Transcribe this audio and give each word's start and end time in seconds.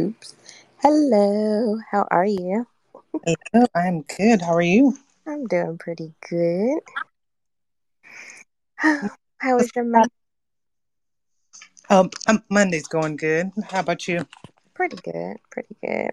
Oops. 0.00 0.34
Hello. 0.78 1.78
How 1.90 2.08
are 2.10 2.24
you? 2.24 2.66
Hello, 3.52 3.66
I'm 3.74 4.00
good. 4.00 4.40
How 4.40 4.54
are 4.54 4.62
you? 4.62 4.96
I'm 5.26 5.46
doing 5.46 5.76
pretty 5.76 6.14
good. 6.26 6.80
How 8.78 9.56
was 9.56 9.70
your 9.76 9.84
Monday? 9.84 10.08
Um, 11.90 12.08
um, 12.28 12.42
Monday's 12.48 12.88
going 12.88 13.16
good. 13.16 13.50
How 13.68 13.80
about 13.80 14.08
you? 14.08 14.26
Pretty 14.72 14.96
good. 14.96 15.36
Pretty 15.50 15.76
good. 15.84 16.12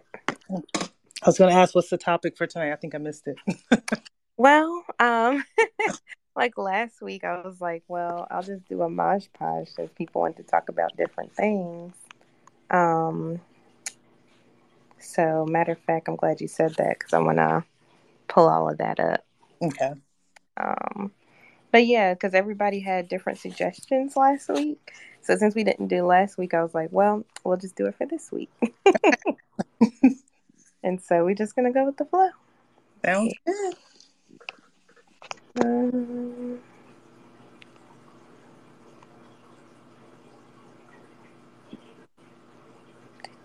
I 0.52 1.26
was 1.26 1.38
going 1.38 1.54
to 1.54 1.58
ask 1.58 1.74
what's 1.74 1.90
the 1.90 1.98
topic 1.98 2.36
for 2.36 2.46
tonight. 2.46 2.74
I 2.74 2.76
think 2.76 2.94
I 2.94 2.98
missed 2.98 3.28
it. 3.28 3.38
Well, 4.40 4.84
um, 5.00 5.44
like 6.36 6.60
last 6.60 7.02
week, 7.02 7.24
I 7.24 7.42
was 7.42 7.60
like, 7.60 7.82
well, 7.88 8.28
I'll 8.30 8.44
just 8.44 8.70
do 8.70 8.84
a 8.84 8.90
mosh 8.90 9.26
posh 9.34 9.70
as 9.80 9.90
people 9.98 10.22
want 10.22 10.38
to 10.38 10.44
talk 10.44 10.70
about 10.70 10.96
different 10.96 11.36
things. 11.36 11.96
Um, 12.70 13.42
so 15.08 15.46
matter 15.46 15.72
of 15.72 15.80
fact, 15.80 16.10
I'm 16.10 16.18
glad 16.18 16.42
you 16.42 16.50
said 16.50 16.76
that 16.76 17.00
because 17.00 17.14
I'm 17.14 17.24
gonna 17.24 17.64
pull 18.28 18.50
all 18.50 18.70
of 18.70 18.78
that 18.80 19.00
up. 19.00 19.26
okay. 19.64 19.94
Um, 20.58 21.12
but 21.72 21.88
yeah, 21.88 22.14
because 22.14 22.34
everybody 22.34 22.82
had 22.82 23.08
different 23.08 23.40
suggestions 23.40 24.18
last 24.18 24.50
week. 24.50 24.94
So 25.22 25.38
since 25.38 25.56
we 25.56 25.64
didn't 25.64 25.88
do 25.88 26.06
last 26.06 26.38
week, 26.38 26.54
I 26.54 26.62
was 26.62 26.76
like, 26.76 26.90
well, 26.92 27.24
we'll 27.46 27.56
just 27.56 27.78
do 27.78 27.86
it 27.86 27.96
for 27.96 28.06
this 28.06 28.34
week. 28.34 28.52
and 30.84 31.02
so 31.02 31.24
we're 31.24 31.36
just 31.36 31.56
gonna 31.56 31.72
go 31.72 31.86
with 31.86 31.96
the 31.96 32.06
flow. 32.06 32.30
Sounds 33.06 33.34
good. 33.46 33.76
Um, 35.64 36.60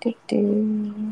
do-do. 0.00 1.11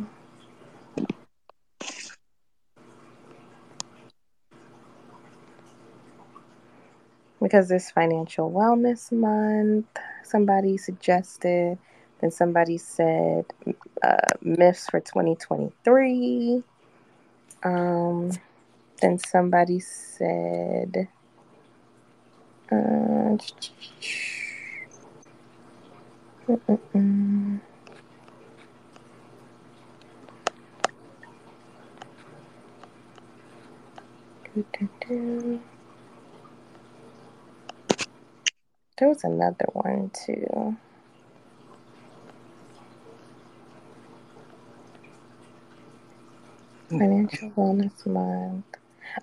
Because 7.41 7.71
it's 7.71 7.91
financial 7.91 8.51
wellness 8.51 9.11
month, 9.11 9.87
somebody 10.25 10.77
suggested, 10.77 11.78
then 12.21 12.31
somebody 12.31 12.77
said 12.77 13.47
uh, 14.03 14.34
myths 14.43 14.89
for 14.91 15.01
2023. 15.01 16.62
Um, 17.62 18.31
then 19.01 19.19
somebody 19.19 19.81
said, 19.81 21.09
uh. 22.71 23.37
There 39.00 39.09
was 39.11 39.25
another 39.25 39.66
one 39.75 40.12
too. 40.15 40.77
Financial 46.91 47.50
Wellness 47.53 48.06
Month. 48.06 48.66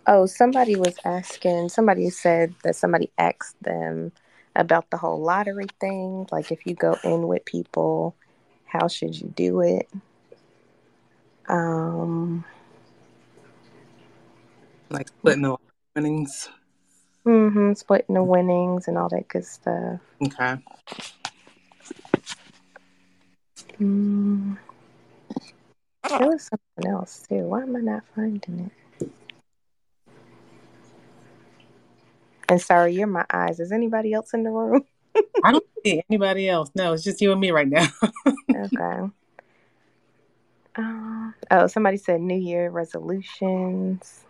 Oh, 0.08 0.26
somebody 0.26 0.76
was 0.76 0.96
asking, 1.06 1.70
somebody 1.70 2.10
said 2.10 2.56
that 2.64 2.76
somebody 2.76 3.12
asked 3.18 3.62
them 3.64 4.12
about 4.56 4.90
the 4.92 4.98
whole 4.98 5.22
lottery 5.22 5.68
thing. 5.80 6.28
Like, 6.32 6.52
if 6.52 6.66
you 6.66 6.76
go 6.76 6.98
in 7.04 7.28
with 7.28 7.46
people, 7.46 8.16
how 8.66 8.88
should 8.90 9.20
you 9.20 9.30
do 9.36 9.62
it? 9.62 9.88
Um, 11.50 12.46
Like 14.90 15.10
splitting 15.10 15.44
the 15.44 15.58
winnings. 15.96 16.50
Hmm 17.28 17.74
splitting 17.74 18.16
the 18.16 18.24
winnings 18.24 18.88
and 18.88 18.98
all 18.98 19.10
that 19.10 19.28
good 19.28 19.44
stuff. 19.44 20.00
Okay. 20.24 20.56
Mm. 23.82 24.58
There 26.08 26.28
was 26.30 26.44
something 26.44 26.90
else 26.90 27.26
too. 27.28 27.44
Why 27.44 27.64
am 27.64 27.76
I 27.76 27.82
not 27.82 28.04
finding 28.16 28.72
it? 29.02 29.10
And 32.48 32.62
sorry, 32.62 32.94
you're 32.94 33.08
my 33.08 33.26
eyes. 33.30 33.60
Is 33.60 33.74
anybody 33.74 34.14
else 34.14 34.34
in 34.34 34.44
the 34.44 34.52
room? 34.52 34.86
I 35.44 35.52
don't 35.52 35.66
see 35.86 36.02
anybody 36.10 36.48
else. 36.48 36.72
No, 36.76 36.94
it's 36.94 37.04
just 37.04 37.20
you 37.20 37.34
and 37.34 37.42
me 37.42 37.52
right 37.52 37.68
now. 37.68 37.88
Okay. 38.50 39.10
Uh, 40.78 41.32
oh, 41.52 41.68
somebody 41.68 41.98
said 41.98 42.22
New 42.22 42.40
Year 42.40 42.70
resolutions. 42.70 44.24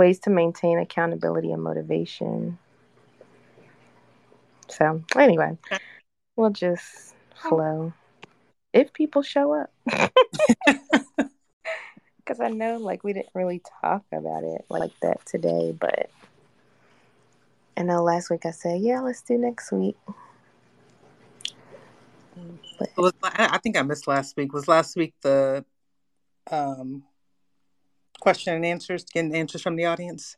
Ways 0.00 0.18
to 0.20 0.30
maintain 0.30 0.78
accountability 0.78 1.52
and 1.52 1.62
motivation. 1.62 2.58
So, 4.68 5.04
anyway, 5.14 5.58
we'll 6.36 6.48
just 6.48 7.14
flow. 7.34 7.92
If 8.72 8.94
people 8.94 9.20
show 9.20 9.52
up. 9.52 9.70
Because 12.16 12.40
I 12.40 12.48
know, 12.48 12.78
like, 12.78 13.04
we 13.04 13.12
didn't 13.12 13.34
really 13.34 13.60
talk 13.82 14.04
about 14.10 14.42
it 14.42 14.64
like 14.70 14.92
that 15.02 15.26
today, 15.26 15.76
but 15.78 16.08
I 17.76 17.82
know 17.82 18.02
last 18.02 18.30
week 18.30 18.46
I 18.46 18.52
said, 18.52 18.80
yeah, 18.80 19.00
let's 19.00 19.20
do 19.20 19.36
next 19.36 19.70
week. 19.70 19.98
But 22.78 22.88
was, 22.96 23.12
I 23.22 23.50
I 23.52 23.58
think 23.58 23.76
I 23.76 23.82
missed 23.82 24.08
last 24.08 24.34
week. 24.34 24.54
Was 24.54 24.66
last 24.66 24.96
week 24.96 25.12
the 25.20 25.62
um 26.50 27.02
question 28.20 28.54
and 28.54 28.64
answers, 28.64 29.04
getting 29.04 29.34
answers 29.34 29.62
from 29.62 29.76
the 29.76 29.86
audience? 29.86 30.36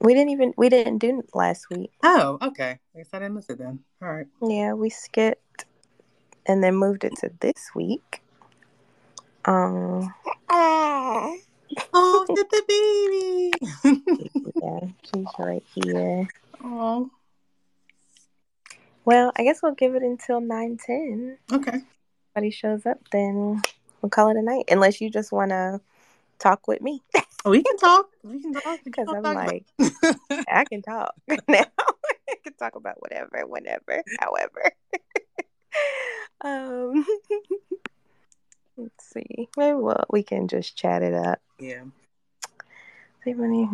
We 0.00 0.14
didn't 0.14 0.30
even 0.30 0.52
we 0.56 0.68
didn't 0.68 0.98
do 0.98 1.22
last 1.32 1.70
week. 1.70 1.92
Oh, 2.02 2.38
okay. 2.42 2.78
I 2.94 2.98
guess 2.98 3.08
I 3.12 3.20
didn't 3.20 3.34
miss 3.34 3.48
it 3.48 3.58
then. 3.58 3.80
All 4.02 4.08
right. 4.12 4.26
Yeah, 4.42 4.72
we 4.72 4.90
skipped 4.90 5.64
and 6.46 6.62
then 6.62 6.74
moved 6.74 7.04
it 7.04 7.14
to 7.20 7.30
this 7.40 7.70
week. 7.74 8.20
Um 9.44 10.12
Oh, 11.94 12.26
the 12.28 12.62
baby. 12.68 14.02
yeah, 14.62 14.80
she's 15.14 15.26
right 15.38 15.62
here. 15.74 16.28
oh, 16.64 17.10
Well, 19.04 19.32
I 19.36 19.44
guess 19.44 19.62
we'll 19.62 19.74
give 19.74 19.94
it 19.94 20.02
until 20.02 20.40
nine 20.40 20.78
ten. 20.84 21.38
okay. 21.52 21.76
If 21.78 21.82
nobody 22.36 22.50
shows 22.50 22.86
up, 22.86 22.98
then 23.12 23.62
we'll 24.00 24.10
call 24.10 24.30
it 24.30 24.36
a 24.36 24.42
night. 24.42 24.64
Unless 24.70 25.00
you 25.00 25.10
just 25.10 25.32
wanna 25.32 25.80
talk 26.42 26.66
with 26.68 26.82
me. 26.82 27.02
We 27.44 27.62
can 27.62 27.76
talk. 27.76 28.06
We 28.22 28.40
can 28.40 28.52
talk. 28.52 28.80
Because 28.84 29.08
I'm 29.08 29.22
talk 29.22 29.34
like, 29.34 29.64
about- 29.78 30.16
I 30.48 30.64
can 30.64 30.82
talk 30.82 31.14
now. 31.48 31.64
I 31.78 32.34
can 32.44 32.54
talk 32.58 32.74
about 32.76 33.00
whatever, 33.00 33.46
whenever, 33.46 34.02
however. 34.20 34.72
um, 36.42 37.04
let's 38.76 39.04
see. 39.12 39.48
Maybe 39.56 39.74
well, 39.74 40.04
we 40.10 40.22
can 40.22 40.48
just 40.48 40.76
chat 40.76 41.02
it 41.02 41.14
up. 41.14 41.40
yeah. 41.58 41.82
See 43.24 43.34
money. 43.34 43.68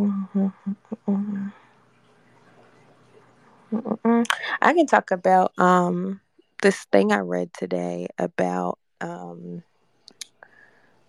I 4.61 4.75
can 4.75 4.87
talk 4.87 5.11
about 5.11 5.53
um 5.59 6.21
this 6.63 6.85
thing 6.93 7.13
I 7.13 7.19
read 7.19 7.53
today 7.55 8.09
about 8.19 8.79
um 9.01 9.63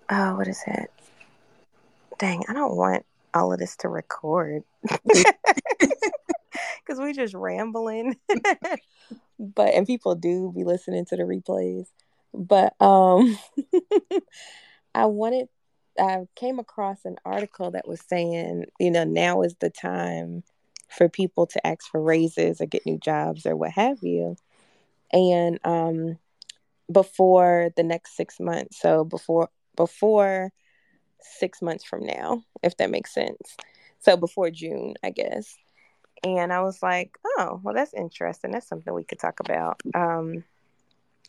oh 0.10 0.36
what 0.36 0.48
is 0.48 0.64
it? 0.68 0.90
Dang, 2.20 2.44
I 2.50 2.54
don't 2.54 2.76
want 2.76 3.06
all 3.34 3.54
of 3.54 3.60
this 3.60 3.76
to 3.78 3.90
record. 3.90 4.64
Cause 6.88 7.00
we 7.00 7.14
just 7.14 7.34
rambling. 7.34 8.18
but 9.40 9.74
and 9.74 9.88
people 9.88 10.16
do 10.16 10.52
be 10.54 10.66
listening 10.66 11.06
to 11.06 11.16
the 11.16 11.24
replays. 11.24 11.88
But 12.34 12.80
um 12.82 13.40
I 14.94 15.06
wanted 15.06 15.48
I 15.98 16.26
came 16.36 16.60
across 16.60 17.06
an 17.06 17.16
article 17.26 17.72
that 17.72 17.88
was 17.88 18.02
saying, 18.02 18.66
you 18.80 18.92
know, 18.92 19.06
now 19.06 19.42
is 19.42 19.56
the 19.60 19.70
time 19.70 20.44
for 20.90 21.08
people 21.08 21.46
to 21.48 21.66
ask 21.66 21.90
for 21.90 22.02
raises 22.02 22.60
or 22.60 22.66
get 22.66 22.86
new 22.86 22.98
jobs 22.98 23.46
or 23.46 23.56
what 23.56 23.72
have 23.72 24.00
you. 24.02 24.36
And 25.14 25.60
um 25.64 26.18
before 26.92 27.70
the 27.78 27.84
next 27.84 28.18
6 28.18 28.42
months. 28.42 28.80
So 28.82 29.06
before 29.06 29.50
before 29.78 30.52
6 31.22 31.62
months 31.62 31.84
from 31.84 32.06
now, 32.06 32.44
if 32.64 32.78
that 32.78 32.90
makes 32.92 33.14
sense. 33.14 33.58
So 34.00 34.18
before 34.18 34.50
June, 34.50 34.96
I 35.04 35.12
guess. 35.12 35.58
And 36.24 36.52
I 36.52 36.62
was 36.62 36.84
like, 36.84 37.18
"Oh, 37.26 37.62
well 37.64 37.74
that's 37.74 37.94
interesting. 37.94 38.52
That's 38.52 38.68
something 38.68 38.94
we 38.94 39.04
could 39.06 39.20
talk 39.20 39.40
about." 39.40 39.82
Um 39.94 40.44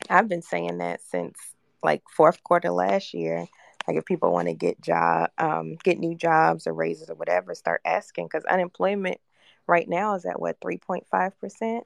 I've 0.08 0.28
been 0.28 0.42
saying 0.42 0.78
that 0.78 1.00
since 1.02 1.38
like 1.82 2.02
fourth 2.08 2.42
quarter 2.42 2.70
last 2.70 3.14
year 3.14 3.46
like 3.87 3.96
if 3.96 4.04
people 4.04 4.32
want 4.32 4.48
to 4.48 4.54
get 4.54 4.81
job 4.81 5.31
um, 5.38 5.76
get 5.82 5.98
new 5.98 6.14
jobs 6.14 6.66
or 6.66 6.72
raises 6.72 7.10
or 7.10 7.14
whatever 7.14 7.54
start 7.54 7.81
asking 7.84 8.26
because 8.26 8.44
unemployment 8.44 9.19
right 9.66 9.88
now 9.88 10.14
is 10.14 10.25
at 10.25 10.40
what 10.40 10.60
3.5% 10.60 11.82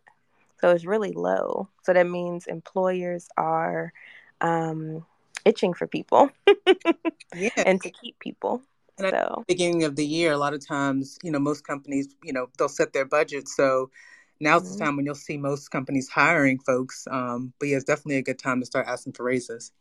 so 0.61 0.71
it's 0.71 0.85
really 0.85 1.13
low 1.13 1.69
so 1.83 1.93
that 1.93 2.09
means 2.09 2.47
employers 2.47 3.29
are 3.37 3.93
um, 4.41 5.05
itching 5.45 5.75
for 5.75 5.87
people 5.87 6.31
Yeah. 7.35 7.51
and 7.67 7.81
to 7.83 7.91
keep 7.91 8.19
people 8.19 8.63
And 8.99 9.11
so 9.11 9.45
beginning 9.49 9.85
of 9.85 9.97
the 9.97 10.07
year, 10.07 10.33
a 10.33 10.39
lot 10.39 10.55
of 10.55 10.67
times, 10.67 11.19
you 11.23 11.31
know, 11.31 11.39
most 11.39 11.67
companies, 11.67 12.09
you 12.23 12.33
know, 12.33 12.49
they'll 12.59 12.69
set 12.69 12.93
their 12.93 13.05
budget. 13.05 13.49
So 13.49 13.91
now's 14.41 14.63
Mhm. 14.63 14.79
the 14.79 14.85
time 14.85 14.97
when 14.97 15.05
you'll 15.07 15.15
see 15.17 15.37
most 15.37 15.71
companies 15.71 16.09
hiring 16.09 16.59
folks. 16.61 17.07
Um, 17.11 17.53
but 17.59 17.69
yeah, 17.69 17.77
it's 17.77 17.85
definitely 17.85 18.17
a 18.17 18.23
good 18.23 18.39
time 18.39 18.61
to 18.61 18.67
start 18.67 18.87
asking 18.87 19.15
for 19.15 19.25
raises. 19.25 19.73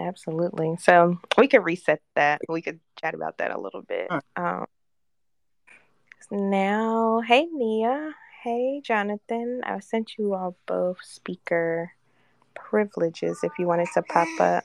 absolutely 0.00 0.76
so 0.78 1.18
we 1.36 1.48
could 1.48 1.64
reset 1.64 2.00
that 2.14 2.40
we 2.48 2.62
could 2.62 2.78
chat 3.00 3.14
about 3.14 3.38
that 3.38 3.50
a 3.50 3.60
little 3.60 3.82
bit 3.82 4.06
All 4.10 4.20
um, 4.36 4.66
now 6.30 7.20
hey 7.26 7.46
nia 7.52 8.14
hey 8.44 8.80
jonathan 8.84 9.60
i 9.64 9.78
sent 9.80 10.12
you 10.18 10.34
all 10.34 10.56
both 10.66 10.98
speaker 11.02 11.90
privileges 12.68 13.40
if 13.42 13.52
you 13.58 13.66
wanted 13.66 13.88
to 13.94 14.02
pop 14.02 14.28
up 14.40 14.64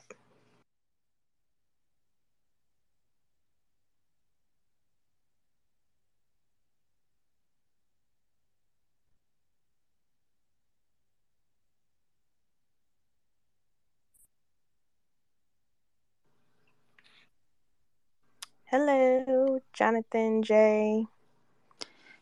hello 18.66 19.58
jonathan 19.72 20.42
jay 20.42 21.04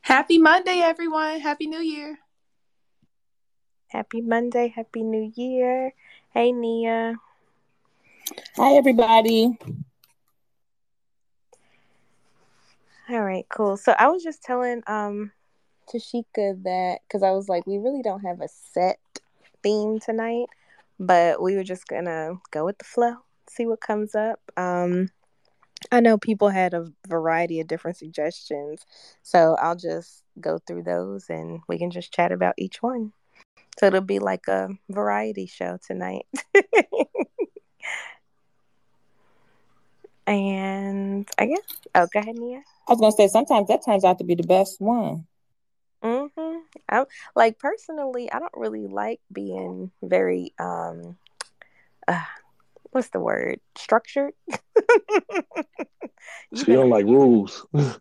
Happy 0.02 0.38
Monday, 0.38 0.78
everyone. 0.80 1.40
Happy 1.40 1.66
New 1.66 1.80
Year. 1.80 2.18
Happy 3.92 4.20
monday 4.20 4.68
happy 4.74 5.02
new 5.02 5.30
year 5.36 5.92
hey 6.32 6.50
nia 6.50 7.14
Hi, 8.56 8.74
everybody. 8.74 9.58
All 13.08 13.22
right, 13.22 13.46
cool. 13.48 13.76
So 13.76 13.92
I 13.98 14.08
was 14.08 14.22
just 14.22 14.42
telling 14.42 14.82
um 14.86 15.32
Tashika 15.92 16.62
that 16.64 16.98
because 17.06 17.22
I 17.22 17.30
was 17.32 17.48
like, 17.48 17.66
we 17.66 17.78
really 17.78 18.02
don't 18.02 18.20
have 18.20 18.40
a 18.40 18.48
set 18.48 18.98
theme 19.62 19.98
tonight, 20.00 20.46
but 20.98 21.42
we 21.42 21.56
were 21.56 21.64
just 21.64 21.86
gonna 21.86 22.34
go 22.50 22.64
with 22.66 22.78
the 22.78 22.84
flow, 22.84 23.16
see 23.48 23.66
what 23.66 23.80
comes 23.80 24.14
up. 24.14 24.40
Um 24.56 25.08
I 25.90 26.00
know 26.00 26.16
people 26.16 26.48
had 26.48 26.74
a 26.74 26.92
variety 27.08 27.60
of 27.60 27.66
different 27.66 27.96
suggestions, 27.96 28.86
so 29.22 29.56
I'll 29.60 29.76
just 29.76 30.24
go 30.40 30.58
through 30.58 30.84
those 30.84 31.28
and 31.28 31.60
we 31.68 31.78
can 31.78 31.90
just 31.90 32.12
chat 32.12 32.32
about 32.32 32.54
each 32.56 32.82
one. 32.82 33.12
So 33.78 33.86
it'll 33.86 34.00
be 34.00 34.18
like 34.18 34.48
a 34.48 34.68
variety 34.90 35.46
show 35.46 35.78
tonight. 35.86 36.26
and 40.26 41.28
I 41.38 41.46
guess 41.46 41.60
oh 41.94 42.06
go 42.12 42.20
ahead, 42.20 42.36
Nia. 42.36 42.62
I 42.88 42.92
was 42.92 43.00
gonna 43.00 43.12
say 43.12 43.28
sometimes 43.28 43.68
that 43.68 43.84
turns 43.84 44.04
out 44.04 44.18
to 44.18 44.24
be 44.24 44.34
the 44.34 44.42
best 44.42 44.80
one. 44.80 45.26
Mm-hmm. 46.02 46.58
I'm 46.88 47.04
like 47.34 47.58
personally, 47.58 48.30
I 48.30 48.38
don't 48.38 48.52
really 48.56 48.86
like 48.86 49.20
being 49.32 49.90
very 50.02 50.52
um 50.58 51.16
uh, 52.08 52.24
what's 52.90 53.10
the 53.10 53.20
word? 53.20 53.60
Structured. 53.76 54.34
You 56.50 56.64
She 56.64 56.72
don't 56.72 56.90
like 56.90 57.06
rules. 57.06 57.66
yeah, 57.74 57.92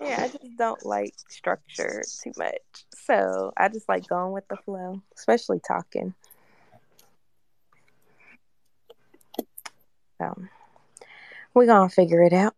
I 0.00 0.28
just 0.28 0.56
don't 0.56 0.84
like 0.84 1.14
structure 1.28 2.02
too 2.22 2.32
much. 2.36 2.85
So 3.06 3.52
I 3.56 3.68
just 3.68 3.88
like 3.88 4.08
going 4.08 4.32
with 4.32 4.48
the 4.48 4.56
flow, 4.56 5.00
especially 5.16 5.60
talking. 5.60 6.12
So 10.18 10.34
we're 11.54 11.66
gonna 11.66 11.88
figure 11.88 12.22
it 12.22 12.32
out. 12.32 12.54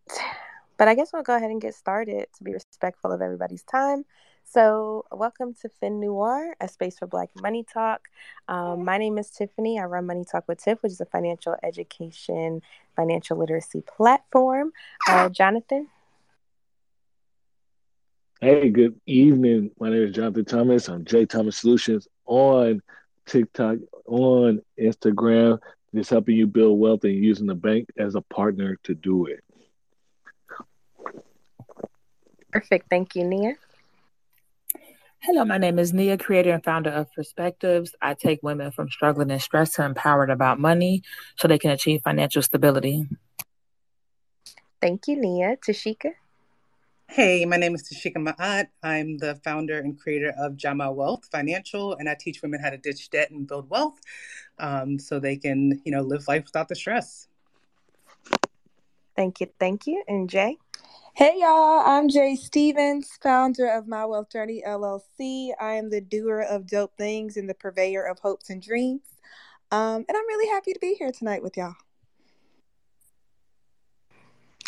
But 0.79 0.89
I 0.89 0.95
guess 0.95 1.13
we'll 1.13 1.23
go 1.23 1.37
ahead 1.37 1.51
and 1.51 1.61
get 1.61 1.75
started 1.75 2.29
to 2.37 2.45
be 2.45 2.55
respectful 2.55 3.13
of 3.13 3.21
everybody's 3.21 3.65
time. 3.65 4.05
So, 4.45 5.05
welcome 5.13 5.53
to 5.61 5.69
FinNoir, 5.83 6.53
a 6.59 6.69
space 6.69 6.99
for 6.99 7.07
Black 7.07 7.29
money 7.43 7.65
talk. 7.71 8.09
Um, 8.49 8.83
my 8.83 8.97
name 8.97 9.19
is 9.19 9.29
Tiffany. 9.29 9.79
I 9.79 9.85
run 9.85 10.07
Money 10.07 10.25
Talk 10.25 10.49
with 10.49 10.65
Tiff, 10.65 10.83
which 10.83 10.93
is 10.93 11.03
a 11.03 11.05
financial 11.05 11.57
education, 11.63 12.63
financial 12.97 13.37
literacy 13.37 13.83
platform. 13.83 14.73
Uh, 15.07 15.29
Jonathan, 15.29 15.89
Hey, 18.41 18.69
good 18.69 18.95
evening. 19.05 19.73
My 19.81 19.91
name 19.91 20.05
is 20.05 20.15
Jonathan 20.15 20.45
Thomas. 20.45 20.89
I'm 20.89 21.05
J 21.05 21.27
Thomas 21.27 21.59
Solutions 21.59 22.07
on 22.25 22.81
TikTok, 23.27 23.79
on 24.07 24.63
Instagram, 24.81 25.59
just 25.93 26.11
helping 26.11 26.37
you 26.37 26.47
build 26.47 26.79
wealth 26.79 27.03
and 27.03 27.15
using 27.15 27.49
the 27.49 27.57
bank 27.57 27.89
as 27.99 28.15
a 28.15 28.21
partner 28.21 28.77
to 28.85 28.95
do 28.95 29.27
it. 29.27 29.41
perfect. 32.53 32.89
Thank 32.89 33.17
you, 33.17 33.25
Nia. 33.25 33.55
Hello, 35.19 35.45
my 35.45 35.59
name 35.59 35.81
is 35.81 35.93
Nia, 35.93 36.17
creator 36.17 36.53
and 36.53 36.63
founder 36.63 36.91
of 36.91 37.13
Perspectives. 37.15 37.97
I 38.01 38.15
take 38.15 38.41
women 38.45 38.71
from 38.71 38.89
struggling 38.89 39.33
and 39.33 39.43
stress 39.43 39.73
to 39.73 39.85
empowered 39.85 40.31
about 40.31 40.61
money 40.61 41.03
so 41.37 41.49
they 41.49 41.59
can 41.59 41.73
achieve 41.73 42.03
financial 42.05 42.43
stability. 42.43 43.09
Thank 44.81 45.09
you, 45.09 45.21
Nia. 45.21 45.57
Tashika. 45.57 46.13
Hey, 47.11 47.47
my 47.47 47.57
name 47.57 47.75
is 47.75 47.89
Tashika 47.89 48.17
Ma'at. 48.17 48.67
I'm 48.83 49.17
the 49.17 49.35
founder 49.37 49.79
and 49.79 49.99
creator 49.99 50.35
of 50.39 50.57
Jama 50.57 50.93
Wealth 50.93 51.27
Financial, 51.33 51.95
and 51.95 52.07
I 52.07 52.15
teach 52.15 52.43
women 52.43 52.61
how 52.61 52.69
to 52.69 52.77
ditch 52.77 53.09
debt 53.09 53.31
and 53.31 53.49
build 53.49 53.71
wealth 53.71 53.99
um, 54.59 54.99
so 54.99 55.19
they 55.19 55.37
can, 55.37 55.81
you 55.85 55.91
know, 55.91 56.03
live 56.03 56.29
life 56.29 56.45
without 56.45 56.69
the 56.69 56.77
stress. 56.77 57.27
Thank 59.17 59.41
you. 59.41 59.49
Thank 59.59 59.87
you. 59.87 60.05
And 60.07 60.29
Jay? 60.29 60.59
Hey 61.15 61.37
y'all, 61.39 61.83
I'm 61.85 62.11
Jay 62.11 62.37
Stevens, 62.37 63.09
founder 63.23 63.67
of 63.69 63.89
My 63.89 64.05
Wealth 64.05 64.31
Journey 64.31 64.63
LLC. 64.65 65.53
I 65.59 65.73
am 65.73 65.89
the 65.89 66.03
doer 66.03 66.43
of 66.43 66.67
dope 66.67 66.97
things 66.99 67.39
and 67.39 67.49
the 67.49 67.55
purveyor 67.55 68.05
of 68.05 68.19
hopes 68.19 68.51
and 68.51 68.61
dreams. 68.61 69.01
Um, 69.73 70.05
and 70.07 70.17
I'm 70.17 70.27
really 70.29 70.49
happy 70.51 70.75
to 70.75 70.79
be 70.79 70.95
here 70.95 71.11
tonight 71.11 71.43
with 71.43 71.57
y'all. 71.57 71.75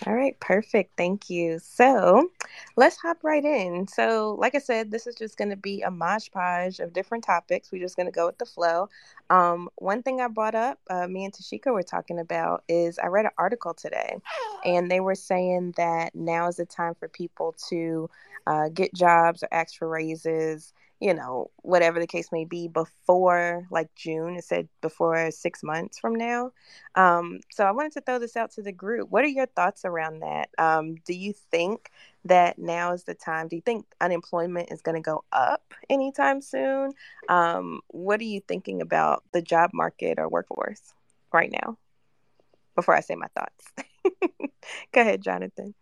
All 0.07 0.14
right, 0.14 0.38
perfect. 0.40 0.97
Thank 0.97 1.28
you. 1.28 1.59
So 1.59 2.30
let's 2.76 2.97
hop 2.97 3.19
right 3.23 3.45
in. 3.45 3.87
So, 3.87 4.35
like 4.38 4.54
I 4.54 4.59
said, 4.59 4.90
this 4.90 5.07
is 5.07 5.14
just 5.14 5.37
going 5.37 5.50
to 5.50 5.57
be 5.57 5.83
a 5.83 5.90
mosh 5.90 6.30
podge 6.30 6.80
of 6.80 6.95
different 6.95 7.23
topics. 7.25 7.71
We're 7.71 7.83
just 7.83 7.97
going 7.97 8.07
to 8.07 8.12
go 8.12 8.26
with 8.26 8.38
the 8.38 8.47
flow. 8.47 8.88
Um, 9.28 9.69
one 9.76 10.02
thing 10.02 10.23
I 10.23 10.28
brought 10.28 10.54
up, 10.54 10.78
uh, 10.88 11.07
me 11.07 11.25
and 11.26 11.35
Tashika 11.35 11.73
were 11.73 11.83
talking 11.83 12.19
about, 12.19 12.64
is 12.66 12.99
I 12.99 13.09
read 13.09 13.26
an 13.26 13.33
article 13.37 13.75
today, 13.75 14.16
and 14.64 14.90
they 14.90 15.00
were 15.00 15.14
saying 15.14 15.75
that 15.76 16.14
now 16.14 16.49
is 16.49 16.57
the 16.57 16.64
time 16.64 16.95
for 16.95 17.09
people 17.09 17.54
to 17.69 18.09
uh, 18.47 18.71
get 18.71 18.95
jobs 18.95 19.42
or 19.42 19.49
ask 19.52 19.76
for 19.76 19.87
raises 19.88 20.73
you 21.00 21.14
know, 21.14 21.50
whatever 21.62 21.99
the 21.99 22.07
case 22.07 22.30
may 22.30 22.45
be, 22.45 22.69
before 22.69 23.66
like 23.71 23.88
June. 23.95 24.37
It 24.37 24.45
said 24.45 24.69
before 24.83 25.30
six 25.30 25.62
months 25.62 25.99
from 25.99 26.14
now. 26.14 26.52
Um, 26.95 27.40
so 27.50 27.64
I 27.64 27.71
wanted 27.71 27.92
to 27.92 28.02
throw 28.02 28.19
this 28.19 28.37
out 28.37 28.52
to 28.52 28.62
the 28.62 28.73
group. 28.73 29.11
What 29.11 29.25
are 29.25 29.28
your 29.28 29.47
thoughts 29.47 29.85
around 29.87 30.21
that? 30.21 30.50
Um, 30.59 30.97
do 31.07 31.14
you 31.14 31.33
think 31.33 31.90
that 32.26 32.59
now 32.59 32.92
is 32.92 33.04
the 33.04 33.14
time? 33.14 33.49
Do 33.49 33.57
you 33.57 33.62
think 33.62 33.87
unemployment 34.00 34.71
is 34.71 34.83
going 34.83 34.97
to 34.97 35.00
go 35.00 35.25
up 35.33 35.73
anytime 35.88 36.42
soon? 36.42 36.92
Um, 37.28 37.80
what 37.88 38.21
are 38.21 38.25
you 38.25 38.40
thinking 38.47 38.83
about 38.83 39.25
the 39.33 39.40
job 39.40 39.71
market 39.73 40.19
or 40.19 40.28
workforce 40.28 40.92
right 41.33 41.50
now? 41.50 41.78
Before 42.75 42.95
I 42.95 43.00
say 43.00 43.14
my 43.14 43.26
thoughts, 43.35 43.73
go 44.92 45.00
ahead, 45.00 45.23
Jonathan. 45.23 45.75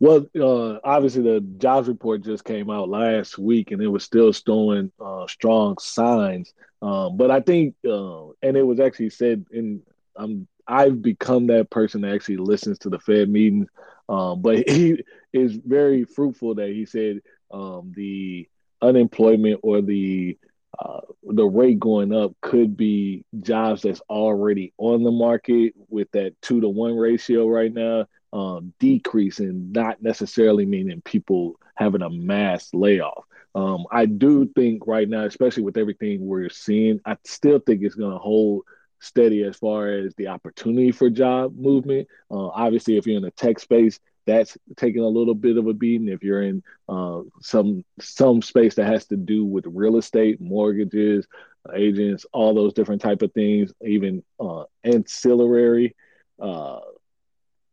Well, 0.00 0.26
uh, 0.40 0.78
obviously 0.84 1.22
the 1.22 1.40
jobs 1.58 1.88
report 1.88 2.22
just 2.22 2.44
came 2.44 2.70
out 2.70 2.88
last 2.88 3.36
week, 3.38 3.72
and 3.72 3.82
it 3.82 3.88
was 3.88 4.04
still 4.04 4.32
showing 4.32 4.92
uh, 5.00 5.26
strong 5.26 5.76
signs. 5.78 6.52
Um, 6.80 7.16
but 7.16 7.30
I 7.30 7.40
think, 7.40 7.74
uh, 7.84 8.28
and 8.42 8.56
it 8.56 8.62
was 8.64 8.78
actually 8.78 9.10
said, 9.10 9.44
in 9.50 9.82
I'm 10.16 10.46
I've 10.68 11.02
become 11.02 11.46
that 11.48 11.70
person 11.70 12.02
that 12.02 12.14
actually 12.14 12.36
listens 12.36 12.78
to 12.80 12.90
the 12.90 12.98
Fed 13.00 13.28
meetings. 13.28 13.68
Um, 14.08 14.40
but 14.42 14.68
he 14.68 15.02
is 15.32 15.56
very 15.56 16.04
fruitful 16.04 16.56
that 16.56 16.68
he 16.68 16.86
said 16.86 17.20
um, 17.52 17.92
the 17.96 18.48
unemployment 18.80 19.60
or 19.64 19.82
the 19.82 20.38
uh, 20.78 21.00
the 21.24 21.44
rate 21.44 21.80
going 21.80 22.14
up 22.14 22.32
could 22.40 22.76
be 22.76 23.24
jobs 23.40 23.82
that's 23.82 24.00
already 24.08 24.72
on 24.78 25.02
the 25.02 25.10
market 25.10 25.72
with 25.88 26.08
that 26.12 26.40
two 26.40 26.60
to 26.60 26.68
one 26.68 26.94
ratio 26.94 27.48
right 27.48 27.72
now 27.72 28.06
um, 28.32 28.72
decreasing, 28.78 29.72
not 29.72 30.02
necessarily 30.02 30.66
meaning 30.66 31.00
people 31.02 31.58
having 31.74 32.02
a 32.02 32.10
mass 32.10 32.68
layoff. 32.72 33.24
Um, 33.54 33.86
I 33.90 34.06
do 34.06 34.46
think 34.46 34.86
right 34.86 35.08
now, 35.08 35.24
especially 35.24 35.62
with 35.62 35.78
everything 35.78 36.26
we're 36.26 36.50
seeing, 36.50 37.00
I 37.04 37.16
still 37.24 37.58
think 37.58 37.82
it's 37.82 37.94
going 37.94 38.12
to 38.12 38.18
hold 38.18 38.64
steady 39.00 39.44
as 39.44 39.56
far 39.56 39.88
as 39.88 40.14
the 40.16 40.28
opportunity 40.28 40.92
for 40.92 41.08
job 41.08 41.56
movement. 41.56 42.08
Uh, 42.30 42.48
obviously, 42.48 42.96
if 42.96 43.06
you're 43.06 43.16
in 43.16 43.22
the 43.22 43.30
tech 43.30 43.58
space, 43.58 43.98
that's 44.26 44.58
taking 44.76 45.02
a 45.02 45.08
little 45.08 45.34
bit 45.34 45.56
of 45.56 45.66
a 45.66 45.72
beating. 45.72 46.08
If 46.08 46.22
you're 46.22 46.42
in 46.42 46.62
uh, 46.88 47.22
some 47.40 47.84
some 47.98 48.42
space 48.42 48.74
that 48.74 48.86
has 48.86 49.06
to 49.06 49.16
do 49.16 49.44
with 49.44 49.64
real 49.66 49.96
estate, 49.96 50.40
mortgages, 50.40 51.26
agents, 51.74 52.26
all 52.32 52.54
those 52.54 52.74
different 52.74 53.00
type 53.00 53.22
of 53.22 53.32
things, 53.32 53.72
even 53.84 54.22
uh, 54.38 54.64
ancillary 54.84 55.96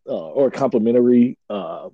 uh, 0.07 0.29
or 0.29 0.51
complementary 0.51 1.38
uh, 1.50 1.89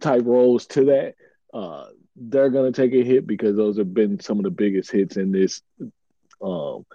type 0.00 0.22
roles 0.24 0.66
to 0.66 0.84
that, 0.86 1.14
uh, 1.52 1.86
they're 2.16 2.50
going 2.50 2.72
to 2.72 2.82
take 2.82 2.94
a 2.94 3.04
hit 3.04 3.26
because 3.26 3.56
those 3.56 3.78
have 3.78 3.92
been 3.92 4.20
some 4.20 4.38
of 4.38 4.44
the 4.44 4.50
biggest 4.50 4.90
hits 4.90 5.16
in 5.16 5.32
this 5.32 5.62
um, 6.42 6.86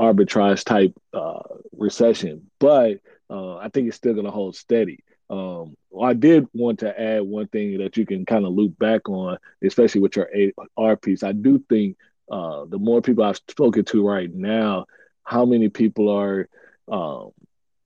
arbitrage 0.00 0.64
type 0.64 0.94
uh, 1.12 1.42
recession. 1.72 2.50
But 2.58 3.00
uh, 3.30 3.56
I 3.56 3.68
think 3.68 3.88
it's 3.88 3.96
still 3.96 4.14
going 4.14 4.26
to 4.26 4.32
hold 4.32 4.56
steady. 4.56 5.04
Um, 5.28 5.76
I 6.00 6.12
did 6.12 6.46
want 6.52 6.80
to 6.80 7.00
add 7.00 7.22
one 7.22 7.48
thing 7.48 7.78
that 7.78 7.96
you 7.96 8.06
can 8.06 8.24
kind 8.24 8.44
of 8.44 8.52
loop 8.52 8.78
back 8.78 9.08
on, 9.08 9.38
especially 9.62 10.00
with 10.00 10.16
your 10.16 10.30
AR 10.76 10.96
piece. 10.96 11.22
I 11.22 11.32
do 11.32 11.62
think 11.68 11.96
uh, 12.30 12.64
the 12.66 12.78
more 12.78 13.02
people 13.02 13.24
I've 13.24 13.40
spoken 13.48 13.84
to 13.86 14.06
right 14.06 14.32
now, 14.32 14.86
how 15.24 15.44
many 15.44 15.68
people 15.68 16.08
are 16.08 16.48
um, 16.88 17.30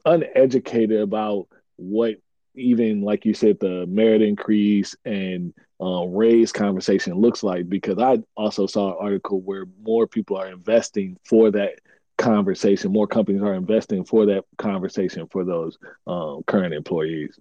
uneducated 0.05 1.01
about 1.01 1.49
what 1.81 2.17
even 2.55 3.01
like 3.03 3.25
you 3.25 3.33
said 3.33 3.59
the 3.61 3.87
merit 3.87 4.23
increase 4.23 4.95
and 5.05 5.55
uh, 5.81 6.05
raise 6.07 6.53
conversation 6.53 7.15
looks 7.15 7.43
like 7.43 7.69
because 7.69 7.99
i 7.99 8.19
also 8.37 8.67
saw 8.67 8.91
an 8.91 8.97
article 9.01 9.41
where 9.41 9.67
more 9.83 10.07
people 10.07 10.37
are 10.37 10.49
investing 10.49 11.17
for 11.25 11.51
that 11.51 11.75
conversation 12.19 12.93
more 12.93 13.07
companies 13.07 13.43
are 13.43 13.55
investing 13.55 14.05
for 14.05 14.27
that 14.27 14.45
conversation 14.59 15.27
for 15.31 15.45
those 15.45 15.79
um, 16.07 16.43
current 16.47 16.75
employees. 16.75 17.39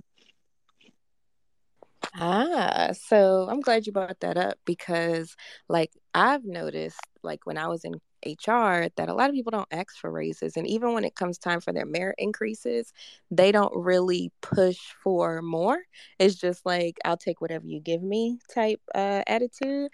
Ah, 2.15 2.89
so 2.93 3.47
I'm 3.49 3.59
glad 3.59 3.85
you 3.85 3.91
brought 3.91 4.19
that 4.21 4.37
up 4.37 4.57
because, 4.65 5.35
like, 5.67 5.91
I've 6.13 6.45
noticed, 6.45 6.99
like, 7.23 7.45
when 7.45 7.57
I 7.57 7.67
was 7.67 7.83
in 7.83 7.99
HR, 8.25 8.89
that 8.95 9.09
a 9.09 9.13
lot 9.13 9.29
of 9.29 9.35
people 9.35 9.51
don't 9.51 9.67
ask 9.71 9.97
for 9.97 10.11
raises. 10.11 10.57
And 10.57 10.67
even 10.67 10.93
when 10.93 11.03
it 11.03 11.15
comes 11.15 11.37
time 11.37 11.61
for 11.61 11.73
their 11.73 11.85
merit 11.85 12.15
increases, 12.17 12.93
they 13.31 13.51
don't 13.51 13.75
really 13.75 14.31
push 14.41 14.77
for 15.03 15.41
more. 15.41 15.79
It's 16.19 16.35
just 16.35 16.65
like, 16.65 16.97
I'll 17.05 17.17
take 17.17 17.41
whatever 17.41 17.65
you 17.65 17.79
give 17.79 18.03
me 18.03 18.39
type 18.53 18.81
uh, 18.93 19.23
attitude. 19.27 19.91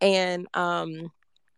And 0.00 0.46
um, 0.54 1.10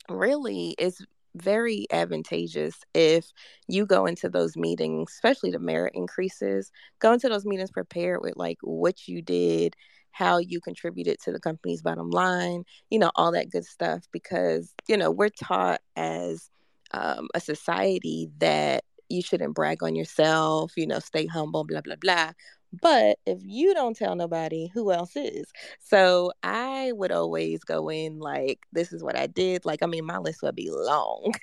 really, 0.08 0.74
it's 0.78 1.04
very 1.34 1.86
advantageous 1.92 2.74
if 2.94 3.32
you 3.68 3.86
go 3.86 4.06
into 4.06 4.28
those 4.28 4.56
meetings, 4.56 5.12
especially 5.12 5.50
the 5.50 5.58
merit 5.58 5.92
increases, 5.94 6.72
go 6.98 7.12
into 7.12 7.28
those 7.28 7.46
meetings 7.46 7.70
prepared 7.70 8.20
with 8.22 8.36
like 8.36 8.58
what 8.62 9.06
you 9.06 9.22
did, 9.22 9.76
how 10.12 10.38
you 10.38 10.60
contributed 10.60 11.18
to 11.20 11.32
the 11.32 11.40
company's 11.40 11.82
bottom 11.82 12.10
line, 12.10 12.64
you 12.90 12.98
know, 12.98 13.10
all 13.16 13.32
that 13.32 13.50
good 13.50 13.64
stuff. 13.64 14.04
Because, 14.12 14.74
you 14.88 14.96
know, 14.96 15.10
we're 15.10 15.30
taught 15.30 15.80
as 15.96 16.50
um, 16.92 17.28
a 17.34 17.40
society 17.40 18.28
that 18.38 18.84
you 19.08 19.22
shouldn't 19.22 19.54
brag 19.54 19.82
on 19.82 19.94
yourself, 19.94 20.72
you 20.76 20.86
know, 20.86 20.98
stay 21.00 21.26
humble, 21.26 21.64
blah, 21.64 21.80
blah, 21.80 21.96
blah. 21.96 22.32
But 22.80 23.18
if 23.26 23.40
you 23.42 23.74
don't 23.74 23.96
tell 23.96 24.14
nobody, 24.14 24.70
who 24.72 24.92
else 24.92 25.16
is? 25.16 25.50
So 25.80 26.32
I 26.42 26.92
would 26.92 27.10
always 27.10 27.64
go 27.64 27.90
in 27.90 28.20
like, 28.20 28.60
this 28.72 28.92
is 28.92 29.02
what 29.02 29.16
I 29.16 29.26
did. 29.26 29.64
Like, 29.64 29.82
I 29.82 29.86
mean, 29.86 30.06
my 30.06 30.18
list 30.18 30.42
would 30.42 30.54
be 30.54 30.70
long. 30.70 31.34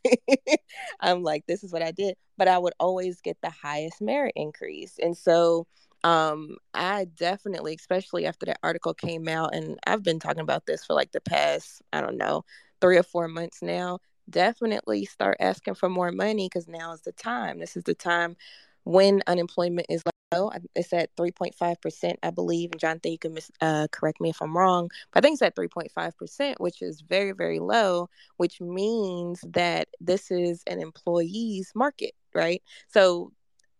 I'm 1.02 1.24
like, 1.24 1.46
this 1.46 1.64
is 1.64 1.74
what 1.74 1.82
I 1.82 1.92
did. 1.92 2.16
But 2.38 2.48
I 2.48 2.58
would 2.58 2.74
always 2.80 3.20
get 3.20 3.38
the 3.42 3.50
highest 3.50 4.02
merit 4.02 4.34
increase. 4.38 4.98
And 5.02 5.18
so 5.18 5.68
um, 6.08 6.58
I 6.74 7.06
definitely, 7.18 7.76
especially 7.76 8.26
after 8.26 8.46
that 8.48 8.60
article 8.64 8.94
came 8.94 9.28
out, 9.28 9.54
and 9.54 9.78
I've 9.86 10.04
been 10.04 10.20
talking 10.20 10.42
about 10.42 10.66
this 10.66 10.86
for 10.86 10.94
like 10.94 11.12
the 11.12 11.22
past, 11.22 11.82
I 11.92 12.02
don't 12.02 12.18
know, 12.18 12.46
three 12.82 12.98
or 12.98 13.04
four 13.04 13.28
months 13.28 13.62
now. 13.62 14.00
Definitely 14.30 15.06
start 15.06 15.38
asking 15.40 15.76
for 15.76 15.90
more 15.90 16.12
money 16.12 16.48
because 16.48 16.68
now 16.68 16.94
is 16.94 17.02
the 17.02 17.12
time. 17.12 17.60
This 17.60 17.76
is 17.78 17.84
the 17.84 17.94
time 17.96 18.38
when 18.84 19.22
unemployment 19.28 19.88
is 19.90 20.04
low. 20.34 20.52
It's 20.76 20.94
at 20.94 21.10
3.5%, 21.18 22.20
I 22.24 22.32
believe. 22.32 22.72
And 22.72 22.80
Jonathan, 22.80 23.12
you 23.14 23.18
can 23.20 23.34
mis- 23.34 23.52
uh, 23.62 23.88
correct 23.92 24.22
me 24.22 24.30
if 24.30 24.42
I'm 24.42 24.58
wrong, 24.58 24.90
but 25.14 25.24
I 25.24 25.28
think 25.28 25.36
it's 25.36 25.42
at 25.42 25.56
3.5%, 25.56 26.60
which 26.62 26.82
is 26.82 27.02
very, 27.02 27.32
very 27.34 27.60
low, 27.60 28.10
which 28.38 28.62
means 28.62 29.44
that 29.50 29.90
this 30.00 30.32
is 30.32 30.64
an 30.68 30.82
employee's 30.82 31.72
market, 31.76 32.14
right? 32.34 32.62
So 32.88 33.32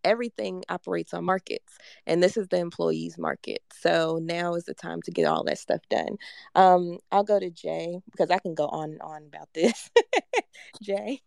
everything 0.04 0.64
operates 0.70 1.14
on 1.14 1.26
markets 1.26 1.78
and 2.06 2.22
this 2.22 2.38
is 2.38 2.48
the 2.48 2.58
employees 2.58 3.18
market. 3.18 3.62
So 3.74 4.20
now 4.22 4.56
is 4.56 4.66
the 4.66 4.74
time 4.74 5.02
to 5.04 5.12
get 5.12 5.26
all 5.26 5.44
that 5.46 5.60
stuff 5.60 5.82
done. 5.90 6.18
Um 6.56 7.00
i'll 7.12 7.24
go 7.24 7.40
to 7.40 7.50
jay 7.50 8.00
because 8.12 8.32
i 8.32 8.40
can 8.40 8.54
go 8.56 8.68
on 8.68 8.92
and 8.92 9.02
on 9.02 9.24
about 9.26 9.50
this. 9.54 9.90
Jay. 10.82 11.22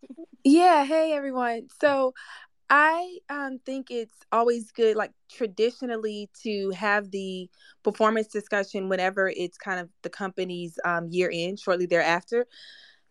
Yeah 0.45 0.85
hey 0.85 1.12
everyone. 1.12 1.69
So 1.81 2.15
I 2.73 3.19
um, 3.29 3.59
think 3.67 3.91
it's 3.91 4.15
always 4.31 4.71
good, 4.71 4.97
like 4.97 5.11
traditionally, 5.29 6.31
to 6.45 6.71
have 6.71 7.11
the 7.11 7.50
performance 7.83 8.29
discussion 8.29 8.89
whenever 8.89 9.29
it's 9.29 9.59
kind 9.59 9.81
of 9.81 9.91
the 10.03 10.09
company's 10.09 10.79
um, 10.85 11.09
year 11.11 11.29
end, 11.35 11.59
shortly 11.59 11.87
thereafter, 11.87 12.47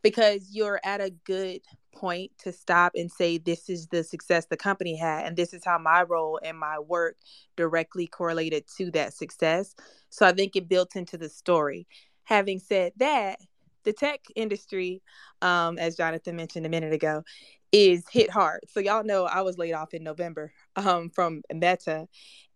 because 0.01 0.47
you're 0.49 0.79
at 0.85 1.01
a 1.01 1.09
good 1.25 1.59
point 1.91 2.31
to 2.39 2.51
stop 2.51 2.93
and 2.95 3.11
say 3.11 3.37
this 3.37 3.69
is 3.69 3.87
the 3.87 4.03
success 4.03 4.45
the 4.45 4.57
company 4.57 4.95
had 4.95 5.25
and 5.25 5.35
this 5.35 5.53
is 5.53 5.63
how 5.65 5.77
my 5.77 6.03
role 6.03 6.39
and 6.43 6.57
my 6.57 6.79
work 6.79 7.17
directly 7.55 8.07
correlated 8.07 8.63
to 8.77 8.91
that 8.91 9.13
success 9.13 9.75
so 10.09 10.25
i 10.25 10.31
think 10.31 10.55
it 10.55 10.69
built 10.69 10.95
into 10.95 11.17
the 11.17 11.29
story 11.29 11.87
having 12.23 12.59
said 12.59 12.91
that 12.97 13.39
the 13.83 13.93
tech 13.93 14.21
industry 14.35 15.01
um, 15.41 15.77
as 15.77 15.95
jonathan 15.95 16.35
mentioned 16.35 16.65
a 16.65 16.69
minute 16.69 16.93
ago 16.93 17.23
is 17.71 18.03
hit 18.11 18.29
hard 18.29 18.61
so 18.67 18.79
y'all 18.79 19.03
know 19.03 19.25
i 19.25 19.41
was 19.41 19.57
laid 19.57 19.73
off 19.73 19.93
in 19.93 20.03
november 20.03 20.51
um, 20.75 21.09
from 21.09 21.41
meta 21.53 22.07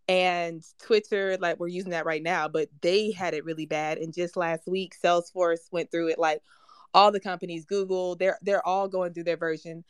and 0.09 0.61
Twitter, 0.81 1.37
like 1.39 1.59
we're 1.59 1.67
using 1.67 1.91
that 1.91 2.05
right 2.05 2.21
now, 2.21 2.47
but 2.47 2.67
they 2.81 3.11
had 3.11 3.33
it 3.33 3.45
really 3.45 3.65
bad. 3.65 3.97
And 3.97 4.13
just 4.13 4.35
last 4.35 4.67
week, 4.67 4.95
Salesforce 5.01 5.71
went 5.71 5.91
through 5.91 6.09
it. 6.09 6.19
Like 6.19 6.41
all 6.93 7.12
the 7.12 7.19
companies, 7.19 7.65
Google, 7.65 8.15
they're 8.15 8.38
they're 8.41 8.65
all 8.65 8.88
going 8.88 9.13
through 9.13 9.25
their 9.25 9.38
version 9.38 9.83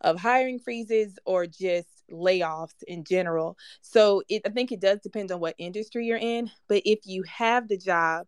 of 0.00 0.18
hiring 0.18 0.60
freezes 0.60 1.18
or 1.26 1.46
just 1.46 1.88
layoffs 2.10 2.82
in 2.86 3.04
general. 3.04 3.56
So 3.82 4.22
it, 4.28 4.42
I 4.46 4.50
think 4.50 4.70
it 4.70 4.80
does 4.80 5.00
depend 5.00 5.32
on 5.32 5.40
what 5.40 5.56
industry 5.58 6.06
you're 6.06 6.18
in. 6.18 6.50
But 6.68 6.82
if 6.84 7.00
you 7.04 7.24
have 7.24 7.68
the 7.68 7.76
job, 7.76 8.26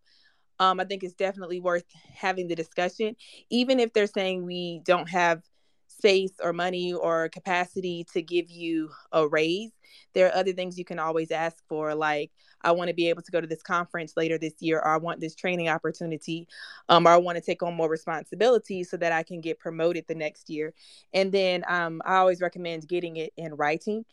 um, 0.59 0.81
I 0.81 0.85
think 0.85 1.05
it's 1.05 1.15
definitely 1.15 1.61
worth 1.61 1.85
having 2.15 2.49
the 2.49 2.57
discussion, 2.57 3.17
even 3.51 3.79
if 3.81 3.93
they're 3.93 4.07
saying 4.07 4.45
we 4.45 4.83
don't 4.85 5.09
have 5.09 5.43
space 5.87 6.33
or 6.43 6.53
money 6.53 6.93
or 6.93 7.29
capacity 7.29 8.07
to 8.13 8.23
give 8.23 8.51
you 8.51 8.91
a 9.13 9.27
raise 9.29 9.71
there 10.15 10.27
are 10.27 10.35
other 10.35 10.53
things 10.53 10.79
you 10.79 10.85
can 10.85 10.99
always 10.99 11.31
ask 11.31 11.57
for 11.69 11.95
like 11.95 12.31
i 12.63 12.71
want 12.71 12.89
to 12.89 12.95
be 12.95 13.09
able 13.09 13.23
to 13.23 13.31
go 13.31 13.41
to 13.41 13.47
this 13.47 13.63
conference 13.63 14.15
later 14.17 14.39
this 14.39 14.55
year 14.61 14.79
or 14.79 14.89
i 14.89 14.97
want 14.97 15.21
this 15.21 15.35
training 15.35 15.69
opportunity 15.69 16.47
um, 16.89 17.07
or 17.07 17.11
i 17.11 17.17
want 17.17 17.37
to 17.37 17.43
take 17.43 17.63
on 17.63 17.75
more 17.75 17.89
responsibility 17.89 18.85
so 18.85 18.97
that 18.97 19.13
i 19.13 19.23
can 19.23 19.41
get 19.41 19.59
promoted 19.59 20.05
the 20.09 20.15
next 20.15 20.51
year. 20.51 20.73
And 21.15 21.33
then 21.33 21.65
um, 21.69 22.03
i 22.05 22.17
always 22.17 22.41
recommend 22.41 22.89
getting 22.89 23.17
it 23.17 23.33
in 23.37 23.55
writing. 23.55 24.05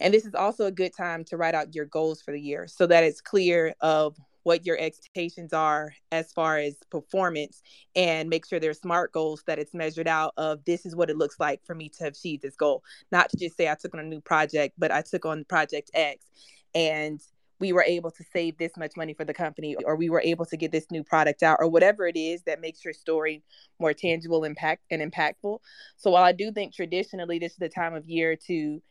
And 0.00 0.12
this 0.12 0.24
is 0.24 0.34
also 0.34 0.66
a 0.66 0.72
good 0.72 0.92
time 0.96 1.24
to 1.24 1.36
write 1.36 1.54
out 1.54 1.74
your 1.74 1.84
goals 1.84 2.22
for 2.22 2.32
the 2.32 2.40
year 2.40 2.66
so 2.66 2.86
that 2.86 3.04
it's 3.04 3.20
clear 3.20 3.74
of 3.80 4.16
what 4.42 4.66
your 4.66 4.76
expectations 4.78 5.52
are 5.52 5.94
as 6.10 6.32
far 6.32 6.58
as 6.58 6.76
performance 6.90 7.62
and 7.94 8.28
make 8.28 8.44
sure 8.44 8.58
they're 8.58 8.74
smart 8.74 9.12
goals 9.12 9.44
that 9.46 9.60
it's 9.60 9.72
measured 9.72 10.08
out 10.08 10.32
of 10.36 10.64
this 10.64 10.84
is 10.84 10.96
what 10.96 11.10
it 11.10 11.16
looks 11.16 11.38
like 11.38 11.64
for 11.64 11.76
me 11.76 11.88
to 11.88 12.06
achieve 12.06 12.40
this 12.40 12.56
goal. 12.56 12.82
Not 13.12 13.30
to 13.30 13.36
just 13.36 13.56
say 13.56 13.70
i 13.70 13.76
took 13.76 13.94
on 13.94 14.00
a 14.00 14.04
new 14.04 14.20
project 14.20 14.74
but 14.78 14.90
i 14.90 15.02
took 15.02 15.24
on 15.24 15.44
project 15.44 15.92
x. 15.94 16.26
And 16.74 17.20
we 17.62 17.72
were 17.72 17.84
able 17.84 18.10
to 18.10 18.24
save 18.32 18.58
this 18.58 18.72
much 18.76 18.96
money 18.96 19.14
for 19.14 19.24
the 19.24 19.32
company 19.32 19.76
or 19.84 19.94
we 19.94 20.10
were 20.10 20.20
able 20.22 20.44
to 20.44 20.56
get 20.56 20.72
this 20.72 20.90
new 20.90 21.04
product 21.04 21.44
out 21.44 21.58
or 21.60 21.68
whatever 21.68 22.08
it 22.08 22.16
is 22.16 22.42
that 22.42 22.60
makes 22.60 22.84
your 22.84 22.92
story 22.92 23.40
more 23.78 23.92
tangible 23.94 24.42
impact 24.42 24.82
and 24.90 25.00
impactful. 25.00 25.60
So 25.96 26.10
while 26.10 26.24
i 26.24 26.32
do 26.32 26.50
think 26.50 26.74
traditionally 26.74 27.38
this 27.38 27.52
is 27.52 27.58
the 27.58 27.68
time 27.68 27.94
of 27.94 28.04
year 28.04 28.34
to 28.48 28.82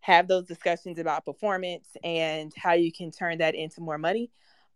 have 0.00 0.28
those 0.28 0.44
discussions 0.44 0.98
about 0.98 1.24
performance 1.24 1.88
and 2.04 2.52
how 2.58 2.74
you 2.74 2.92
can 2.92 3.10
turn 3.10 3.38
that 3.38 3.54
into 3.54 3.80
more 3.80 3.96
money 3.96 4.30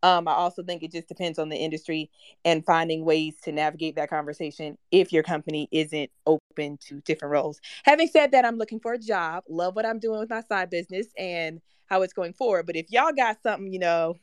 um, 0.05 0.29
I 0.29 0.33
also 0.33 0.63
think 0.63 0.83
it 0.83 0.93
just 0.93 1.09
depends 1.09 1.39
on 1.39 1.49
the 1.49 1.57
industry 1.57 2.11
and 2.45 2.63
finding 2.63 3.07
ways 3.07 3.37
to 3.45 3.53
navigate 3.53 3.97
that 3.97 4.11
conversation 4.11 4.77
if 4.91 5.15
your 5.15 5.23
company 5.23 5.67
isn't 5.73 6.11
open 6.27 6.77
to 6.89 7.01
different 7.07 7.33
roles. 7.33 7.59
Having 7.85 8.09
said 8.09 8.33
that, 8.33 8.45
I'm 8.45 8.59
looking 8.59 8.81
for 8.81 8.93
a 8.93 8.99
job, 8.99 9.45
love 9.49 9.75
what 9.75 9.87
I'm 9.87 9.99
doing 9.99 10.21
with 10.21 10.29
my 10.29 10.43
side 10.43 10.69
business 10.69 11.07
and 11.17 11.63
how 11.87 12.03
it's 12.03 12.13
going 12.13 12.35
forward. 12.35 12.67
But 12.67 12.77
if 12.77 12.93
y'all 12.93 13.15
got 13.17 13.43
something, 13.43 13.73
you 13.73 13.79
know, 13.79 14.17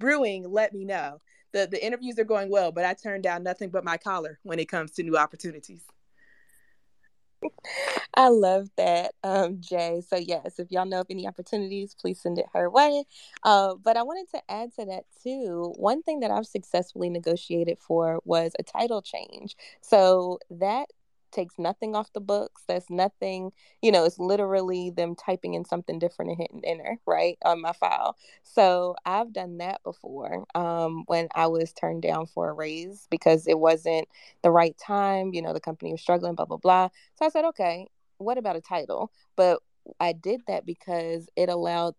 brewing, 0.00 0.50
let 0.50 0.72
me 0.72 0.86
know. 0.86 1.20
The 1.52 1.68
the 1.70 1.84
interviews 1.84 2.18
are 2.18 2.24
going 2.24 2.48
well, 2.48 2.72
but 2.72 2.86
I 2.86 2.94
turn 2.94 3.20
down 3.20 3.42
nothing 3.42 3.68
but 3.68 3.84
my 3.84 3.98
collar 3.98 4.38
when 4.42 4.58
it 4.58 4.70
comes 4.70 4.92
to 4.92 5.02
new 5.02 5.18
opportunities. 5.18 5.82
I 8.14 8.28
love 8.28 8.68
that, 8.76 9.14
um, 9.22 9.60
Jay. 9.60 10.02
So 10.06 10.16
yes, 10.16 10.58
if 10.58 10.70
y'all 10.70 10.86
know 10.86 11.00
of 11.00 11.06
any 11.10 11.26
opportunities, 11.26 11.94
please 11.94 12.20
send 12.20 12.38
it 12.38 12.46
her 12.54 12.70
way. 12.70 13.04
Uh, 13.42 13.74
but 13.76 13.96
I 13.96 14.02
wanted 14.02 14.28
to 14.34 14.42
add 14.50 14.74
to 14.76 14.84
that 14.86 15.04
too. 15.22 15.74
One 15.76 16.02
thing 16.02 16.20
that 16.20 16.30
I've 16.30 16.46
successfully 16.46 17.10
negotiated 17.10 17.78
for 17.78 18.20
was 18.24 18.52
a 18.58 18.62
title 18.62 19.02
change. 19.02 19.56
So 19.80 20.38
that 20.50 20.88
takes 21.36 21.54
nothing 21.58 21.94
off 21.94 22.12
the 22.12 22.20
books. 22.20 22.62
That's 22.66 22.90
nothing, 22.90 23.52
you 23.82 23.92
know, 23.92 24.04
it's 24.04 24.18
literally 24.18 24.90
them 24.90 25.14
typing 25.14 25.54
in 25.54 25.64
something 25.64 25.98
different 25.98 26.32
and 26.32 26.40
hitting 26.40 26.62
enter, 26.64 26.98
right, 27.06 27.38
on 27.44 27.60
my 27.60 27.72
file. 27.72 28.16
So 28.42 28.96
I've 29.04 29.32
done 29.32 29.58
that 29.58 29.82
before 29.84 30.44
um, 30.54 31.04
when 31.06 31.28
I 31.34 31.46
was 31.46 31.72
turned 31.72 32.02
down 32.02 32.26
for 32.26 32.50
a 32.50 32.52
raise 32.52 33.06
because 33.10 33.46
it 33.46 33.58
wasn't 33.58 34.08
the 34.42 34.50
right 34.50 34.76
time. 34.78 35.32
You 35.32 35.42
know, 35.42 35.52
the 35.52 35.60
company 35.60 35.92
was 35.92 36.00
struggling, 36.00 36.34
blah, 36.34 36.46
blah, 36.46 36.56
blah. 36.56 36.88
So 37.14 37.26
I 37.26 37.28
said, 37.28 37.44
okay, 37.46 37.86
what 38.18 38.38
about 38.38 38.56
a 38.56 38.60
title? 38.60 39.12
But 39.36 39.60
I 40.00 40.12
did 40.12 40.40
that 40.48 40.66
because 40.66 41.28
it 41.36 41.48
allowed 41.48 41.94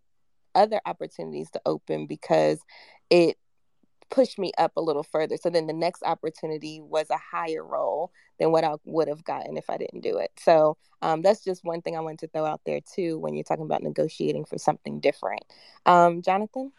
other 0.55 0.81
opportunities 0.85 1.49
to 1.51 1.61
open 1.65 2.07
because 2.07 2.59
it 3.09 3.37
pushed 4.09 4.39
me 4.39 4.51
up 4.57 4.73
a 4.77 4.81
little 4.81 5.03
further. 5.03 5.37
So 5.37 5.49
then 5.49 5.67
the 5.67 5.73
next 5.73 6.03
opportunity 6.03 6.79
was 6.81 7.09
a 7.09 7.17
higher 7.17 7.63
role 7.63 8.11
than 8.39 8.51
what 8.51 8.63
I 8.63 8.75
would 8.85 9.07
have 9.07 9.23
gotten 9.23 9.57
if 9.57 9.69
I 9.69 9.77
didn't 9.77 10.01
do 10.01 10.17
it. 10.17 10.31
So 10.37 10.77
um, 11.01 11.21
that's 11.21 11.43
just 11.43 11.63
one 11.63 11.81
thing 11.81 11.95
I 11.95 12.01
wanted 12.01 12.19
to 12.19 12.27
throw 12.27 12.45
out 12.45 12.61
there 12.65 12.79
too 12.81 13.19
when 13.19 13.35
you're 13.35 13.43
talking 13.43 13.65
about 13.65 13.83
negotiating 13.83 14.45
for 14.45 14.57
something 14.57 14.99
different. 14.99 15.43
Um, 15.85 16.21
Jonathan? 16.21 16.71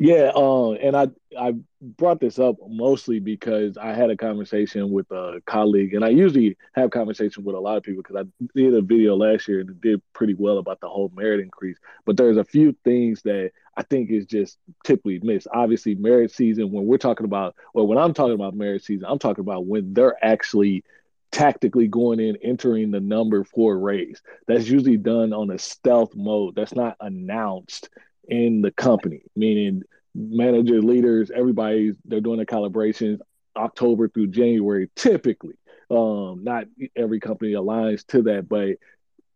Yeah, 0.00 0.30
uh, 0.34 0.72
and 0.72 0.96
I 0.96 1.08
I 1.36 1.54
brought 1.80 2.20
this 2.20 2.38
up 2.38 2.56
mostly 2.68 3.18
because 3.18 3.76
I 3.76 3.94
had 3.94 4.10
a 4.10 4.16
conversation 4.16 4.90
with 4.92 5.10
a 5.10 5.42
colleague, 5.44 5.94
and 5.94 6.04
I 6.04 6.10
usually 6.10 6.56
have 6.74 6.90
conversation 6.90 7.42
with 7.42 7.56
a 7.56 7.60
lot 7.60 7.76
of 7.78 7.82
people 7.82 8.02
because 8.04 8.24
I 8.24 8.44
did 8.54 8.74
a 8.74 8.80
video 8.80 9.16
last 9.16 9.48
year 9.48 9.60
and 9.60 9.70
it 9.70 9.80
did 9.80 10.00
pretty 10.12 10.34
well 10.34 10.58
about 10.58 10.80
the 10.80 10.88
whole 10.88 11.10
merit 11.16 11.40
increase. 11.40 11.78
But 12.06 12.16
there's 12.16 12.36
a 12.36 12.44
few 12.44 12.76
things 12.84 13.22
that 13.22 13.50
I 13.76 13.82
think 13.82 14.10
is 14.10 14.26
just 14.26 14.58
typically 14.84 15.18
missed. 15.20 15.48
Obviously, 15.52 15.96
merit 15.96 16.30
season 16.30 16.70
when 16.70 16.86
we're 16.86 16.98
talking 16.98 17.26
about, 17.26 17.56
well, 17.74 17.86
when 17.88 17.98
I'm 17.98 18.14
talking 18.14 18.34
about 18.34 18.54
merit 18.54 18.84
season, 18.84 19.06
I'm 19.08 19.18
talking 19.18 19.42
about 19.42 19.66
when 19.66 19.94
they're 19.94 20.16
actually 20.24 20.84
tactically 21.32 21.88
going 21.88 22.20
in, 22.20 22.36
entering 22.36 22.90
the 22.92 23.00
number 23.00 23.44
for 23.44 23.74
a 23.74 23.76
raise. 23.76 24.22
That's 24.46 24.68
usually 24.68 24.96
done 24.96 25.32
on 25.32 25.50
a 25.50 25.58
stealth 25.58 26.14
mode. 26.14 26.54
That's 26.54 26.74
not 26.74 26.96
announced 27.00 27.90
in 28.28 28.60
the 28.60 28.70
company, 28.70 29.22
meaning 29.34 29.82
managers, 30.14 30.84
leaders, 30.84 31.30
everybody, 31.34 31.92
they're 32.04 32.20
doing 32.20 32.38
the 32.38 32.46
calibrations 32.46 33.18
October 33.56 34.08
through 34.08 34.28
January, 34.28 34.90
typically. 34.96 35.54
Um, 35.90 36.44
not 36.44 36.66
every 36.94 37.18
company 37.18 37.52
aligns 37.52 38.06
to 38.08 38.22
that, 38.22 38.48
but 38.48 38.76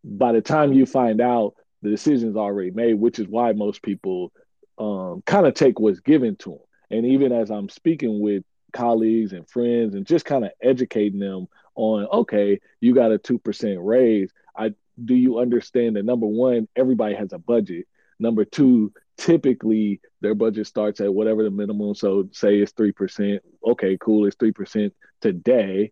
by 0.04 0.32
the 0.32 0.42
time 0.42 0.72
you 0.72 0.86
find 0.86 1.20
out, 1.20 1.54
the 1.80 1.90
decision's 1.90 2.36
already 2.36 2.70
made, 2.70 2.94
which 2.94 3.18
is 3.18 3.26
why 3.26 3.52
most 3.52 3.82
people 3.82 4.32
um, 4.78 5.22
kind 5.26 5.46
of 5.46 5.54
take 5.54 5.80
what's 5.80 6.00
given 6.00 6.36
to 6.36 6.50
them. 6.50 6.58
And 6.90 7.06
even 7.06 7.32
as 7.32 7.50
I'm 7.50 7.68
speaking 7.68 8.20
with 8.20 8.44
colleagues 8.72 9.32
and 9.32 9.48
friends 9.48 9.94
and 9.94 10.06
just 10.06 10.24
kind 10.24 10.44
of 10.44 10.52
educating 10.62 11.18
them 11.18 11.48
on, 11.74 12.06
okay, 12.06 12.60
you 12.80 12.94
got 12.94 13.12
a 13.12 13.18
2% 13.18 13.76
raise. 13.80 14.30
I 14.56 14.74
do 15.02 15.14
you 15.14 15.38
understand 15.38 15.96
that 15.96 16.04
number 16.04 16.26
one, 16.26 16.68
everybody 16.76 17.14
has 17.14 17.32
a 17.32 17.38
budget 17.38 17.86
Number 18.22 18.44
two, 18.44 18.92
typically 19.16 20.00
their 20.20 20.36
budget 20.36 20.68
starts 20.68 21.00
at 21.00 21.12
whatever 21.12 21.42
the 21.42 21.50
minimum. 21.50 21.96
So 21.96 22.28
say 22.30 22.58
it's 22.58 22.70
three 22.70 22.92
percent. 22.92 23.42
Okay, 23.66 23.98
cool, 24.00 24.26
it's 24.26 24.36
three 24.36 24.52
percent 24.52 24.94
today, 25.20 25.90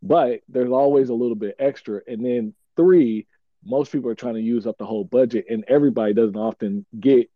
but 0.00 0.42
there's 0.48 0.70
always 0.70 1.08
a 1.08 1.14
little 1.14 1.34
bit 1.34 1.56
extra. 1.58 2.00
And 2.06 2.24
then 2.24 2.54
three, 2.76 3.26
most 3.64 3.90
people 3.90 4.10
are 4.10 4.14
trying 4.14 4.34
to 4.34 4.40
use 4.40 4.64
up 4.64 4.78
the 4.78 4.86
whole 4.86 5.04
budget, 5.04 5.46
and 5.50 5.64
everybody 5.66 6.14
doesn't 6.14 6.36
often 6.36 6.86
get 6.98 7.28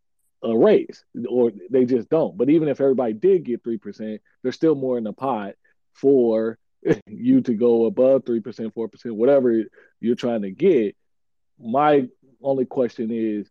a 0.44 0.56
raise, 0.56 1.04
or 1.28 1.50
they 1.68 1.84
just 1.84 2.08
don't. 2.08 2.38
But 2.38 2.48
even 2.48 2.68
if 2.68 2.80
everybody 2.80 3.14
did 3.14 3.42
get 3.42 3.64
three 3.64 3.78
percent, 3.78 4.20
there's 4.42 4.54
still 4.54 4.76
more 4.76 4.96
in 4.96 5.02
the 5.02 5.12
pot 5.12 5.54
for 5.92 6.56
you 7.08 7.40
to 7.40 7.54
go 7.54 7.86
above 7.86 8.24
three 8.24 8.40
percent, 8.40 8.74
four 8.74 8.86
percent, 8.86 9.16
whatever 9.16 9.64
you're 9.98 10.14
trying 10.14 10.42
to 10.42 10.52
get. 10.52 10.94
My 11.58 12.06
only 12.40 12.64
question 12.64 13.10
is 13.10 13.50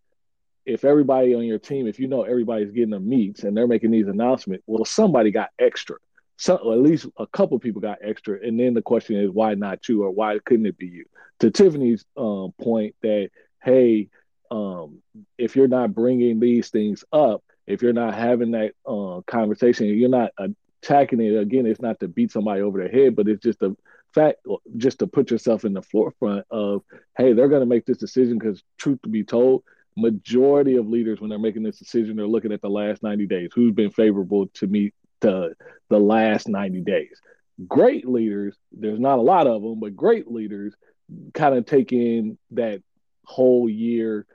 if 0.66 0.84
everybody 0.84 1.34
on 1.34 1.44
your 1.44 1.60
team, 1.60 1.86
if 1.86 1.98
you 1.98 2.08
know 2.08 2.24
everybody's 2.24 2.72
getting 2.72 2.90
the 2.90 3.00
meets 3.00 3.44
and 3.44 3.56
they're 3.56 3.68
making 3.68 3.92
these 3.92 4.08
announcements, 4.08 4.64
well, 4.66 4.84
somebody 4.84 5.30
got 5.30 5.50
extra. 5.58 5.96
So 6.36 6.54
at 6.54 6.80
least 6.80 7.06
a 7.16 7.26
couple 7.28 7.58
people 7.58 7.80
got 7.80 7.98
extra, 8.02 8.38
and 8.44 8.60
then 8.60 8.74
the 8.74 8.82
question 8.82 9.16
is 9.16 9.30
why 9.30 9.54
not 9.54 9.88
you, 9.88 10.02
or 10.02 10.10
why 10.10 10.38
couldn't 10.44 10.66
it 10.66 10.76
be 10.76 10.86
you? 10.86 11.06
To 11.40 11.50
Tiffany's 11.50 12.04
um, 12.16 12.52
point 12.60 12.94
that 13.02 13.30
hey, 13.62 14.08
um, 14.50 15.02
if 15.38 15.56
you're 15.56 15.68
not 15.68 15.94
bringing 15.94 16.40
these 16.40 16.68
things 16.68 17.04
up, 17.12 17.42
if 17.66 17.82
you're 17.82 17.92
not 17.92 18.14
having 18.14 18.50
that 18.52 18.72
uh, 18.86 19.22
conversation, 19.26 19.86
you're 19.86 20.08
not 20.08 20.32
attacking 20.82 21.20
it 21.20 21.36
again. 21.36 21.66
It's 21.66 21.80
not 21.80 22.00
to 22.00 22.08
beat 22.08 22.32
somebody 22.32 22.60
over 22.60 22.82
the 22.82 22.88
head, 22.88 23.16
but 23.16 23.28
it's 23.28 23.42
just 23.42 23.62
a 23.62 23.76
fact, 24.14 24.38
just 24.76 24.98
to 25.00 25.06
put 25.06 25.30
yourself 25.30 25.64
in 25.64 25.72
the 25.72 25.82
forefront 25.82 26.46
of 26.50 26.82
hey, 27.16 27.32
they're 27.32 27.48
going 27.48 27.60
to 27.60 27.66
make 27.66 27.86
this 27.86 27.98
decision 27.98 28.38
because 28.38 28.62
truth 28.78 29.00
to 29.02 29.08
be 29.08 29.24
told, 29.24 29.62
majority 29.96 30.76
of 30.76 30.88
leaders 30.88 31.20
when 31.20 31.30
they're 31.30 31.38
making 31.38 31.62
this 31.62 31.78
decision 31.78 32.16
they're 32.16 32.26
looking 32.26 32.52
at 32.52 32.60
the 32.60 32.68
last 32.68 33.02
90 33.02 33.26
days. 33.26 33.50
Who's 33.54 33.72
been 33.72 33.90
favorable 33.90 34.46
to 34.54 34.66
me 34.66 34.92
to 35.22 35.54
the 35.88 35.98
last 35.98 36.48
90 36.48 36.82
days? 36.82 37.20
Great 37.66 38.06
leaders 38.06 38.56
there's 38.72 39.00
not 39.00 39.18
a 39.18 39.22
lot 39.22 39.46
of 39.46 39.62
them 39.62 39.80
but 39.80 39.96
great 39.96 40.30
leaders 40.30 40.74
kind 41.32 41.54
of 41.54 41.64
take 41.64 41.92
in 41.92 42.36
that 42.50 42.82
whole 43.24 43.68
year 43.68 44.26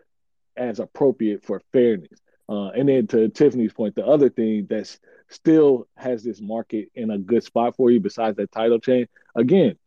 as 0.57 0.79
appropriate 0.79 1.45
for 1.45 1.61
fairness. 1.71 2.19
Uh, 2.49 2.69
and 2.69 2.89
then 2.89 3.07
to 3.07 3.29
tiffany's 3.29 3.73
point 3.73 3.95
the 3.95 4.05
other 4.05 4.29
thing 4.29 4.67
that's 4.69 4.99
still 5.29 5.87
has 5.95 6.23
this 6.23 6.41
market 6.41 6.89
in 6.95 7.11
a 7.11 7.17
good 7.17 7.43
spot 7.43 7.75
for 7.75 7.89
you 7.91 7.99
besides 7.99 8.35
that 8.35 8.51
title 8.51 8.79
change 8.79 9.07
again 9.35 9.77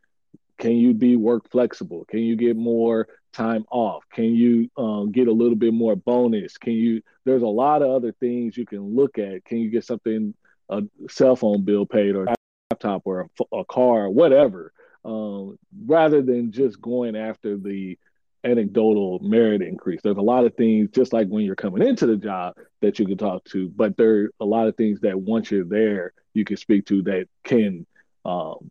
can 0.59 0.73
you 0.73 0.95
be 0.95 1.17
work 1.17 1.51
flexible? 1.51 2.05
Can 2.09 2.21
you 2.21 2.37
get 2.37 2.57
more 2.57 3.09
time 3.35 3.65
off? 3.71 4.05
Can 4.13 4.35
you 4.35 4.71
um, 4.77 5.13
get 5.13 5.29
a 5.29 5.33
little 5.33 5.57
bit 5.57 5.75
more 5.75 5.97
bonus? 5.97 6.57
Can 6.57 6.73
you? 6.73 7.03
There's 7.25 7.43
a 7.43 7.47
lot 7.47 7.83
of 7.83 7.91
other 7.91 8.13
things 8.13 8.57
you 8.57 8.67
can 8.67 8.95
look 8.95 9.19
at. 9.19 9.45
Can 9.45 9.59
you 9.59 9.71
get 9.71 9.85
something 9.85 10.35
a 10.69 10.83
cell 11.09 11.37
phone 11.37 11.65
bill 11.65 11.87
paid 11.87 12.15
or 12.15 12.25
a 12.25 12.35
laptop 12.71 13.03
or 13.05 13.29
a, 13.53 13.57
a 13.57 13.65
car, 13.65 14.05
or 14.05 14.11
whatever, 14.11 14.73
um, 15.05 15.59
rather 15.87 16.23
than 16.23 16.53
just 16.53 16.81
going 16.81 17.17
after 17.17 17.57
the 17.57 17.99
anecdotal 18.45 19.19
merit 19.21 19.63
increase. 19.63 20.01
There's 20.03 20.17
a 20.17 20.23
lot 20.23 20.45
of 20.45 20.55
things, 20.55 20.91
just 20.91 21.13
like 21.13 21.29
when 21.29 21.45
you're 21.45 21.57
coming 21.57 21.87
into 21.87 22.07
the 22.07 22.17
job, 22.17 22.55
that 22.81 22.99
you 22.99 23.07
can 23.07 23.17
talk 23.17 23.45
to, 23.47 23.69
but 23.71 23.97
there 23.97 24.17
are 24.17 24.31
a 24.41 24.45
lot 24.45 24.69
of 24.69 24.77
things 24.77 25.01
that 25.01 25.19
once 25.19 25.51
you're 25.51 25.65
there, 25.65 26.13
you 26.35 26.45
can 26.45 26.57
speak 26.57 26.87
to 26.87 27.03
that 27.05 27.27
can 27.43 27.87
um, 28.25 28.71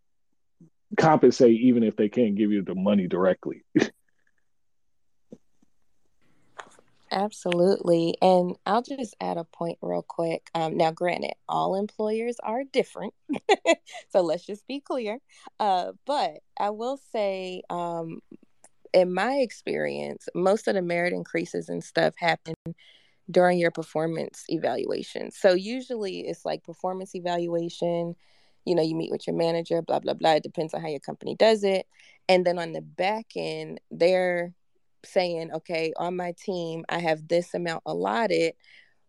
compensate, 0.97 1.60
even 1.60 1.84
if 1.84 1.95
they 1.95 2.10
can't 2.10 2.36
give 2.36 2.52
you 2.52 2.62
the 2.62 2.76
money 2.76 3.08
directly. 3.08 3.63
Absolutely. 7.13 8.15
And 8.23 8.56
I'll 8.65 8.82
just 8.82 9.15
add 9.21 9.38
a 9.38 9.43
point 9.43 9.78
real 9.84 10.02
quick. 10.02 10.49
Um, 10.56 10.78
now, 10.78 10.89
granted, 10.91 11.34
all 11.47 11.76
employers 11.76 12.38
are 12.41 12.63
different. 12.63 13.13
so 14.10 14.21
let's 14.21 14.45
just 14.45 14.65
be 14.67 14.80
clear. 14.80 15.19
Uh, 15.60 15.91
but 16.08 16.39
I 16.60 16.71
will 16.71 16.97
say, 17.12 17.62
um, 17.69 18.21
in 18.93 19.13
my 19.13 19.36
experience, 19.36 20.30
most 20.36 20.67
of 20.67 20.76
the 20.76 20.82
merit 20.82 21.13
increases 21.13 21.69
and 21.69 21.84
stuff 21.84 22.15
happen 22.17 22.56
during 23.32 23.60
your 23.60 23.71
performance 23.71 24.45
evaluation. 24.49 25.32
So 25.32 25.54
usually 25.54 26.21
it's 26.21 26.45
like 26.45 26.63
performance 26.63 27.15
evaluation, 27.15 28.15
you 28.65 28.76
know, 28.76 28.84
you 28.84 28.95
meet 28.95 29.12
with 29.12 29.28
your 29.28 29.36
manager, 29.36 29.82
blah, 29.82 29.99
blah, 29.99 30.13
blah. 30.13 30.36
It 30.36 30.43
depends 30.43 30.73
on 30.73 30.82
how 30.82 30.89
your 30.89 30.99
company 30.99 31.36
does 31.36 31.63
it. 31.63 31.88
And 32.30 32.45
then 32.45 32.60
on 32.60 32.73
the 32.73 32.82
back 32.82 33.28
end, 33.36 33.80
they're 33.91 34.54
saying, 35.06 35.52
okay, 35.54 35.94
on 35.98 36.16
my 36.16 36.34
team, 36.34 36.86
I 36.89 37.00
have 37.00 37.28
this 37.28 37.54
amount 37.54 37.84
allotted. 37.86 38.54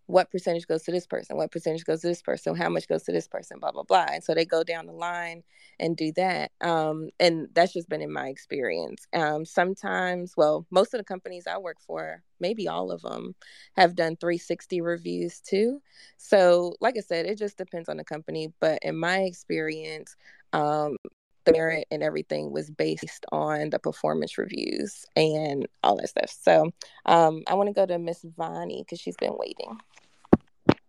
What 0.07 0.31
percentage 0.31 0.67
goes 0.67 0.83
to 0.83 0.91
this 0.91 1.07
person? 1.07 1.37
What 1.39 1.51
percentage 1.51 1.85
goes 1.85 2.03
to 2.03 2.09
this 2.09 2.21
person? 2.21 2.55
How 2.55 2.69
much 2.69 2.89
goes 2.89 3.05
to 3.05 3.13
this 3.13 3.27
person? 3.27 3.59
Blah, 3.59 3.73
blah, 3.73 3.85
blah. 3.85 4.07
And 4.13 4.23
so 4.23 4.35
they 4.35 4.45
go 4.45 4.63
down 4.63 4.87
the 4.87 4.93
line 4.93 5.43
and 5.81 5.97
do 5.97 6.13
that. 6.17 6.51
Um, 6.61 7.09
and 7.19 7.49
that's 7.55 7.73
just 7.73 7.89
been 7.89 8.03
in 8.03 8.13
my 8.13 8.29
experience. 8.29 9.07
Um, 9.15 9.47
sometimes, 9.47 10.35
well, 10.37 10.67
most 10.71 10.93
of 10.93 10.99
the 10.99 11.05
companies 11.05 11.47
I 11.47 11.57
work 11.57 11.79
for, 11.81 12.23
maybe 12.39 12.69
all 12.69 12.91
of 12.91 13.01
them, 13.01 13.35
have 13.77 13.97
done 13.97 14.17
360 14.17 14.83
reviews 14.83 15.41
too. 15.41 15.81
So, 16.19 16.75
like 16.83 16.97
I 16.99 17.01
said, 17.01 17.25
it 17.25 17.39
just 17.39 17.57
depends 17.57 17.89
on 17.89 17.97
the 17.97 18.05
company. 18.05 18.53
But 18.61 18.81
in 18.83 18.99
my 18.99 19.21
experience, 19.21 20.17
um, 20.53 20.99
the 21.45 21.53
merit 21.53 21.87
and 21.91 22.03
everything 22.03 22.53
was 22.53 22.71
based 22.71 23.25
on 23.33 23.71
the 23.71 23.79
performance 23.79 24.39
reviews 24.39 25.05
and 25.17 25.67
all 25.83 25.97
that 25.97 26.09
stuff. 26.09 26.35
So 26.43 26.73
um, 27.07 27.43
I 27.47 27.55
want 27.55 27.69
to 27.69 27.73
go 27.75 27.87
to 27.87 27.99
Miss 27.99 28.25
Vonnie 28.37 28.83
because 28.83 29.01
she's 29.01 29.17
been 29.17 29.37
waiting. 29.37 29.79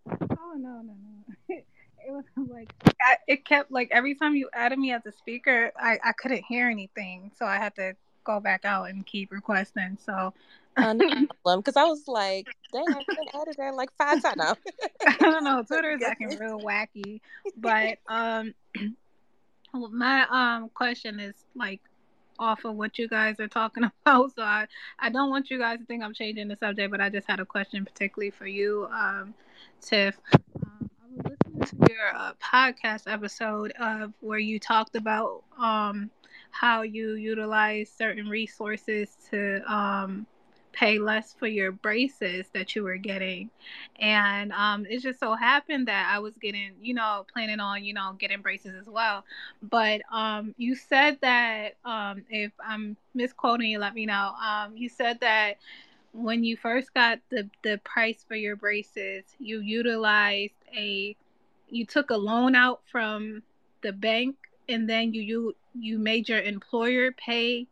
Oh 0.07 0.53
no 0.57 0.81
no 0.81 0.93
no! 0.93 1.33
it 1.49 1.65
was 2.11 2.23
like 2.49 2.71
I, 3.01 3.17
it 3.27 3.45
kept 3.45 3.71
like 3.71 3.89
every 3.91 4.15
time 4.15 4.35
you 4.35 4.49
added 4.53 4.79
me 4.79 4.93
as 4.93 5.05
a 5.05 5.11
speaker, 5.11 5.71
I 5.79 5.99
I 6.03 6.11
couldn't 6.13 6.43
hear 6.47 6.69
anything, 6.69 7.31
so 7.37 7.45
I 7.45 7.57
had 7.57 7.75
to 7.75 7.95
go 8.23 8.39
back 8.39 8.65
out 8.65 8.89
and 8.89 9.05
keep 9.05 9.31
requesting. 9.31 9.97
So. 10.03 10.33
Because 10.75 10.97
I 11.77 11.85
was 11.85 12.05
like, 12.05 12.47
dang, 12.73 12.83
I've 12.89 13.05
been 13.05 13.41
added 13.41 13.55
there 13.57 13.71
like 13.71 13.89
five 13.97 14.21
times 14.21 14.35
now. 14.35 14.55
I 15.07 15.15
don't 15.19 15.45
know. 15.45 15.63
Twitter 15.63 15.91
is 15.91 16.03
acting 16.03 16.37
real 16.37 16.59
wacky, 16.59 17.21
but 17.55 17.99
um, 18.07 18.53
my 19.91 20.25
um 20.29 20.69
question 20.73 21.19
is 21.19 21.35
like 21.55 21.81
off 22.39 22.65
of 22.65 22.75
what 22.75 22.97
you 22.97 23.07
guys 23.07 23.39
are 23.39 23.47
talking 23.47 23.83
about. 24.05 24.33
So 24.35 24.41
I, 24.43 24.67
I 24.99 25.09
don't 25.09 25.29
want 25.29 25.49
you 25.49 25.57
guys 25.59 25.79
to 25.79 25.85
think 25.85 26.03
I'm 26.03 26.13
changing 26.13 26.47
the 26.47 26.57
subject, 26.57 26.91
but 26.91 27.01
I 27.01 27.09
just 27.09 27.27
had 27.27 27.39
a 27.39 27.45
question 27.45 27.85
particularly 27.85 28.31
for 28.31 28.47
you, 28.47 28.87
um, 28.91 29.33
Tiff. 29.81 30.19
Um, 30.33 30.89
I 31.01 31.05
was 31.15 31.37
listening 31.45 31.61
to 31.87 31.93
your 31.93 32.15
uh, 32.15 32.33
podcast 32.43 33.03
episode 33.11 33.71
of 33.79 34.13
where 34.19 34.39
you 34.39 34.59
talked 34.59 34.95
about 34.95 35.43
um, 35.57 36.09
how 36.51 36.81
you 36.81 37.13
utilize 37.13 37.89
certain 37.89 38.27
resources 38.27 39.15
to 39.29 39.61
um, 39.71 40.27
pay 40.75 40.99
less 40.99 41.33
for 41.33 41.47
your 41.47 41.71
braces 41.71 42.47
that 42.53 42.75
you 42.75 42.83
were 42.83 42.97
getting. 42.97 43.49
And 43.99 44.51
um, 44.53 44.85
it 44.87 45.01
just 45.01 45.19
so 45.19 45.35
happened 45.35 45.87
that 45.87 46.11
I 46.13 46.19
was 46.19 46.35
getting, 46.37 46.73
you 46.81 46.93
know, 46.93 47.25
planning 47.33 47.59
on, 47.59 47.83
you 47.85 47.93
know, 47.93 48.13
getting 48.19 48.41
braces 48.41 48.75
as 48.79 48.87
well. 48.87 49.25
But 49.63 50.01
um, 50.11 50.53
you 50.57 50.75
said 50.75 51.19
that 51.21 51.75
um, 51.85 52.23
if 52.29 52.51
I'm 52.63 52.97
misquoting 53.15 53.69
you, 53.71 53.79
let 53.79 53.95
me 53.95 54.05
know. 54.05 54.33
Um, 54.43 54.77
you 54.77 54.89
said 54.89 55.19
that 55.21 55.57
when 56.13 56.43
you 56.43 56.57
first 56.57 56.93
got 56.93 57.19
the, 57.29 57.49
the 57.63 57.79
price 57.83 58.23
for 58.27 58.35
your 58.35 58.55
braces, 58.55 59.23
you 59.39 59.59
utilized 59.61 60.55
a, 60.75 61.15
you 61.69 61.85
took 61.85 62.09
a 62.11 62.17
loan 62.17 62.55
out 62.55 62.81
from 62.91 63.43
the 63.81 63.91
bank 63.93 64.35
and 64.67 64.89
then 64.89 65.13
you 65.13 65.21
you, 65.21 65.55
you 65.79 65.99
made 65.99 66.27
your 66.29 66.41
employer 66.41 67.11
pay 67.11 67.67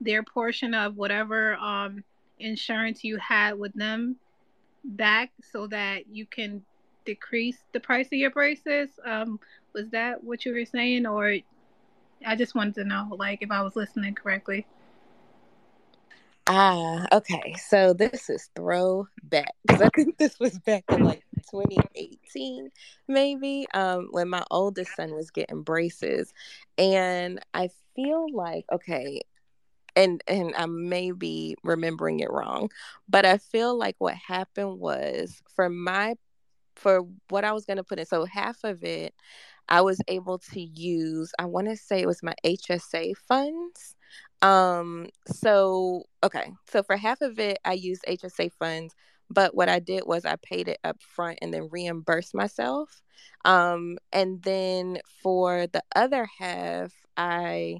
their 0.00 0.22
portion 0.22 0.74
of 0.74 0.96
whatever 0.96 1.54
um 1.56 2.02
insurance 2.40 3.04
you 3.04 3.18
had 3.18 3.58
with 3.58 3.74
them 3.74 4.16
back 4.84 5.32
so 5.42 5.66
that 5.68 6.08
you 6.08 6.26
can 6.26 6.62
decrease 7.04 7.58
the 7.72 7.80
price 7.80 8.06
of 8.08 8.14
your 8.14 8.30
braces. 8.30 8.90
Um, 9.04 9.40
was 9.74 9.90
that 9.90 10.24
what 10.24 10.44
you 10.44 10.52
were 10.54 10.64
saying, 10.66 11.06
or 11.06 11.36
I 12.26 12.36
just 12.36 12.54
wanted 12.54 12.74
to 12.76 12.84
know, 12.84 13.08
like, 13.18 13.42
if 13.42 13.50
I 13.50 13.62
was 13.62 13.76
listening 13.76 14.14
correctly? 14.14 14.66
Ah, 16.48 17.06
okay. 17.12 17.54
So 17.68 17.92
this 17.94 18.28
is 18.28 18.50
throwback 18.56 19.54
because 19.62 19.80
I 19.80 19.88
think 19.90 20.18
this 20.18 20.38
was 20.40 20.58
back 20.58 20.84
in 20.90 21.02
like 21.02 21.24
2018, 21.50 22.70
maybe, 23.08 23.66
um, 23.74 24.08
when 24.10 24.28
my 24.28 24.44
oldest 24.50 24.96
son 24.96 25.14
was 25.14 25.30
getting 25.30 25.62
braces, 25.62 26.32
and 26.78 27.40
I 27.54 27.70
feel 27.94 28.26
like 28.34 28.64
okay, 28.72 29.22
and 29.96 30.22
and 30.26 30.54
I 30.56 30.66
may 30.66 31.12
be 31.12 31.56
remembering 31.62 32.20
it 32.20 32.30
wrong, 32.30 32.70
but 33.08 33.24
I 33.26 33.38
feel 33.38 33.76
like 33.76 33.96
what 33.98 34.14
happened 34.14 34.78
was 34.78 35.42
for 35.54 35.68
my 35.68 36.16
for 36.76 37.06
what 37.28 37.44
I 37.44 37.52
was 37.52 37.66
going 37.66 37.76
to 37.76 37.84
put 37.84 37.98
in. 37.98 38.06
So 38.06 38.24
half 38.24 38.64
of 38.64 38.82
it, 38.84 39.14
I 39.68 39.82
was 39.82 40.00
able 40.08 40.38
to 40.38 40.60
use. 40.60 41.32
I 41.38 41.44
want 41.46 41.68
to 41.68 41.76
say 41.76 42.00
it 42.00 42.06
was 42.06 42.22
my 42.22 42.34
HSA 42.44 43.16
funds. 43.28 43.94
Um. 44.42 45.08
So 45.26 46.04
okay. 46.22 46.52
So 46.70 46.82
for 46.82 46.96
half 46.96 47.20
of 47.20 47.38
it, 47.38 47.58
I 47.64 47.74
used 47.74 48.04
HSA 48.08 48.52
funds. 48.58 48.94
But 49.32 49.54
what 49.54 49.68
I 49.68 49.78
did 49.78 50.02
was 50.06 50.24
I 50.24 50.36
paid 50.36 50.66
it 50.66 50.80
up 50.82 51.00
front 51.00 51.38
and 51.40 51.54
then 51.54 51.68
reimbursed 51.70 52.34
myself. 52.34 53.00
Um, 53.44 53.96
and 54.12 54.42
then 54.42 54.98
for 55.22 55.68
the 55.68 55.84
other 55.94 56.26
half, 56.38 56.92
I 57.16 57.78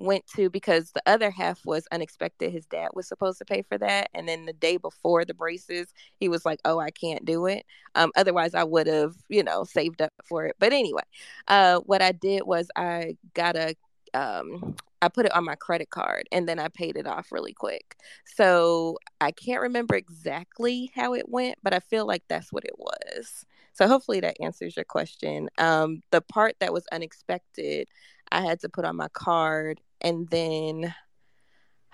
went 0.00 0.26
to 0.34 0.50
because 0.50 0.92
the 0.92 1.02
other 1.06 1.30
half 1.30 1.64
was 1.64 1.86
unexpected. 1.92 2.50
His 2.50 2.66
dad 2.66 2.90
was 2.94 3.06
supposed 3.06 3.38
to 3.38 3.44
pay 3.44 3.62
for 3.62 3.78
that, 3.78 4.08
and 4.14 4.28
then 4.28 4.46
the 4.46 4.52
day 4.52 4.76
before 4.76 5.24
the 5.24 5.34
braces, 5.34 5.92
he 6.18 6.28
was 6.28 6.44
like, 6.44 6.60
"Oh, 6.64 6.80
I 6.80 6.90
can't 6.90 7.24
do 7.24 7.46
it." 7.46 7.64
Um, 7.94 8.10
otherwise, 8.16 8.54
I 8.54 8.64
would 8.64 8.86
have, 8.86 9.14
you 9.28 9.42
know, 9.42 9.64
saved 9.64 10.02
up 10.02 10.12
for 10.24 10.46
it. 10.46 10.56
But 10.58 10.72
anyway, 10.72 11.02
uh, 11.48 11.80
what 11.80 12.02
I 12.02 12.12
did 12.12 12.42
was 12.46 12.68
I 12.76 13.16
got 13.34 13.56
a 13.56 13.76
um, 14.14 14.74
I 15.02 15.08
put 15.08 15.26
it 15.26 15.34
on 15.34 15.44
my 15.44 15.54
credit 15.54 15.90
card 15.90 16.28
and 16.32 16.48
then 16.48 16.58
I 16.58 16.68
paid 16.68 16.96
it 16.96 17.06
off 17.06 17.32
really 17.32 17.52
quick. 17.54 17.96
So 18.24 18.98
I 19.20 19.30
can't 19.30 19.62
remember 19.62 19.94
exactly 19.94 20.90
how 20.94 21.14
it 21.14 21.28
went, 21.28 21.56
but 21.62 21.72
I 21.72 21.80
feel 21.80 22.06
like 22.06 22.22
that's 22.28 22.52
what 22.52 22.64
it 22.64 22.74
was. 22.78 23.46
So 23.72 23.86
hopefully 23.88 24.20
that 24.20 24.36
answers 24.40 24.76
your 24.76 24.84
question. 24.84 25.48
Um, 25.58 26.02
the 26.10 26.20
part 26.20 26.56
that 26.60 26.72
was 26.72 26.86
unexpected, 26.92 27.88
I 28.30 28.42
had 28.42 28.60
to 28.60 28.68
put 28.68 28.84
on 28.84 28.96
my 28.96 29.08
card 29.08 29.80
and 30.00 30.28
then 30.28 30.94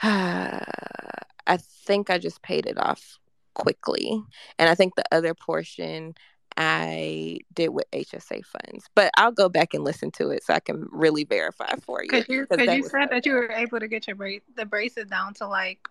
uh, 0.03 0.61
I 1.49 1.59
think 1.59 2.11
I 2.11 2.19
just 2.19 2.43
paid 2.43 2.67
it 2.67 2.79
off 2.79 3.19
quickly. 3.55 4.21
And 4.59 4.69
I 4.69 4.75
think 4.75 4.95
the 4.97 5.05
other 5.13 5.33
portion 5.33 6.15
I 6.57 7.39
did 7.53 7.69
with 7.69 7.91
HSA 7.93 8.45
funds. 8.45 8.87
But 8.95 9.11
I'll 9.17 9.33
go 9.33 9.49
back 9.49 9.75
and 9.75 9.85
listen 9.85 10.11
to 10.13 10.31
it 10.31 10.43
so 10.43 10.55
I 10.55 10.61
can 10.61 10.89
really 10.91 11.25
verify 11.25 11.75
for 11.83 12.03
you. 12.03 12.11
Because 12.11 12.29
you, 12.29 12.47
cause 12.47 12.67
you 12.75 12.83
said 12.83 13.11
that 13.11 13.27
you 13.27 13.35
were 13.35 13.51
able 13.51 13.79
to 13.79 13.89
get 13.89 14.07
your 14.07 14.17
bra- 14.17 14.39
the 14.57 14.65
braces 14.65 15.07
down 15.07 15.35
to 15.35 15.47
like 15.47 15.89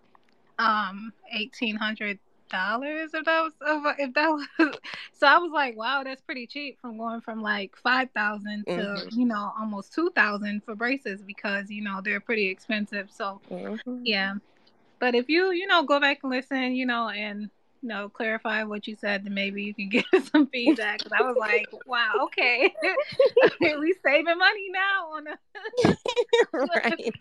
um 0.58 1.12
eighteen 1.34 1.75
hundred 1.75 2.17
dollars 2.49 3.12
if 3.13 3.25
that 3.25 3.41
was 3.41 3.51
if 3.99 4.13
that 4.13 4.29
was 4.29 4.45
so 5.13 5.27
I 5.27 5.38
was 5.38 5.51
like 5.51 5.77
wow 5.77 6.03
that's 6.03 6.21
pretty 6.21 6.47
cheap 6.47 6.79
from 6.79 6.97
going 6.97 7.21
from 7.21 7.41
like 7.41 7.75
five 7.75 8.10
thousand 8.12 8.65
to 8.65 8.71
mm-hmm. 8.71 9.19
you 9.19 9.25
know 9.25 9.51
almost 9.60 9.93
two 9.93 10.10
thousand 10.15 10.63
for 10.63 10.75
braces 10.75 11.21
because 11.21 11.69
you 11.69 11.84
know 11.84 12.01
they're 12.03 12.19
pretty 12.19 12.47
expensive 12.47 13.10
so 13.12 13.41
mm-hmm. 13.49 13.99
yeah 14.03 14.36
but 14.99 15.15
if 15.15 15.29
you 15.29 15.51
you 15.51 15.67
know 15.67 15.84
go 15.84 15.99
back 15.99 16.19
and 16.23 16.31
listen 16.31 16.75
you 16.75 16.86
know 16.86 17.10
and 17.10 17.49
you 17.86 17.89
know, 17.89 18.10
clarify 18.10 18.63
what 18.63 18.88
you 18.88 18.95
said, 18.95 19.24
then 19.24 19.36
maybe 19.36 19.62
you 19.62 19.76
can 19.76 19.89
give 20.12 20.28
some 20.30 20.48
feedback. 20.48 21.04
Because 21.04 21.12
I 21.19 21.21
was 21.21 21.38
like, 21.38 21.69
wow, 21.86 22.13
okay, 22.24 22.74
we 23.62 23.95
saving 24.04 24.38
money 24.39 24.69
now 24.71 25.12
on 25.13 25.28
a 25.28 25.38
right. 26.54 27.13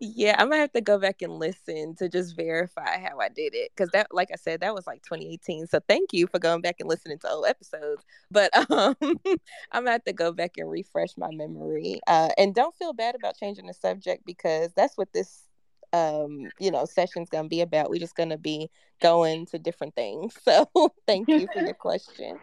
yeah, 0.00 0.34
I'm 0.36 0.48
gonna 0.48 0.60
have 0.60 0.72
to 0.72 0.80
go 0.80 0.98
back 0.98 1.22
and 1.22 1.38
listen 1.38 1.94
to 1.98 2.08
just 2.08 2.34
verify 2.34 2.98
how 2.98 3.20
I 3.20 3.28
did 3.28 3.54
it 3.54 3.70
because 3.76 3.90
that, 3.92 4.08
like 4.10 4.30
I 4.32 4.36
said, 4.36 4.60
that 4.60 4.74
was 4.74 4.88
like 4.88 5.04
2018. 5.04 5.68
So 5.68 5.78
thank 5.86 6.12
you 6.12 6.26
for 6.26 6.40
going 6.40 6.60
back 6.60 6.76
and 6.80 6.88
listening 6.88 7.20
to 7.20 7.30
old 7.30 7.46
episodes. 7.46 8.04
But 8.32 8.50
um, 8.72 8.96
I'm 9.04 9.84
gonna 9.84 9.92
have 9.92 10.04
to 10.04 10.12
go 10.12 10.32
back 10.32 10.54
and 10.56 10.68
refresh 10.68 11.16
my 11.16 11.30
memory. 11.30 12.00
Uh, 12.08 12.30
and 12.36 12.56
don't 12.56 12.74
feel 12.74 12.92
bad 12.92 13.14
about 13.14 13.36
changing 13.38 13.66
the 13.66 13.74
subject 13.74 14.26
because 14.26 14.72
that's 14.74 14.98
what 14.98 15.12
this 15.12 15.44
um 15.92 16.48
you 16.58 16.70
know 16.70 16.84
session's 16.84 17.28
gonna 17.30 17.48
be 17.48 17.60
about 17.60 17.90
we're 17.90 17.98
just 17.98 18.16
gonna 18.16 18.38
be 18.38 18.70
going 19.00 19.46
to 19.46 19.58
different 19.58 19.94
things. 19.94 20.34
So 20.44 20.92
thank 21.06 21.28
you 21.28 21.46
for 21.52 21.60
your 21.60 21.74
question. 21.74 22.38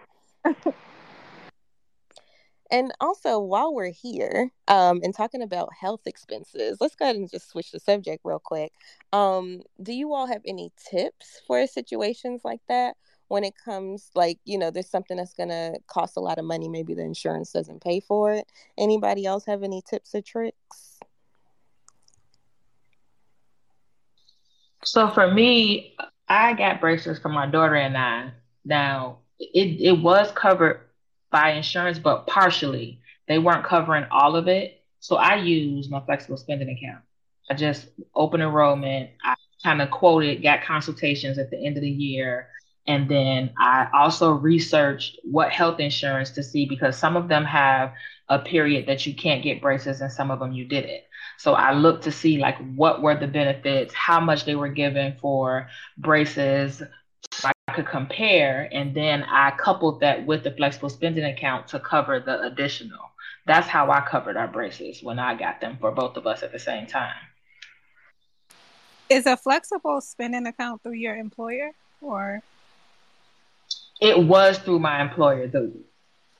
And 2.71 2.91
also 2.99 3.39
while 3.39 3.73
we're 3.73 3.91
here 3.91 4.51
um 4.67 5.01
and 5.03 5.13
talking 5.13 5.41
about 5.41 5.69
health 5.79 6.01
expenses 6.05 6.77
let's 6.81 6.95
go 6.95 7.05
ahead 7.05 7.15
and 7.15 7.29
just 7.29 7.49
switch 7.49 7.71
the 7.71 7.79
subject 7.79 8.21
real 8.23 8.41
quick. 8.43 8.71
Um 9.13 9.61
do 9.81 9.93
you 9.93 10.13
all 10.13 10.27
have 10.27 10.41
any 10.47 10.71
tips 10.91 11.41
for 11.47 11.65
situations 11.67 12.41
like 12.43 12.61
that 12.67 12.95
when 13.27 13.43
it 13.43 13.53
comes 13.63 14.11
like 14.15 14.39
you 14.45 14.57
know 14.57 14.71
there's 14.71 14.89
something 14.89 15.17
that's 15.17 15.33
gonna 15.33 15.73
cost 15.87 16.17
a 16.17 16.21
lot 16.21 16.37
of 16.39 16.45
money 16.45 16.69
maybe 16.69 16.93
the 16.93 17.03
insurance 17.03 17.51
doesn't 17.51 17.83
pay 17.83 17.99
for 17.99 18.33
it? 18.33 18.45
Anybody 18.77 19.25
else 19.25 19.45
have 19.45 19.63
any 19.63 19.81
tips 19.87 20.15
or 20.15 20.21
tricks 20.21 20.84
So 24.85 25.09
for 25.09 25.31
me, 25.31 25.95
I 26.27 26.53
got 26.53 26.79
braces 26.79 27.19
for 27.19 27.29
my 27.29 27.47
daughter 27.47 27.75
and 27.75 27.97
I. 27.97 28.31
Now, 28.63 29.19
it, 29.39 29.81
it 29.81 30.01
was 30.01 30.31
covered 30.31 30.81
by 31.31 31.51
insurance, 31.51 31.99
but 31.99 32.27
partially. 32.27 33.01
They 33.27 33.39
weren't 33.39 33.65
covering 33.65 34.05
all 34.11 34.35
of 34.35 34.47
it. 34.47 34.83
So 34.99 35.17
I 35.17 35.35
used 35.35 35.91
my 35.91 36.01
flexible 36.01 36.37
spending 36.37 36.69
account. 36.69 37.03
I 37.49 37.55
just 37.55 37.87
opened 38.15 38.43
enrollment. 38.43 39.11
I 39.23 39.35
kind 39.63 39.81
of 39.81 39.91
quoted, 39.91 40.43
got 40.43 40.63
consultations 40.63 41.37
at 41.37 41.49
the 41.49 41.65
end 41.65 41.77
of 41.77 41.81
the 41.81 41.89
year. 41.89 42.49
And 42.87 43.09
then 43.09 43.51
I 43.59 43.87
also 43.93 44.31
researched 44.33 45.19
what 45.23 45.51
health 45.51 45.79
insurance 45.79 46.29
to 46.31 46.43
see 46.43 46.67
because 46.67 46.97
some 46.97 47.17
of 47.17 47.27
them 47.27 47.43
have 47.45 47.93
a 48.29 48.39
period 48.39 48.87
that 48.87 49.05
you 49.07 49.15
can't 49.15 49.43
get 49.43 49.61
braces 49.61 50.01
and 50.01 50.11
some 50.11 50.29
of 50.29 50.39
them 50.39 50.53
you 50.53 50.65
didn't. 50.65 51.01
So 51.37 51.53
I 51.53 51.73
looked 51.73 52.03
to 52.05 52.11
see 52.11 52.37
like 52.37 52.57
what 52.75 53.01
were 53.01 53.15
the 53.15 53.27
benefits, 53.27 53.93
how 53.93 54.19
much 54.19 54.45
they 54.45 54.55
were 54.55 54.69
given 54.69 55.15
for 55.21 55.69
braces. 55.97 56.81
So 57.33 57.49
I 57.67 57.73
could 57.73 57.87
compare, 57.87 58.69
and 58.71 58.95
then 58.95 59.23
I 59.23 59.51
coupled 59.51 59.99
that 59.99 60.25
with 60.25 60.43
the 60.43 60.51
flexible 60.51 60.89
spending 60.89 61.25
account 61.25 61.67
to 61.69 61.79
cover 61.79 62.19
the 62.19 62.41
additional. 62.41 63.11
That's 63.45 63.67
how 63.67 63.91
I 63.91 64.01
covered 64.01 64.37
our 64.37 64.47
braces 64.47 65.03
when 65.03 65.19
I 65.19 65.35
got 65.35 65.61
them 65.61 65.77
for 65.79 65.91
both 65.91 66.17
of 66.17 66.25
us 66.25 66.43
at 66.43 66.51
the 66.51 66.59
same 66.59 66.87
time. 66.87 67.15
Is 69.09 69.25
a 69.25 69.37
flexible 69.37 70.01
spending 70.01 70.47
account 70.47 70.81
through 70.81 70.93
your 70.93 71.15
employer 71.15 71.71
or? 72.01 72.41
It 74.01 74.17
was 74.17 74.57
through 74.57 74.79
my 74.79 75.01
employer, 75.01 75.47
though. 75.47 75.71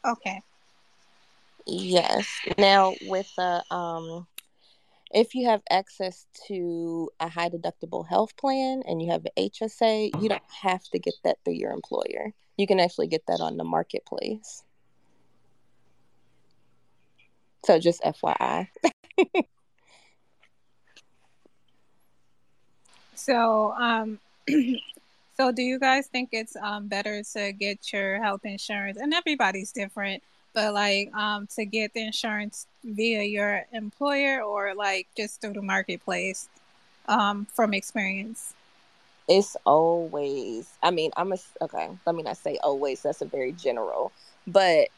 Okay. 0.06 0.42
Yes. 1.68 2.28
Now 2.58 2.96
with 3.04 3.32
the 3.38 3.64
um 3.72 4.28
if 5.16 5.34
you 5.34 5.48
have 5.48 5.62
access 5.72 6.28
to 6.48 7.10
a 7.22 7.30
high 7.30 7.48
deductible 7.48 8.06
health 8.06 8.36
plan 8.36 8.84
and 8.86 9.02
you 9.02 9.10
have 9.10 9.26
an 9.26 9.50
HSA, 9.50 10.22
you 10.22 10.28
don't 10.28 10.42
have 10.62 10.84
to 10.90 11.00
get 11.00 11.14
that 11.24 11.38
through 11.44 11.54
your 11.54 11.72
employer. 11.72 12.34
You 12.58 12.68
can 12.68 12.82
actually 12.82 13.08
get 13.08 13.26
that 13.28 13.40
on 13.40 13.56
the 13.56 13.64
marketplace. 13.64 14.64
So 17.64 17.80
just 17.80 18.04
FYI. 18.04 18.68
so, 23.16 23.72
um, 23.72 24.20
so 25.38 25.54
do 25.54 25.62
you 25.62 25.80
guys 25.80 26.08
think 26.08 26.30
it's 26.34 26.58
um, 26.58 26.90
better 26.90 27.24
to 27.34 27.54
get 27.54 27.94
your 27.94 28.22
health 28.22 28.42
insurance? 28.44 28.98
And 28.98 29.14
everybody's 29.14 29.72
different 29.72 30.24
but 30.56 30.74
like 30.74 31.14
um 31.14 31.48
to 31.56 31.66
get 31.66 31.94
the 31.94 32.04
insurance 32.04 32.66
via 32.84 33.22
your 33.24 33.66
employer 33.74 34.42
or 34.42 34.74
like 34.74 35.08
just 35.16 35.42
through 35.42 35.54
the 35.54 35.62
marketplace 35.62 36.50
um 37.08 37.46
from 37.54 37.74
experience? 37.74 38.54
It's 39.28 39.58
always 39.66 40.70
i 40.82 40.92
mean 40.92 41.12
i'm 41.18 41.34
a 41.34 41.38
okay 41.62 41.90
let 42.06 42.16
me 42.16 42.24
not 42.24 42.38
say 42.38 42.58
always 42.64 43.02
that's 43.02 43.22
a 43.22 43.26
very 43.26 43.52
general 43.52 44.12
but 44.46 44.90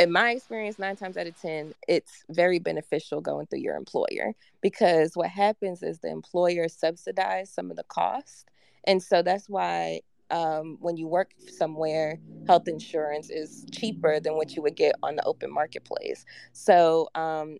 in 0.00 0.10
my 0.10 0.32
experience 0.32 0.78
nine 0.78 0.96
times 0.96 1.16
out 1.16 1.28
of 1.28 1.40
ten 1.40 1.72
it's 1.86 2.24
very 2.28 2.58
beneficial 2.58 3.20
going 3.20 3.46
through 3.46 3.60
your 3.60 3.76
employer 3.76 4.34
because 4.64 5.14
what 5.14 5.28
happens 5.28 5.82
is 5.82 5.98
the 5.98 6.10
employer 6.10 6.68
subsidizes 6.68 7.48
some 7.48 7.70
of 7.70 7.76
the 7.76 7.84
cost. 7.84 8.48
And 8.84 9.02
so 9.02 9.20
that's 9.20 9.46
why 9.46 10.00
um, 10.30 10.78
when 10.80 10.96
you 10.96 11.06
work 11.06 11.32
somewhere, 11.48 12.18
health 12.46 12.68
insurance 12.68 13.30
is 13.30 13.66
cheaper 13.72 14.20
than 14.20 14.34
what 14.34 14.54
you 14.54 14.62
would 14.62 14.76
get 14.76 14.94
on 15.02 15.16
the 15.16 15.24
open 15.24 15.52
marketplace. 15.52 16.24
So 16.52 17.08
um, 17.14 17.58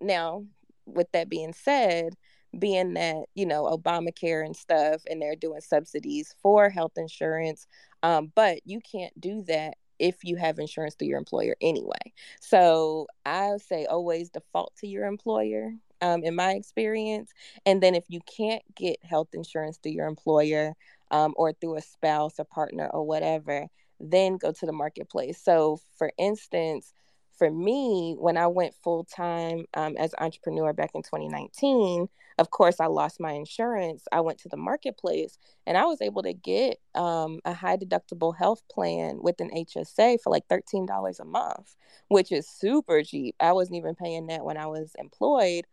now, 0.00 0.44
with 0.86 1.10
that 1.12 1.28
being 1.28 1.52
said, 1.52 2.14
being 2.58 2.94
that 2.94 3.26
you 3.34 3.44
know 3.46 3.64
Obamacare 3.64 4.44
and 4.44 4.56
stuff, 4.56 5.02
and 5.08 5.20
they're 5.20 5.36
doing 5.36 5.60
subsidies 5.60 6.34
for 6.40 6.70
health 6.70 6.92
insurance, 6.96 7.66
um, 8.02 8.32
but 8.34 8.60
you 8.64 8.80
can't 8.80 9.18
do 9.20 9.42
that 9.48 9.74
if 9.98 10.24
you 10.24 10.36
have 10.36 10.58
insurance 10.58 10.94
through 10.94 11.08
your 11.08 11.18
employer 11.18 11.56
anyway. 11.60 12.12
So 12.40 13.06
I 13.24 13.56
say 13.58 13.86
always 13.86 14.30
default 14.30 14.74
to 14.78 14.86
your 14.86 15.06
employer. 15.06 15.72
Um, 16.02 16.24
in 16.24 16.34
my 16.34 16.50
experience, 16.52 17.32
and 17.64 17.82
then 17.82 17.94
if 17.94 18.04
you 18.08 18.20
can't 18.26 18.62
get 18.74 19.02
health 19.02 19.28
insurance 19.32 19.78
through 19.78 19.92
your 19.92 20.06
employer, 20.06 20.74
um, 21.10 21.34
or 21.36 21.52
through 21.52 21.76
a 21.76 21.82
spouse 21.82 22.34
or 22.38 22.44
partner 22.44 22.88
or 22.92 23.04
whatever, 23.04 23.66
then 24.00 24.36
go 24.36 24.52
to 24.52 24.66
the 24.66 24.72
marketplace. 24.72 25.40
So, 25.42 25.80
for 25.96 26.12
instance, 26.18 26.92
for 27.36 27.50
me, 27.50 28.16
when 28.18 28.36
I 28.36 28.46
went 28.46 28.74
full 28.74 29.04
time 29.04 29.66
um, 29.74 29.96
as 29.96 30.14
entrepreneur 30.18 30.72
back 30.72 30.92
in 30.94 31.02
2019, 31.02 32.08
of 32.38 32.50
course, 32.50 32.80
I 32.80 32.86
lost 32.86 33.20
my 33.20 33.32
insurance. 33.32 34.04
I 34.12 34.20
went 34.20 34.38
to 34.40 34.48
the 34.48 34.56
marketplace 34.56 35.38
and 35.66 35.76
I 35.76 35.84
was 35.84 36.02
able 36.02 36.22
to 36.22 36.32
get 36.32 36.78
um, 36.94 37.40
a 37.44 37.54
high 37.54 37.76
deductible 37.76 38.36
health 38.36 38.62
plan 38.70 39.18
with 39.22 39.40
an 39.40 39.50
HSA 39.50 40.20
for 40.22 40.30
like 40.30 40.46
$13 40.48 41.20
a 41.20 41.24
month, 41.24 41.76
which 42.08 42.32
is 42.32 42.48
super 42.48 43.02
cheap. 43.02 43.36
I 43.40 43.52
wasn't 43.52 43.76
even 43.76 43.94
paying 43.94 44.26
that 44.26 44.44
when 44.44 44.56
I 44.56 44.66
was 44.66 44.94
employed. 44.98 45.66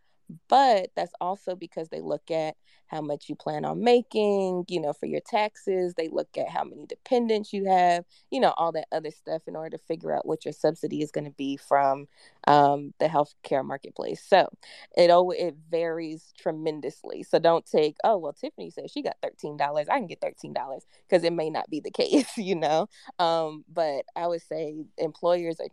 But 0.48 0.88
that's 0.96 1.12
also 1.20 1.54
because 1.54 1.90
they 1.90 2.00
look 2.00 2.30
at 2.30 2.56
how 2.86 3.00
much 3.00 3.28
you 3.28 3.34
plan 3.34 3.64
on 3.64 3.82
making, 3.82 4.64
you 4.68 4.80
know, 4.80 4.92
for 4.92 5.06
your 5.06 5.20
taxes. 5.20 5.94
They 5.94 6.08
look 6.08 6.36
at 6.38 6.48
how 6.48 6.64
many 6.64 6.86
dependents 6.86 7.52
you 7.52 7.66
have, 7.66 8.04
you 8.30 8.40
know, 8.40 8.54
all 8.56 8.72
that 8.72 8.86
other 8.92 9.10
stuff 9.10 9.42
in 9.46 9.56
order 9.56 9.76
to 9.76 9.84
figure 9.84 10.14
out 10.14 10.26
what 10.26 10.44
your 10.44 10.52
subsidy 10.52 11.02
is 11.02 11.10
going 11.10 11.24
to 11.24 11.30
be 11.30 11.56
from 11.56 12.08
um, 12.46 12.94
the 13.00 13.06
healthcare 13.06 13.64
marketplace. 13.64 14.22
So 14.26 14.48
it 14.96 15.10
it 15.10 15.54
varies 15.70 16.32
tremendously. 16.38 17.22
So 17.22 17.38
don't 17.38 17.64
take, 17.66 17.96
oh 18.04 18.18
well, 18.18 18.32
Tiffany 18.32 18.70
says 18.70 18.90
she 18.90 19.02
got 19.02 19.16
thirteen 19.22 19.56
dollars. 19.56 19.88
I 19.88 19.98
can 19.98 20.06
get 20.06 20.20
thirteen 20.20 20.52
dollars 20.52 20.84
because 21.08 21.24
it 21.24 21.32
may 21.32 21.50
not 21.50 21.70
be 21.70 21.80
the 21.80 21.90
case, 21.92 22.36
you 22.36 22.56
know. 22.56 22.88
Um, 23.18 23.64
but 23.72 24.04
I 24.16 24.26
would 24.26 24.42
say 24.42 24.74
employers 24.98 25.60
are 25.60 25.68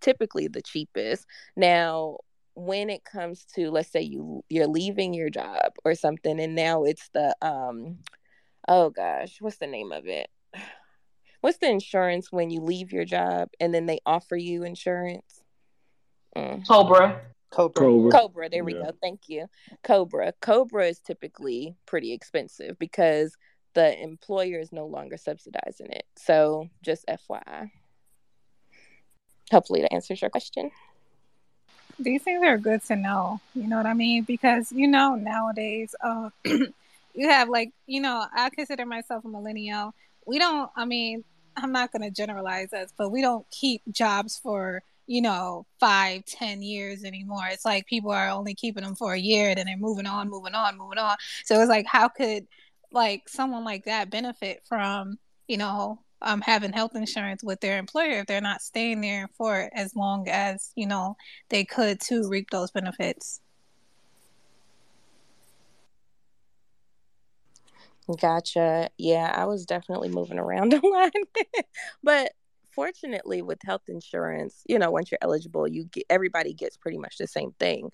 typically 0.00 0.48
the 0.48 0.62
cheapest. 0.62 1.26
Now 1.56 2.18
when 2.56 2.88
it 2.88 3.04
comes 3.04 3.44
to 3.54 3.70
let's 3.70 3.92
say 3.92 4.00
you 4.00 4.42
you're 4.48 4.66
leaving 4.66 5.12
your 5.12 5.28
job 5.28 5.72
or 5.84 5.94
something 5.94 6.40
and 6.40 6.54
now 6.54 6.84
it's 6.84 7.10
the 7.12 7.36
um 7.42 7.98
oh 8.66 8.88
gosh 8.88 9.36
what's 9.40 9.58
the 9.58 9.66
name 9.66 9.92
of 9.92 10.06
it? 10.06 10.28
What's 11.42 11.58
the 11.58 11.70
insurance 11.70 12.32
when 12.32 12.50
you 12.50 12.60
leave 12.60 12.92
your 12.92 13.04
job 13.04 13.50
and 13.60 13.72
then 13.72 13.86
they 13.86 14.00
offer 14.04 14.34
you 14.36 14.64
insurance? 14.64 15.42
Mm. 16.34 16.66
cobra. 16.66 17.20
Cobra. 17.50 17.84
Cobra, 17.84 18.10
cobra 18.10 18.48
there 18.48 18.64
we 18.64 18.74
yeah. 18.74 18.84
go 18.84 18.92
thank 19.00 19.28
you. 19.28 19.46
Cobra. 19.84 20.32
Cobra 20.40 20.86
is 20.86 20.98
typically 20.98 21.76
pretty 21.86 22.12
expensive 22.12 22.76
because 22.80 23.36
the 23.74 24.02
employer 24.02 24.58
is 24.58 24.72
no 24.72 24.86
longer 24.86 25.16
subsidizing 25.16 25.92
it. 25.92 26.06
So 26.16 26.68
just 26.82 27.04
fyi 27.06 27.70
hopefully 29.52 29.82
that 29.82 29.92
answers 29.92 30.20
your 30.20 30.30
question 30.30 30.70
these 31.98 32.22
things 32.22 32.44
are 32.44 32.58
good 32.58 32.82
to 32.84 32.96
know. 32.96 33.40
You 33.54 33.66
know 33.68 33.76
what 33.76 33.86
I 33.86 33.94
mean? 33.94 34.24
Because 34.24 34.72
you 34.72 34.86
know 34.86 35.14
nowadays, 35.14 35.94
uh, 36.00 36.30
you 36.44 37.28
have 37.28 37.48
like 37.48 37.72
you 37.86 38.00
know 38.00 38.24
I 38.34 38.50
consider 38.50 38.86
myself 38.86 39.24
a 39.24 39.28
millennial. 39.28 39.94
We 40.26 40.38
don't. 40.38 40.70
I 40.76 40.84
mean, 40.84 41.24
I'm 41.56 41.72
not 41.72 41.92
going 41.92 42.02
to 42.02 42.10
generalize 42.10 42.72
us, 42.72 42.92
but 42.96 43.10
we 43.10 43.22
don't 43.22 43.48
keep 43.50 43.82
jobs 43.90 44.36
for 44.36 44.82
you 45.06 45.22
know 45.22 45.66
five, 45.80 46.24
ten 46.26 46.62
years 46.62 47.04
anymore. 47.04 47.46
It's 47.50 47.64
like 47.64 47.86
people 47.86 48.10
are 48.10 48.28
only 48.28 48.54
keeping 48.54 48.84
them 48.84 48.94
for 48.94 49.14
a 49.14 49.18
year, 49.18 49.50
and 49.50 49.58
then 49.58 49.66
they're 49.66 49.76
moving 49.76 50.06
on, 50.06 50.28
moving 50.28 50.54
on, 50.54 50.78
moving 50.78 50.98
on. 50.98 51.16
So 51.44 51.60
it's 51.60 51.68
like, 51.68 51.86
how 51.86 52.08
could 52.08 52.46
like 52.92 53.28
someone 53.28 53.64
like 53.64 53.84
that 53.84 54.10
benefit 54.10 54.62
from, 54.68 55.18
you 55.48 55.56
know, 55.56 55.98
um, 56.22 56.40
having 56.40 56.72
health 56.72 56.94
insurance 56.94 57.42
with 57.44 57.60
their 57.60 57.78
employer 57.78 58.20
if 58.20 58.26
they're 58.26 58.40
not 58.40 58.62
staying 58.62 59.00
there 59.00 59.28
for 59.36 59.70
as 59.74 59.94
long 59.94 60.28
as 60.28 60.72
you 60.76 60.86
know 60.86 61.16
they 61.50 61.64
could 61.64 62.00
to 62.02 62.28
reap 62.28 62.50
those 62.50 62.70
benefits. 62.70 63.40
Gotcha. 68.20 68.88
Yeah, 68.98 69.32
I 69.34 69.46
was 69.46 69.66
definitely 69.66 70.08
moving 70.08 70.38
around 70.38 70.72
a 70.74 70.86
lot. 70.86 71.12
but 72.02 72.32
fortunately 72.72 73.42
with 73.42 73.58
health 73.64 73.82
insurance, 73.88 74.62
you 74.68 74.78
know, 74.78 74.90
once 74.90 75.10
you're 75.10 75.18
eligible, 75.22 75.66
you 75.66 75.84
get 75.84 76.04
everybody 76.08 76.52
gets 76.54 76.76
pretty 76.76 76.98
much 76.98 77.16
the 77.18 77.26
same 77.26 77.52
thing. 77.58 77.90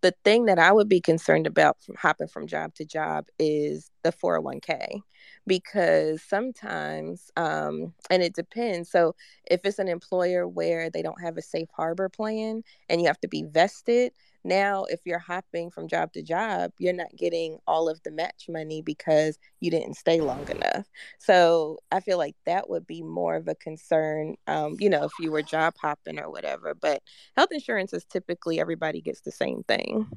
The 0.00 0.14
thing 0.24 0.46
that 0.46 0.58
I 0.58 0.72
would 0.72 0.88
be 0.88 1.00
concerned 1.00 1.46
about 1.46 1.80
from 1.82 1.96
hopping 1.96 2.28
from 2.28 2.46
job 2.46 2.74
to 2.76 2.84
job 2.84 3.26
is 3.38 3.90
the 4.02 4.10
401k 4.12 5.00
because 5.46 6.22
sometimes 6.22 7.30
um, 7.36 7.92
and 8.10 8.22
it 8.22 8.34
depends 8.34 8.90
so 8.90 9.14
if 9.46 9.60
it's 9.64 9.78
an 9.78 9.88
employer 9.88 10.46
where 10.46 10.90
they 10.90 11.02
don't 11.02 11.20
have 11.20 11.36
a 11.36 11.42
safe 11.42 11.68
harbor 11.74 12.08
plan 12.08 12.62
and 12.88 13.00
you 13.00 13.06
have 13.06 13.20
to 13.20 13.28
be 13.28 13.44
vested 13.44 14.12
now, 14.46 14.84
if 14.84 15.00
you're 15.04 15.18
hopping 15.18 15.72
from 15.72 15.88
job 15.88 16.12
to 16.12 16.22
job, 16.22 16.70
you're 16.78 16.92
not 16.92 17.14
getting 17.16 17.58
all 17.66 17.88
of 17.88 18.00
the 18.04 18.12
match 18.12 18.46
money 18.48 18.80
because 18.80 19.40
you 19.58 19.72
didn't 19.72 19.94
stay 19.94 20.20
long 20.20 20.48
enough. 20.48 20.86
So 21.18 21.78
I 21.90 21.98
feel 21.98 22.16
like 22.16 22.36
that 22.44 22.70
would 22.70 22.86
be 22.86 23.02
more 23.02 23.34
of 23.34 23.48
a 23.48 23.56
concern, 23.56 24.36
um, 24.46 24.76
you 24.78 24.88
know, 24.88 25.02
if 25.02 25.10
you 25.18 25.32
were 25.32 25.42
job 25.42 25.74
hopping 25.80 26.20
or 26.20 26.30
whatever. 26.30 26.74
But 26.74 27.02
health 27.36 27.48
insurance 27.50 27.92
is 27.92 28.04
typically 28.04 28.60
everybody 28.60 29.00
gets 29.00 29.22
the 29.22 29.32
same 29.32 29.64
thing 29.64 30.08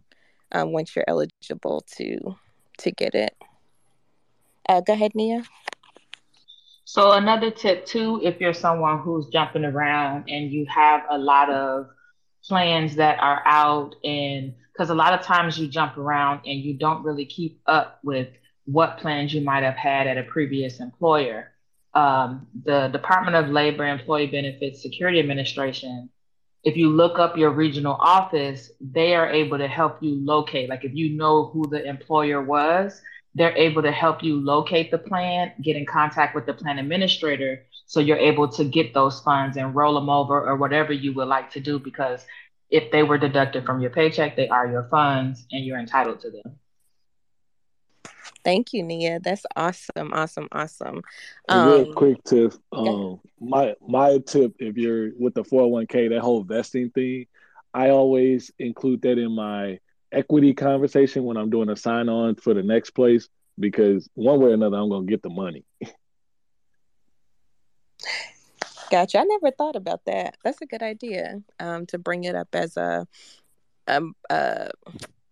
um, 0.51 0.73
once 0.73 0.95
you're 0.95 1.05
eligible 1.07 1.83
to 1.97 2.35
to 2.77 2.91
get 2.91 3.15
it. 3.15 3.35
Uh, 4.69 4.82
go 4.82 4.93
ahead, 4.93 5.15
Nia. 5.15 5.43
So 6.86 7.13
another 7.13 7.49
tip 7.49 7.88
too, 7.88 8.21
if 8.23 8.39
you're 8.39 8.53
someone 8.53 8.99
who's 8.99 9.27
jumping 9.27 9.65
around 9.65 10.29
and 10.29 10.51
you 10.51 10.65
have 10.67 11.01
a 11.10 11.17
lot 11.17 11.49
of 11.49 11.88
plans 12.45 12.95
that 12.95 13.19
are 13.19 13.41
out 13.45 13.95
and 14.03 14.53
because 14.71 14.91
a 14.91 14.95
lot 14.95 15.13
of 15.13 15.25
times 15.25 15.58
you 15.60 15.67
jump 15.67 15.97
around 15.97 16.41
and 16.45 16.60
you 16.62 16.75
don't 16.75 17.03
really 17.03 17.25
keep 17.25 17.60
up 17.65 17.99
with 18.03 18.29
what 18.65 18.99
plans 18.99 19.34
you 19.34 19.41
might 19.41 19.63
have 19.63 19.75
had 19.75 20.08
at 20.08 20.17
a 20.17 20.23
previous 20.23 20.79
employer. 20.79 21.51
Um, 21.95 22.47
the 22.63 22.89
Department 22.89 23.36
of 23.36 23.49
Labor 23.49 23.88
Employee 23.88 24.27
Benefits 24.27 24.82
Security 24.82 25.19
Administration, 25.19 26.10
if 26.63 26.77
you 26.77 26.89
look 26.89 27.17
up 27.17 27.36
your 27.38 27.49
regional 27.49 27.97
office, 27.99 28.71
they 28.79 29.15
are 29.15 29.29
able 29.29 29.58
to 29.58 29.67
help 29.67 30.01
you 30.01 30.15
locate. 30.23 30.69
Like 30.69 30.86
if 30.86 30.93
you 30.93 31.17
know 31.17 31.45
who 31.45 31.67
the 31.67 31.84
employer 31.84 32.41
was, 32.41 33.01
they're 33.35 33.55
able 33.55 33.81
to 33.81 33.91
help 33.91 34.23
you 34.23 34.39
locate 34.39 34.91
the 34.91 34.97
plan, 34.97 35.53
get 35.61 35.75
in 35.75 35.85
contact 35.85 36.35
with 36.35 36.45
the 36.45 36.53
plan 36.53 36.79
administrator 36.79 37.65
so 37.89 37.99
you're 37.99 38.17
able 38.17 38.47
to 38.47 38.63
get 38.63 38.93
those 38.93 39.19
funds 39.21 39.57
and 39.57 39.73
roll 39.73 39.95
them 39.95 40.09
over 40.09 40.47
or 40.47 40.55
whatever 40.55 40.93
you 40.93 41.11
would 41.13 41.27
like 41.27 41.49
to 41.51 41.59
do 41.59 41.79
because 41.79 42.23
if 42.69 42.91
they 42.91 43.01
were 43.01 43.17
deducted 43.17 43.65
from 43.65 43.81
your 43.81 43.89
paycheck, 43.89 44.35
they 44.35 44.47
are 44.47 44.67
your 44.67 44.87
funds 44.91 45.47
and 45.51 45.65
you're 45.65 45.79
entitled 45.79 46.19
to 46.21 46.29
them. 46.29 46.59
Thank 48.43 48.73
you, 48.73 48.83
Nia. 48.83 49.19
That's 49.19 49.43
awesome, 49.55 50.13
awesome, 50.13 50.47
awesome. 50.51 51.01
Um, 51.49 51.67
real 51.67 51.93
quick 51.93 52.23
tip. 52.23 52.53
Um, 52.71 53.19
my 53.39 53.75
my 53.81 54.19
tip, 54.19 54.53
if 54.59 54.77
you're 54.77 55.09
with 55.17 55.33
the 55.33 55.43
401k, 55.43 56.09
that 56.09 56.21
whole 56.21 56.43
vesting 56.43 56.91
thing, 56.91 57.25
I 57.73 57.89
always 57.89 58.51
include 58.59 59.01
that 59.01 59.17
in 59.17 59.31
my 59.31 59.79
equity 60.11 60.53
conversation 60.53 61.23
when 61.23 61.37
I'm 61.37 61.49
doing 61.49 61.69
a 61.69 61.75
sign 61.75 62.09
on 62.09 62.35
for 62.35 62.53
the 62.53 62.63
next 62.63 62.91
place 62.91 63.27
because 63.59 64.09
one 64.13 64.39
way 64.39 64.51
or 64.51 64.53
another, 64.53 64.77
I'm 64.77 64.89
gonna 64.89 65.05
get 65.05 65.21
the 65.21 65.29
money. 65.29 65.63
Gotcha. 68.89 69.19
I 69.19 69.23
never 69.23 69.51
thought 69.51 69.75
about 69.75 70.05
that. 70.05 70.37
That's 70.43 70.61
a 70.61 70.65
good 70.65 70.81
idea. 70.81 71.41
Um, 71.59 71.85
to 71.87 71.99
bring 71.99 72.23
it 72.23 72.35
up 72.35 72.49
as 72.53 72.75
a 72.77 73.07
um 73.87 74.15
a 74.29 74.71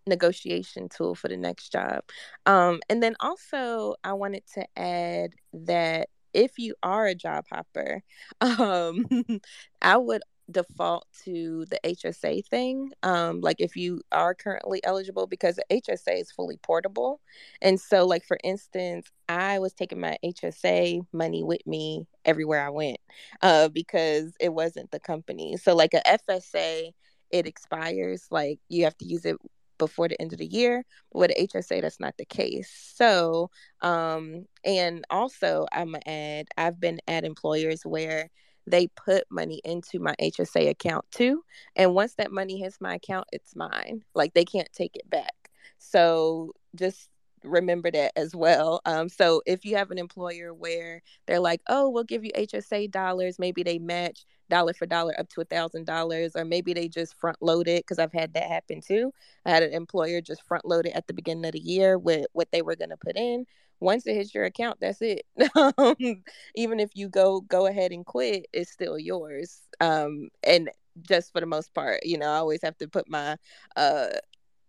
negotiation 0.08 0.90
tool 0.90 1.16
for 1.16 1.28
the 1.28 1.38
next 1.38 1.72
job. 1.72 2.04
Um, 2.46 2.82
and 2.90 3.02
then 3.04 3.16
also 3.20 3.96
I 4.04 4.14
wanted 4.14 4.44
to 4.54 4.66
add 4.78 5.32
that 5.54 6.10
if 6.34 6.60
you 6.60 6.76
are 6.84 7.08
a 7.08 7.16
job 7.16 7.46
hopper, 7.52 8.04
um, 8.42 9.06
I 9.82 9.98
would 9.98 10.22
default 10.50 11.06
to 11.24 11.66
the 11.70 11.80
HSA 11.84 12.46
thing. 12.48 12.92
Um, 13.04 13.42
like 13.42 13.58
if 13.60 13.76
you 13.76 14.02
are 14.12 14.34
currently 14.34 14.84
eligible, 14.84 15.28
because 15.28 15.56
the 15.56 15.82
HSA 15.82 16.22
is 16.22 16.32
fully 16.32 16.58
portable. 16.58 17.20
And 17.62 17.80
so, 17.80 18.06
like 18.06 18.26
for 18.26 18.38
instance, 18.44 19.08
I 19.30 19.60
was 19.60 19.74
taking 19.74 20.00
my 20.00 20.18
HSA 20.24 21.02
money 21.12 21.44
with 21.44 21.66
me 21.66 22.08
everywhere 22.26 22.66
I 22.66 22.70
went 22.70 23.00
uh, 23.42 23.70
because 23.70 24.34
it 24.40 24.54
wasn't 24.54 24.92
the 24.92 25.00
company. 25.00 25.58
So, 25.58 25.76
like 25.76 25.94
a 25.94 26.20
FSA, 26.30 26.92
it 27.32 27.48
expires. 27.48 28.28
Like 28.32 28.60
you 28.70 28.86
have 28.86 28.98
to 29.00 29.06
use 29.06 29.26
it 29.26 29.38
before 29.78 30.08
the 30.08 30.20
end 30.22 30.34
of 30.34 30.40
the 30.40 30.46
year. 30.46 30.84
But 31.12 31.20
with 31.20 31.32
HSA, 31.38 31.82
that's 31.82 32.00
not 32.00 32.16
the 32.18 32.26
case. 32.26 32.94
So, 32.96 33.50
um, 33.82 34.46
and 34.64 35.06
also, 35.10 35.66
I'm 35.72 35.92
gonna 35.92 36.00
add, 36.06 36.48
I've 36.58 36.80
been 36.80 37.00
at 37.08 37.26
employers 37.26 37.82
where 37.86 38.30
they 38.68 38.88
put 38.88 39.24
money 39.32 39.62
into 39.64 40.00
my 40.00 40.14
HSA 40.22 40.70
account 40.70 41.06
too. 41.12 41.44
And 41.76 41.96
once 41.96 42.16
that 42.16 42.32
money 42.32 42.60
hits 42.60 42.80
my 42.82 42.96
account, 42.96 43.28
it's 43.32 43.56
mine. 43.56 44.04
Like 44.14 44.34
they 44.34 44.46
can't 44.46 44.72
take 44.74 44.96
it 44.96 45.10
back. 45.10 45.34
So 45.80 46.52
just 46.76 47.10
remember 47.44 47.90
that 47.92 48.12
as 48.18 48.36
well. 48.36 48.82
Um, 48.86 49.08
so 49.10 49.42
if 49.46 49.64
you 49.64 49.78
have 49.78 49.92
an 49.92 49.98
employer 49.98 50.54
where 50.54 51.02
they're 51.28 51.40
like, 51.40 51.62
oh, 51.68 51.90
we'll 51.90 52.04
give 52.04 52.26
you 52.26 52.32
HSA 52.36 52.92
dollars, 52.92 53.40
maybe 53.40 53.64
they 53.64 53.80
match 53.80 54.26
dollar 54.50 54.74
for 54.74 54.86
dollar 54.86 55.18
up 55.20 55.30
to 55.30 55.42
a 55.42 55.46
thousand 55.46 55.86
dollars, 55.86 56.36
or 56.36 56.44
maybe 56.44 56.74
they 56.74 56.88
just 56.88 57.16
front 57.16 57.38
load 57.42 57.68
it 57.68 57.84
because 57.84 58.00
I've 58.00 58.14
had 58.14 58.34
that 58.34 58.50
happen 58.50 58.82
too. 58.82 59.14
I 59.46 59.52
had 59.52 59.64
an 59.64 59.74
employer 59.74 60.20
just 60.20 60.44
front 60.44 60.66
load 60.66 60.88
it 60.88 60.94
at 60.96 61.08
the 61.08 61.14
beginning 61.14 61.46
of 61.46 61.54
the 61.54 61.60
year 61.60 61.98
with 61.98 62.26
what 62.34 62.50
they 62.52 62.62
were 62.62 62.76
going 62.76 62.90
to 62.90 62.98
put 62.98 63.16
in 63.16 63.46
once 63.80 64.08
it 64.08 64.16
hits 64.16 64.34
your 64.34 64.46
account 64.46 64.80
that's 64.80 65.02
it. 65.02 65.26
Even 66.56 66.80
if 66.80 66.92
you 66.96 67.10
go 67.10 67.42
go 67.42 67.68
ahead 67.68 67.92
and 67.92 68.06
quit 68.06 68.48
it's 68.54 68.72
still 68.72 68.98
yours. 68.98 69.62
Um, 69.80 70.30
and 70.44 70.70
just 71.08 71.32
for 71.32 71.40
the 71.40 71.46
most 71.46 71.74
part 71.76 72.04
you 72.04 72.18
know 72.18 72.26
i 72.26 72.38
always 72.38 72.62
have 72.64 72.76
to 72.76 72.88
put 72.88 73.08
my 73.08 73.38
uh, 73.76 74.08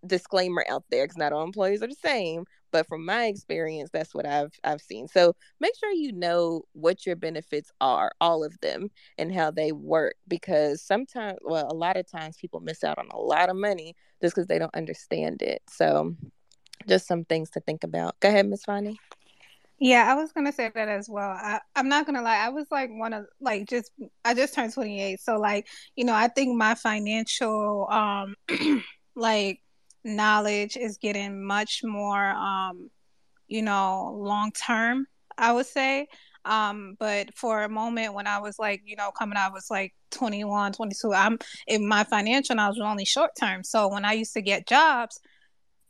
disclaimer 0.07 0.65
out 0.69 0.85
there 0.91 1.05
because 1.05 1.17
not 1.17 1.33
all 1.33 1.43
employees 1.43 1.83
are 1.83 1.89
the 1.89 1.95
same 1.95 2.45
but 2.71 2.87
from 2.87 3.05
my 3.05 3.27
experience 3.27 3.91
that's 3.93 4.15
what 4.15 4.27
i've 4.27 4.53
i've 4.65 4.81
seen. 4.81 5.09
So 5.09 5.35
make 5.61 5.75
sure 5.77 5.91
you 5.91 6.13
know 6.13 6.63
what 6.73 7.07
your 7.07 7.17
benefits 7.17 7.71
are 7.81 8.13
all 8.21 8.45
of 8.45 8.59
them 8.61 8.91
and 9.17 9.35
how 9.35 9.51
they 9.51 9.73
work 9.73 10.15
because 10.29 10.83
sometimes 10.83 11.39
well 11.43 11.67
a 11.71 11.75
lot 11.75 11.97
of 11.97 12.11
times 12.11 12.37
people 12.37 12.61
miss 12.61 12.85
out 12.85 12.99
on 12.99 13.09
a 13.13 13.19
lot 13.19 13.49
of 13.49 13.57
money 13.57 13.95
just 14.23 14.35
because 14.35 14.47
they 14.47 14.59
don't 14.59 14.75
understand 14.75 15.43
it. 15.43 15.63
So 15.69 16.15
just 16.87 17.07
some 17.07 17.25
things 17.25 17.51
to 17.51 17.61
think 17.61 17.85
about. 17.85 18.19
Go 18.21 18.29
ahead, 18.29 18.47
Miss 18.47 18.65
Vonnie. 18.65 18.99
Yeah, 19.81 20.11
I 20.11 20.15
was 20.15 20.33
gonna 20.33 20.53
say 20.53 20.71
that 20.75 20.89
as 20.89 21.09
well. 21.09 21.31
I, 21.31 21.61
I'm 21.77 21.89
not 21.89 22.05
gonna 22.05 22.23
lie, 22.23 22.39
I 22.39 22.49
was 22.49 22.67
like 22.71 22.91
one 22.91 23.13
of 23.13 23.27
like 23.41 23.69
just 23.69 23.93
I 24.25 24.35
just 24.35 24.55
turned 24.55 24.73
28, 24.73 25.21
so 25.21 25.39
like 25.39 25.69
you 25.95 26.05
know 26.05 26.15
I 26.15 26.29
think 26.29 26.57
my 26.57 26.75
financial 26.75 27.87
um 27.89 28.35
like 29.15 29.61
knowledge 30.05 30.77
is 30.77 30.99
getting 30.99 31.45
much 31.45 31.83
more 31.85 32.25
um 32.31 32.91
you 33.47 33.63
know 33.63 34.17
long 34.19 34.51
term. 34.53 35.07
I 35.37 35.53
would 35.53 35.67
say, 35.67 36.09
um 36.45 36.97
but 36.99 37.37
for 37.37 37.63
a 37.63 37.69
moment 37.69 38.15
when 38.15 38.27
I 38.27 38.41
was 38.41 38.59
like 38.59 38.83
you 38.85 38.97
know 38.97 39.13
coming 39.13 39.39
out 39.39 39.53
I 39.53 39.55
was 39.55 39.71
like 39.71 39.95
21, 40.11 40.73
22. 40.73 41.13
I'm 41.15 41.39
in 41.69 41.87
my 41.87 42.03
financial 42.03 42.57
knowledge 42.57 42.79
was 42.79 42.91
only 42.91 43.05
short 43.05 43.31
term. 43.39 43.63
So 43.63 43.87
when 43.89 44.05
I 44.05 44.15
used 44.15 44.33
to 44.35 44.43
get 44.43 44.67
jobs 44.67 45.21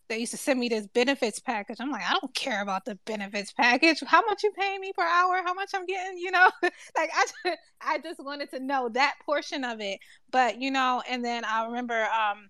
they 0.09 0.19
used 0.19 0.33
to 0.33 0.39
send 0.39 0.59
me 0.59 0.69
this 0.69 0.87
benefits 0.87 1.39
package. 1.39 1.77
I'm 1.81 1.91
like, 1.91 2.09
I 2.09 2.15
don't 2.21 2.35
care 2.35 2.63
about 2.63 2.85
the 2.85 2.97
benefits 3.05 3.53
package. 3.53 4.03
How 4.07 4.23
much 4.27 4.43
you 4.43 4.51
paying 4.53 4.81
me 4.81 4.93
per 4.97 5.05
hour? 5.05 5.43
How 5.45 5.55
much 5.55 5.71
I'm 5.75 5.87
getting? 5.87 6.19
You 6.19 6.31
know, 6.31 6.51
like 6.63 7.11
I, 7.15 7.27
just, 7.27 7.59
I 7.81 7.99
just 7.99 8.21
wanted 8.21 8.51
to 8.51 8.61
know 8.61 8.89
that 8.91 9.15
portion 9.25 9.65
of 9.65 9.81
it. 9.81 9.99
But 10.31 10.61
you 10.61 10.71
know, 10.71 11.03
and 11.09 11.25
then 11.25 11.45
I 11.45 11.67
remember 11.67 12.05
um, 12.05 12.49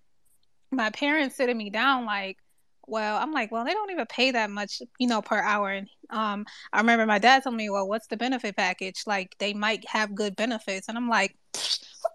my 0.71 0.89
parents 0.91 1.35
sitting 1.35 1.57
me 1.57 1.69
down 1.69 2.05
like, 2.05 2.37
well, 2.87 3.17
I'm 3.17 3.31
like, 3.31 3.51
well, 3.51 3.65
they 3.65 3.73
don't 3.73 3.91
even 3.91 4.05
pay 4.07 4.31
that 4.31 4.49
much, 4.49 4.81
you 4.97 5.07
know, 5.07 5.21
per 5.21 5.39
hour. 5.39 5.69
And 5.69 5.87
um, 6.09 6.45
I 6.73 6.79
remember 6.79 7.05
my 7.05 7.19
dad 7.19 7.43
told 7.43 7.55
me, 7.55 7.69
well, 7.69 7.87
what's 7.87 8.07
the 8.07 8.17
benefit 8.17 8.55
package? 8.55 9.03
Like, 9.05 9.35
they 9.37 9.53
might 9.53 9.87
have 9.87 10.15
good 10.15 10.35
benefits, 10.35 10.87
and 10.89 10.97
I'm 10.97 11.07
like, 11.07 11.35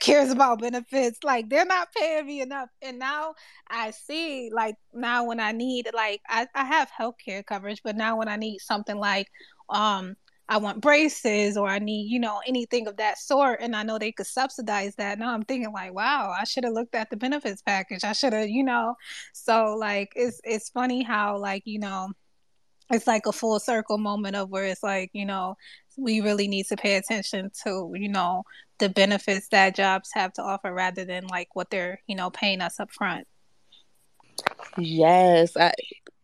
cares 0.04 0.30
about 0.30 0.60
benefits? 0.60 1.18
Like, 1.24 1.48
they're 1.48 1.64
not 1.64 1.88
paying 1.96 2.26
me 2.26 2.40
enough. 2.40 2.68
And 2.82 2.98
now 2.98 3.34
I 3.68 3.90
see, 3.90 4.50
like, 4.52 4.76
now 4.92 5.24
when 5.24 5.40
I 5.40 5.52
need, 5.52 5.88
like, 5.94 6.20
I, 6.28 6.46
I 6.54 6.64
have 6.64 6.90
healthcare 6.90 7.44
coverage, 7.44 7.80
but 7.82 7.96
now 7.96 8.16
when 8.18 8.28
I 8.28 8.36
need 8.36 8.58
something 8.60 8.96
like, 8.96 9.28
um, 9.68 10.16
I 10.46 10.58
want 10.58 10.82
braces 10.82 11.56
or 11.56 11.68
I 11.68 11.78
need, 11.78 12.10
you 12.10 12.20
know, 12.20 12.42
anything 12.46 12.86
of 12.86 12.98
that 12.98 13.18
sort. 13.18 13.60
And 13.62 13.74
I 13.74 13.82
know 13.82 13.98
they 13.98 14.12
could 14.12 14.26
subsidize 14.26 14.94
that. 14.96 15.18
Now 15.18 15.32
I'm 15.32 15.44
thinking 15.44 15.72
like, 15.72 15.94
wow, 15.94 16.34
I 16.38 16.44
should 16.44 16.64
have 16.64 16.74
looked 16.74 16.94
at 16.94 17.08
the 17.08 17.16
benefits 17.16 17.62
package. 17.62 18.04
I 18.04 18.12
should 18.12 18.34
have, 18.34 18.48
you 18.50 18.62
know. 18.62 18.94
So 19.32 19.74
like 19.78 20.12
it's 20.14 20.42
it's 20.44 20.68
funny 20.68 21.02
how 21.02 21.38
like, 21.38 21.62
you 21.64 21.78
know, 21.78 22.10
it's 22.90 23.06
like 23.06 23.26
a 23.26 23.32
full 23.32 23.58
circle 23.58 23.98
moment 23.98 24.36
of 24.36 24.50
where 24.50 24.64
it's 24.64 24.82
like 24.82 25.10
you 25.12 25.24
know 25.24 25.56
we 25.96 26.20
really 26.20 26.48
need 26.48 26.66
to 26.66 26.76
pay 26.76 26.96
attention 26.96 27.50
to 27.64 27.92
you 27.94 28.08
know 28.08 28.42
the 28.78 28.88
benefits 28.88 29.48
that 29.48 29.74
jobs 29.74 30.10
have 30.14 30.32
to 30.32 30.42
offer 30.42 30.72
rather 30.72 31.04
than 31.04 31.26
like 31.26 31.48
what 31.54 31.70
they're 31.70 32.00
you 32.06 32.16
know 32.16 32.30
paying 32.30 32.60
us 32.60 32.80
up 32.80 32.90
front 32.92 33.26
yes 34.76 35.56
I, 35.56 35.72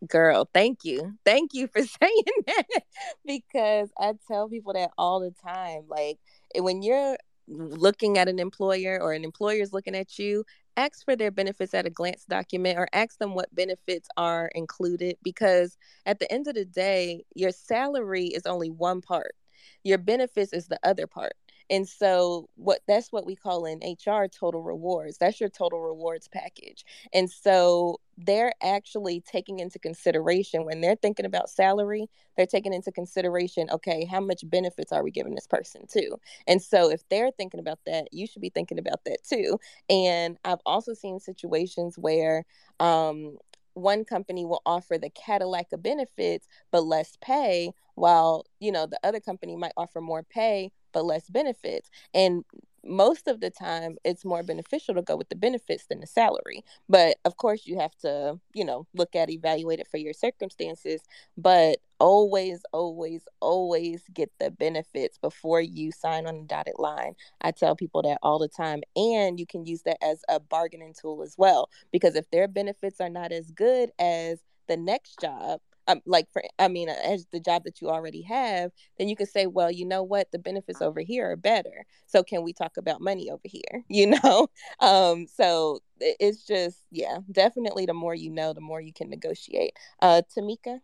girl 0.07 0.49
thank 0.53 0.83
you. 0.83 1.13
Thank 1.25 1.53
you 1.53 1.67
for 1.67 1.81
saying 2.01 2.23
that 2.47 2.83
because 3.25 3.89
i 3.99 4.13
tell 4.27 4.49
people 4.49 4.73
that 4.73 4.91
all 4.97 5.19
the 5.19 5.33
time 5.43 5.83
like 5.87 6.17
when 6.55 6.81
you're 6.81 7.17
looking 7.47 8.17
at 8.17 8.29
an 8.29 8.39
employer 8.39 8.99
or 9.01 9.13
an 9.13 9.23
employer 9.23 9.61
is 9.61 9.73
looking 9.73 9.95
at 9.95 10.17
you 10.17 10.43
ask 10.77 11.03
for 11.03 11.15
their 11.15 11.31
benefits 11.31 11.73
at 11.73 11.85
a 11.85 11.89
glance 11.89 12.25
document 12.25 12.77
or 12.77 12.87
ask 12.93 13.17
them 13.19 13.33
what 13.33 13.53
benefits 13.53 14.07
are 14.17 14.49
included 14.55 15.17
because 15.23 15.77
at 16.05 16.19
the 16.19 16.31
end 16.31 16.47
of 16.47 16.55
the 16.55 16.65
day 16.65 17.23
your 17.35 17.51
salary 17.51 18.27
is 18.27 18.45
only 18.45 18.69
one 18.69 19.01
part. 19.01 19.35
Your 19.83 19.97
benefits 19.97 20.53
is 20.53 20.67
the 20.67 20.79
other 20.83 21.07
part 21.07 21.33
and 21.71 21.87
so 21.87 22.49
what 22.55 22.81
that's 22.85 23.13
what 23.13 23.25
we 23.25 23.35
call 23.35 23.65
in 23.65 23.79
HR 23.79 24.27
total 24.27 24.61
rewards. 24.61 25.17
That's 25.17 25.39
your 25.39 25.49
total 25.49 25.79
rewards 25.79 26.27
package. 26.27 26.83
And 27.13 27.31
so 27.31 28.01
they're 28.17 28.51
actually 28.61 29.21
taking 29.21 29.59
into 29.59 29.79
consideration 29.79 30.65
when 30.65 30.81
they're 30.81 30.97
thinking 30.97 31.25
about 31.25 31.49
salary, 31.49 32.09
they're 32.35 32.45
taking 32.45 32.73
into 32.73 32.91
consideration, 32.91 33.69
okay, 33.71 34.03
how 34.05 34.19
much 34.19 34.41
benefits 34.43 34.91
are 34.91 35.01
we 35.01 35.11
giving 35.11 35.33
this 35.33 35.47
person 35.47 35.87
too? 35.87 36.17
And 36.45 36.61
so 36.61 36.91
if 36.91 37.07
they're 37.09 37.31
thinking 37.31 37.61
about 37.61 37.79
that, 37.85 38.09
you 38.11 38.27
should 38.27 38.41
be 38.41 38.49
thinking 38.49 38.77
about 38.77 39.05
that 39.05 39.19
too. 39.23 39.57
And 39.89 40.37
I've 40.43 40.59
also 40.65 40.93
seen 40.93 41.19
situations 41.19 41.97
where 41.97 42.43
um 42.81 43.37
one 43.73 44.03
company 44.03 44.45
will 44.45 44.61
offer 44.65 44.97
the 44.97 45.09
Cadillac 45.09 45.67
of 45.71 45.81
benefits 45.81 46.49
but 46.71 46.83
less 46.83 47.17
pay 47.21 47.71
while 47.95 48.45
you 48.59 48.71
know 48.71 48.85
the 48.85 48.99
other 49.03 49.21
company 49.21 49.55
might 49.55 49.71
offer 49.77 50.01
more 50.01 50.23
pay 50.23 50.71
but 50.91 51.05
less 51.05 51.29
benefits. 51.29 51.89
And 52.13 52.43
most 52.83 53.27
of 53.27 53.39
the 53.41 53.49
time 53.49 53.97
it's 54.03 54.25
more 54.25 54.43
beneficial 54.43 54.95
to 54.95 55.01
go 55.01 55.15
with 55.15 55.29
the 55.29 55.35
benefits 55.35 55.85
than 55.85 55.99
the 55.99 56.07
salary. 56.07 56.63
But 56.89 57.17
of 57.25 57.37
course 57.37 57.65
you 57.65 57.79
have 57.79 57.95
to 57.97 58.39
you 58.53 58.65
know 58.65 58.87
look 58.93 59.15
at 59.15 59.29
evaluate 59.29 59.79
it 59.79 59.87
for 59.87 59.97
your 59.97 60.13
circumstances. 60.13 61.01
But 61.37 61.77
always 61.99 62.63
always 62.73 63.27
always 63.41 64.01
get 64.11 64.31
the 64.39 64.49
benefits 64.49 65.19
before 65.19 65.61
you 65.61 65.91
sign 65.91 66.25
on 66.25 66.39
the 66.39 66.45
dotted 66.45 66.73
line. 66.77 67.13
I 67.41 67.51
tell 67.51 67.75
people 67.75 68.01
that 68.03 68.17
all 68.23 68.39
the 68.39 68.47
time. 68.47 68.81
And 68.95 69.39
you 69.39 69.45
can 69.45 69.65
use 69.65 69.83
that 69.83 69.97
as 70.03 70.23
a 70.27 70.39
bargaining 70.39 70.95
tool 70.99 71.21
as 71.21 71.35
well 71.37 71.69
because 71.91 72.15
if 72.15 72.29
their 72.31 72.47
benefits 72.47 72.99
are 72.99 73.09
not 73.09 73.31
as 73.31 73.51
good 73.51 73.91
as 73.99 74.39
the 74.67 74.77
next 74.77 75.19
job 75.19 75.59
um, 75.87 76.01
like 76.05 76.27
for 76.31 76.43
i 76.59 76.67
mean 76.67 76.89
uh, 76.89 76.95
as 77.03 77.25
the 77.31 77.39
job 77.39 77.63
that 77.63 77.81
you 77.81 77.89
already 77.89 78.21
have 78.21 78.71
then 78.97 79.07
you 79.09 79.15
can 79.15 79.25
say 79.25 79.47
well 79.47 79.71
you 79.71 79.85
know 79.85 80.03
what? 80.03 80.31
The 80.31 80.39
benefits 80.39 80.81
over 80.81 81.01
here 81.01 81.31
are 81.31 81.35
better. 81.35 81.85
So 82.05 82.23
can 82.23 82.43
we 82.43 82.53
talk 82.53 82.77
about 82.77 83.01
money 83.01 83.29
over 83.29 83.41
here? 83.45 83.83
You 83.89 84.07
know? 84.07 84.47
Um 84.79 85.27
so 85.27 85.79
it's 85.99 86.43
just 86.45 86.79
yeah 86.91 87.19
definitely 87.31 87.85
the 87.85 87.93
more 87.93 88.15
you 88.15 88.31
know 88.31 88.53
the 88.53 88.61
more 88.61 88.81
you 88.81 88.93
can 88.93 89.09
negotiate. 89.09 89.73
Uh 90.01 90.21
tamika? 90.35 90.79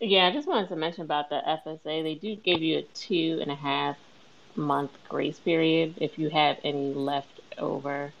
Yeah 0.00 0.26
i 0.26 0.32
just 0.32 0.46
wanted 0.48 0.68
to 0.68 0.76
mention 0.76 1.02
about 1.02 1.28
the 1.28 1.40
fsa 1.46 2.02
they 2.02 2.14
do 2.14 2.36
give 2.36 2.62
you 2.62 2.78
a 2.78 2.82
two 2.94 3.38
and 3.42 3.50
a 3.50 3.54
half 3.56 3.96
month 4.56 4.92
grace 5.08 5.38
period 5.38 5.94
if 6.00 6.18
you 6.18 6.30
have 6.30 6.56
any 6.64 6.94
left 6.94 7.40
over 7.58 8.12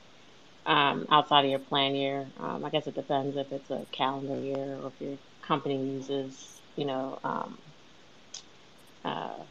um, 0.68 1.06
outside 1.10 1.46
of 1.46 1.50
your 1.52 1.60
plan 1.60 1.96
year. 1.96 2.32
Um, 2.38 2.64
I 2.64 2.70
guess 2.70 2.88
it 2.88 2.96
depends 2.96 3.36
if 3.36 3.52
it's 3.52 3.70
a 3.70 3.86
calendar 3.92 4.38
year 4.40 4.78
or 4.80 4.88
if 4.94 5.02
your 5.02 5.18
company 5.42 5.94
uses, 5.94 6.62
you 6.76 6.86
know, 6.86 7.20
um, 7.24 7.60
uh, 9.04 9.44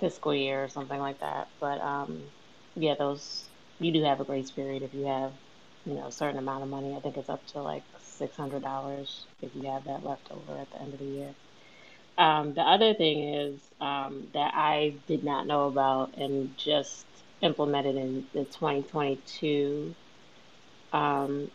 fiscal 0.00 0.34
year 0.34 0.64
or 0.64 0.68
something 0.68 1.00
like 1.00 1.20
that. 1.20 1.50
But 1.60 1.80
um, 1.80 2.32
yeah, 2.76 2.94
those 2.98 3.50
you 3.80 3.92
do 3.92 4.04
have 4.04 4.20
a 4.20 4.26
grace 4.26 4.50
period 4.52 4.82
if 4.84 4.94
you 4.94 5.06
have, 5.06 5.34
you 5.86 5.94
know, 5.94 6.08
a 6.08 6.12
certain 6.12 6.38
amount 6.38 6.64
of 6.64 6.70
money. 6.70 6.96
I 6.96 7.00
think 7.00 7.18
it's 7.18 7.30
up 7.30 7.46
to 7.48 7.62
like 7.62 7.84
six 8.00 8.36
hundred 8.36 8.62
dollars 8.62 9.28
if 9.42 9.52
you 9.54 9.70
have 9.72 9.84
that 9.86 10.04
left 10.04 10.28
over 10.30 10.58
at 10.60 10.70
the 10.70 10.82
end 10.82 10.94
of 10.94 11.00
the 11.00 11.06
year. 11.06 11.36
Um, 12.18 12.54
the 12.54 12.62
other 12.62 12.94
thing 12.94 13.34
is 13.34 13.62
um, 13.80 14.28
that 14.34 14.52
I 14.54 15.00
did 15.06 15.24
not 15.24 15.46
know 15.46 15.66
about 15.68 16.14
and 16.16 16.56
just 16.56 17.06
implemented 17.42 17.96
in 17.96 18.26
the 18.34 18.44
2022 18.44 19.96
um, 20.94 21.50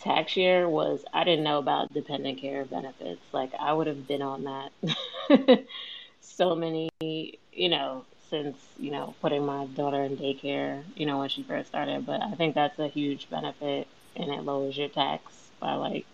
tax 0.00 0.36
year 0.36 0.68
was 0.68 1.04
I 1.14 1.24
didn't 1.24 1.44
know 1.44 1.58
about 1.58 1.92
dependent 1.94 2.40
care 2.40 2.66
benefits. 2.66 3.26
Like 3.32 3.52
I 3.60 3.72
would 3.72 3.86
have 3.88 4.06
been 4.06 4.22
on 4.22 4.44
that 4.44 5.66
so 6.20 6.56
many, 6.56 6.90
you 7.02 7.68
know, 7.70 8.06
since, 8.30 8.58
you 8.76 8.92
know, 8.92 9.16
putting 9.20 9.46
my 9.46 9.66
daughter 9.66 10.02
in 10.04 10.16
daycare, 10.16 10.84
you 10.96 11.06
know, 11.06 11.20
when 11.20 11.30
she 11.30 11.44
first 11.44 11.68
started. 11.68 12.06
But 12.06 12.22
I 12.22 12.32
think 12.36 12.54
that's 12.56 12.78
a 12.80 12.88
huge 12.88 13.30
benefit 13.30 13.88
and 14.16 14.30
it 14.32 14.44
lowers 14.44 14.78
your 14.78 14.90
tax 14.90 15.52
by 15.60 15.74
like 15.74 16.08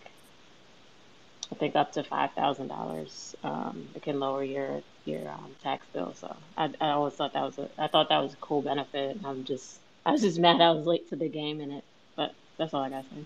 I 1.51 1.55
think 1.55 1.75
up 1.75 1.91
to 1.93 2.03
five 2.03 2.33
thousand 2.33 2.69
dollars. 2.69 3.35
Um, 3.43 3.89
it 3.95 4.03
can 4.03 4.19
lower 4.19 4.43
your 4.43 4.83
your 5.05 5.29
um, 5.29 5.55
tax 5.61 5.87
bill. 5.93 6.13
So 6.13 6.43
I, 6.57 6.71
I 6.79 6.91
always 6.91 7.15
thought 7.15 7.33
that 7.33 7.43
was 7.43 7.57
a 7.59 7.69
I 7.77 7.87
thought 7.87 8.09
that 8.09 8.19
was 8.19 8.33
a 8.33 8.37
cool 8.37 8.61
benefit. 8.61 9.17
I'm 9.25 9.43
just 9.45 9.81
I 10.05 10.11
was 10.11 10.21
just 10.21 10.39
mad 10.45 10.61
I 10.61 10.71
was 10.71 10.85
late 10.85 11.09
to 11.09 11.15
the 11.17 11.29
game 11.29 11.61
in 11.61 11.71
it. 11.71 11.85
That's 12.61 12.75
all 12.75 12.83
I 12.83 12.89
got 12.91 13.09
to 13.09 13.15
say. 13.15 13.25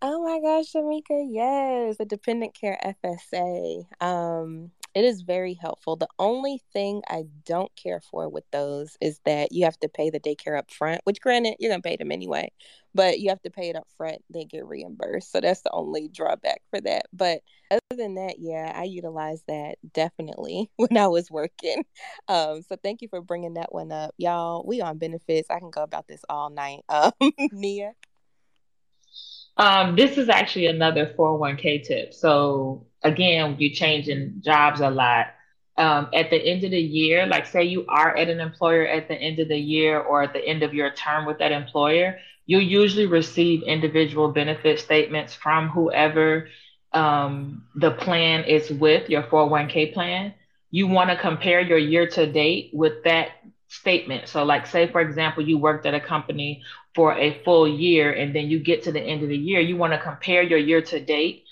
Oh 0.00 0.24
my 0.24 0.40
gosh, 0.40 0.72
Tamika, 0.72 1.22
yes, 1.28 1.98
the 1.98 2.06
dependent 2.06 2.54
care 2.54 2.78
FSA. 3.04 3.84
Um, 4.00 4.70
it 4.94 5.04
is 5.04 5.22
very 5.22 5.54
helpful. 5.54 5.96
The 5.96 6.08
only 6.18 6.60
thing 6.72 7.02
I 7.08 7.24
don't 7.44 7.70
care 7.76 8.00
for 8.00 8.28
with 8.28 8.44
those 8.50 8.96
is 9.00 9.20
that 9.24 9.52
you 9.52 9.64
have 9.64 9.78
to 9.80 9.88
pay 9.88 10.10
the 10.10 10.20
daycare 10.20 10.58
up 10.58 10.70
front, 10.70 11.00
which 11.04 11.20
granted, 11.20 11.56
you're 11.58 11.70
gonna 11.70 11.82
pay 11.82 11.96
them 11.96 12.10
anyway, 12.10 12.50
but 12.94 13.20
you 13.20 13.28
have 13.28 13.42
to 13.42 13.50
pay 13.50 13.68
it 13.68 13.76
up 13.76 13.86
front, 13.96 14.22
they 14.30 14.44
get 14.44 14.66
reimbursed. 14.66 15.30
So 15.30 15.40
that's 15.40 15.62
the 15.62 15.70
only 15.72 16.08
drawback 16.08 16.62
for 16.70 16.80
that. 16.80 17.06
But 17.12 17.42
other 17.70 17.80
than 17.96 18.14
that, 18.16 18.36
yeah, 18.38 18.72
I 18.74 18.84
utilize 18.84 19.42
that 19.46 19.76
definitely 19.92 20.70
when 20.76 20.96
I 20.96 21.06
was 21.08 21.30
working. 21.30 21.84
Um, 22.28 22.62
so 22.62 22.76
thank 22.82 23.02
you 23.02 23.08
for 23.08 23.20
bringing 23.20 23.54
that 23.54 23.72
one 23.72 23.92
up. 23.92 24.14
Y'all, 24.18 24.64
we 24.66 24.80
on 24.80 24.98
benefits. 24.98 25.48
I 25.50 25.60
can 25.60 25.70
go 25.70 25.82
about 25.82 26.08
this 26.08 26.22
all 26.28 26.50
night. 26.50 26.80
Um, 26.90 27.12
Nia. 27.52 27.92
Um, 29.56 29.94
this 29.94 30.18
is 30.18 30.28
actually 30.28 30.66
another 30.66 31.14
401k 31.16 31.84
tip. 31.84 32.14
So 32.14 32.87
again, 33.02 33.56
you're 33.58 33.74
changing 33.74 34.42
jobs 34.44 34.80
a 34.80 34.90
lot. 34.90 35.26
Um, 35.76 36.08
at 36.12 36.30
the 36.30 36.36
end 36.36 36.64
of 36.64 36.72
the 36.72 36.80
year, 36.80 37.26
like 37.26 37.46
say 37.46 37.62
you 37.62 37.86
are 37.88 38.16
at 38.16 38.28
an 38.28 38.40
employer 38.40 38.86
at 38.86 39.06
the 39.06 39.14
end 39.14 39.38
of 39.38 39.48
the 39.48 39.58
year 39.58 40.00
or 40.00 40.22
at 40.22 40.32
the 40.32 40.44
end 40.44 40.64
of 40.64 40.74
your 40.74 40.90
term 40.90 41.24
with 41.24 41.38
that 41.38 41.52
employer, 41.52 42.18
you'll 42.46 42.62
usually 42.62 43.06
receive 43.06 43.62
individual 43.62 44.32
benefit 44.32 44.80
statements 44.80 45.34
from 45.34 45.68
whoever 45.68 46.48
um, 46.92 47.64
the 47.76 47.92
plan 47.92 48.44
is 48.44 48.70
with, 48.70 49.08
your 49.08 49.22
401k 49.22 49.92
plan. 49.94 50.34
You 50.70 50.88
want 50.88 51.10
to 51.10 51.16
compare 51.16 51.60
your 51.60 51.78
year 51.78 52.08
to 52.08 52.26
date 52.26 52.70
with 52.72 53.04
that 53.04 53.28
statement. 53.68 54.28
So, 54.28 54.44
like, 54.44 54.66
say, 54.66 54.90
for 54.90 55.00
example, 55.00 55.46
you 55.46 55.58
worked 55.58 55.86
at 55.86 55.94
a 55.94 56.00
company 56.00 56.62
for 56.94 57.14
a 57.14 57.40
full 57.44 57.68
year 57.68 58.10
and 58.12 58.34
then 58.34 58.48
you 58.48 58.58
get 58.58 58.82
to 58.84 58.92
the 58.92 59.00
end 59.00 59.22
of 59.22 59.28
the 59.28 59.36
year, 59.36 59.60
you 59.60 59.76
want 59.76 59.92
to 59.92 59.98
compare 59.98 60.42
your 60.42 60.58
year 60.58 60.82
to 60.82 60.98
date 60.98 61.44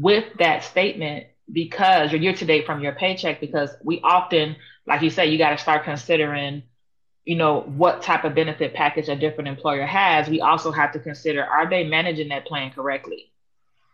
with 0.00 0.24
that 0.38 0.64
statement 0.64 1.26
because 1.52 2.12
your 2.12 2.20
year 2.20 2.34
to 2.34 2.44
date 2.44 2.66
from 2.66 2.80
your 2.80 2.92
paycheck, 2.92 3.40
because 3.40 3.70
we 3.82 4.00
often, 4.02 4.56
like 4.86 5.02
you 5.02 5.10
say, 5.10 5.26
you 5.26 5.38
got 5.38 5.50
to 5.50 5.58
start 5.58 5.84
considering, 5.84 6.62
you 7.24 7.36
know, 7.36 7.60
what 7.60 8.02
type 8.02 8.24
of 8.24 8.34
benefit 8.34 8.74
package 8.74 9.08
a 9.08 9.16
different 9.16 9.48
employer 9.48 9.86
has. 9.86 10.28
We 10.28 10.40
also 10.40 10.72
have 10.72 10.92
to 10.92 10.98
consider 10.98 11.44
are 11.44 11.68
they 11.68 11.84
managing 11.84 12.28
that 12.28 12.46
plan 12.46 12.70
correctly? 12.72 13.30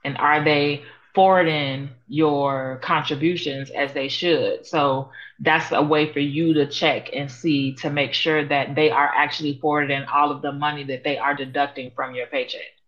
And 0.05 0.17
are 0.19 0.43
they 0.43 0.85
forwarding 1.15 1.91
your 2.07 2.79
contributions 2.83 3.71
as 3.71 3.93
they 3.93 4.09
should. 4.09 4.65
So 4.67 5.11
that's 5.41 5.73
a 5.73 5.83
way 5.83 6.13
for 6.13 6.21
you 6.21 6.55
to 6.55 6.67
check 6.67 7.11
and 7.13 7.31
see 7.31 7.75
to 7.77 7.91
make 7.91 8.15
sure 8.15 8.47
that 8.47 8.75
they 8.75 8.91
are 8.91 9.11
actually 9.15 9.59
forwarding 9.61 10.05
all 10.05 10.31
of 10.31 10.43
the 10.43 10.53
money 10.53 10.85
that 10.85 11.05
they 11.05 11.19
are 11.19 11.35
deducting 11.35 11.91
from 11.97 12.15
your 12.15 12.27
paycheck. 12.27 12.80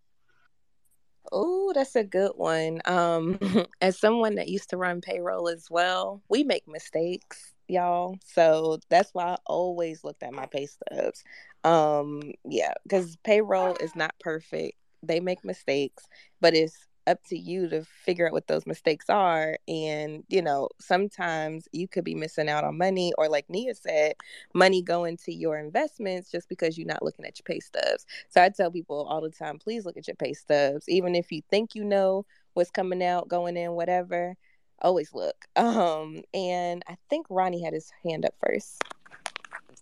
Oh, 1.33 1.73
that's 1.75 1.97
a 1.97 2.05
good 2.05 2.33
one. 2.37 2.81
Um, 2.87 3.39
as 3.83 3.99
someone 3.99 4.37
that 4.37 4.49
used 4.49 4.71
to 4.71 4.77
run 4.79 5.01
payroll 5.01 5.49
as 5.49 5.69
well, 5.71 6.23
we 6.29 6.45
make 6.45 6.69
mistakes, 6.69 7.55
y'all. 7.69 8.19
So 8.27 8.79
that's 8.91 9.15
why 9.15 9.25
I 9.25 9.37
always 9.47 10.05
looked 10.05 10.23
at 10.23 10.35
my 10.35 10.47
pay 10.47 10.67
stubs. 10.67 11.25
Um, 11.65 12.33
yeah, 12.49 12.75
because 12.85 13.17
payroll 13.25 13.77
is 13.81 13.97
not 13.97 14.15
perfect. 14.21 14.77
They 15.03 15.21
make 15.21 15.45
mistakes, 15.45 16.05
but 16.41 16.55
it's 16.55 16.77
up 17.07 17.23
to 17.25 17.39
you 17.39 17.69
to 17.69 17.85
figure 18.05 18.27
out 18.27 18.33
what 18.33 18.47
those 18.47 18.67
mistakes 18.67 19.09
are. 19.09 19.59
And, 19.69 20.25
you 20.29 20.43
know, 20.43 20.69
sometimes 20.81 21.69
you 21.73 21.89
could 21.89 22.05
be 22.05 22.15
missing 22.15 22.49
out 22.49 22.65
on 22.65 22.79
money, 22.79 23.13
or 23.19 23.29
like 23.29 23.49
Nia 23.49 23.75
said, 23.75 24.15
money 24.55 24.83
going 24.83 25.17
to 25.19 25.33
your 25.35 25.59
investments 25.59 26.31
just 26.31 26.49
because 26.49 26.79
you're 26.79 26.87
not 26.87 27.03
looking 27.03 27.25
at 27.25 27.39
your 27.39 27.45
pay 27.45 27.61
stubs. 27.61 28.07
So 28.29 28.43
I 28.43 28.49
tell 28.49 28.71
people 28.71 29.05
all 29.05 29.21
the 29.21 29.31
time, 29.31 29.59
please 29.59 29.85
look 29.85 29.97
at 29.97 30.07
your 30.07 30.17
pay 30.17 30.33
stubs. 30.33 30.89
Even 30.89 31.15
if 31.15 31.33
you 31.33 31.43
think 31.51 31.75
you 31.75 31.85
know 31.85 32.25
what's 32.55 32.71
coming 32.71 33.03
out, 33.03 33.29
going 33.29 33.57
in, 33.57 33.73
whatever. 33.73 34.35
Always 34.81 35.13
look. 35.15 35.37
Um, 35.57 36.23
and 36.35 36.83
I 36.89 36.97
think 37.09 37.27
Ronnie 37.31 37.63
had 37.63 37.73
his 37.73 37.91
hand 38.05 38.25
up 38.25 38.35
first. 38.45 38.83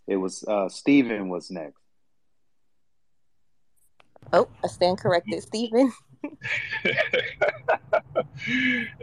It 0.07 0.17
was 0.17 0.45
uh 0.45 0.69
Steven 0.69 1.29
was 1.29 1.51
next. 1.51 1.81
Oh, 4.33 4.49
I 4.63 4.69
stand 4.69 4.99
corrected, 4.99 5.43
Steven. 5.43 5.93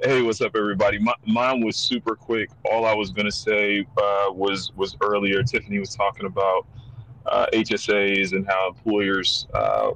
hey, 0.04 0.22
what's 0.22 0.42
up, 0.42 0.56
everybody? 0.56 1.00
My, 1.00 1.14
mine 1.26 1.66
was 1.66 1.76
super 1.76 2.16
quick. 2.16 2.50
All 2.70 2.86
I 2.86 2.94
was 2.94 3.12
gonna 3.12 3.32
say 3.32 3.88
uh, 3.98 4.32
was 4.32 4.72
was 4.76 4.96
earlier. 5.02 5.42
Tiffany 5.44 5.80
was 5.80 5.96
talking 5.96 6.26
about 6.26 6.68
uh, 7.26 7.48
HSAs 7.54 8.34
and 8.34 8.46
how 8.48 8.70
employers 8.70 9.48
uh, 9.54 9.92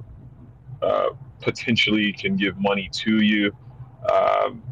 uh, 0.82 1.10
potentially 1.40 2.12
can 2.12 2.36
give 2.36 2.58
money 2.58 2.88
to 2.92 3.22
you, 3.22 3.54
um, 4.12 4.62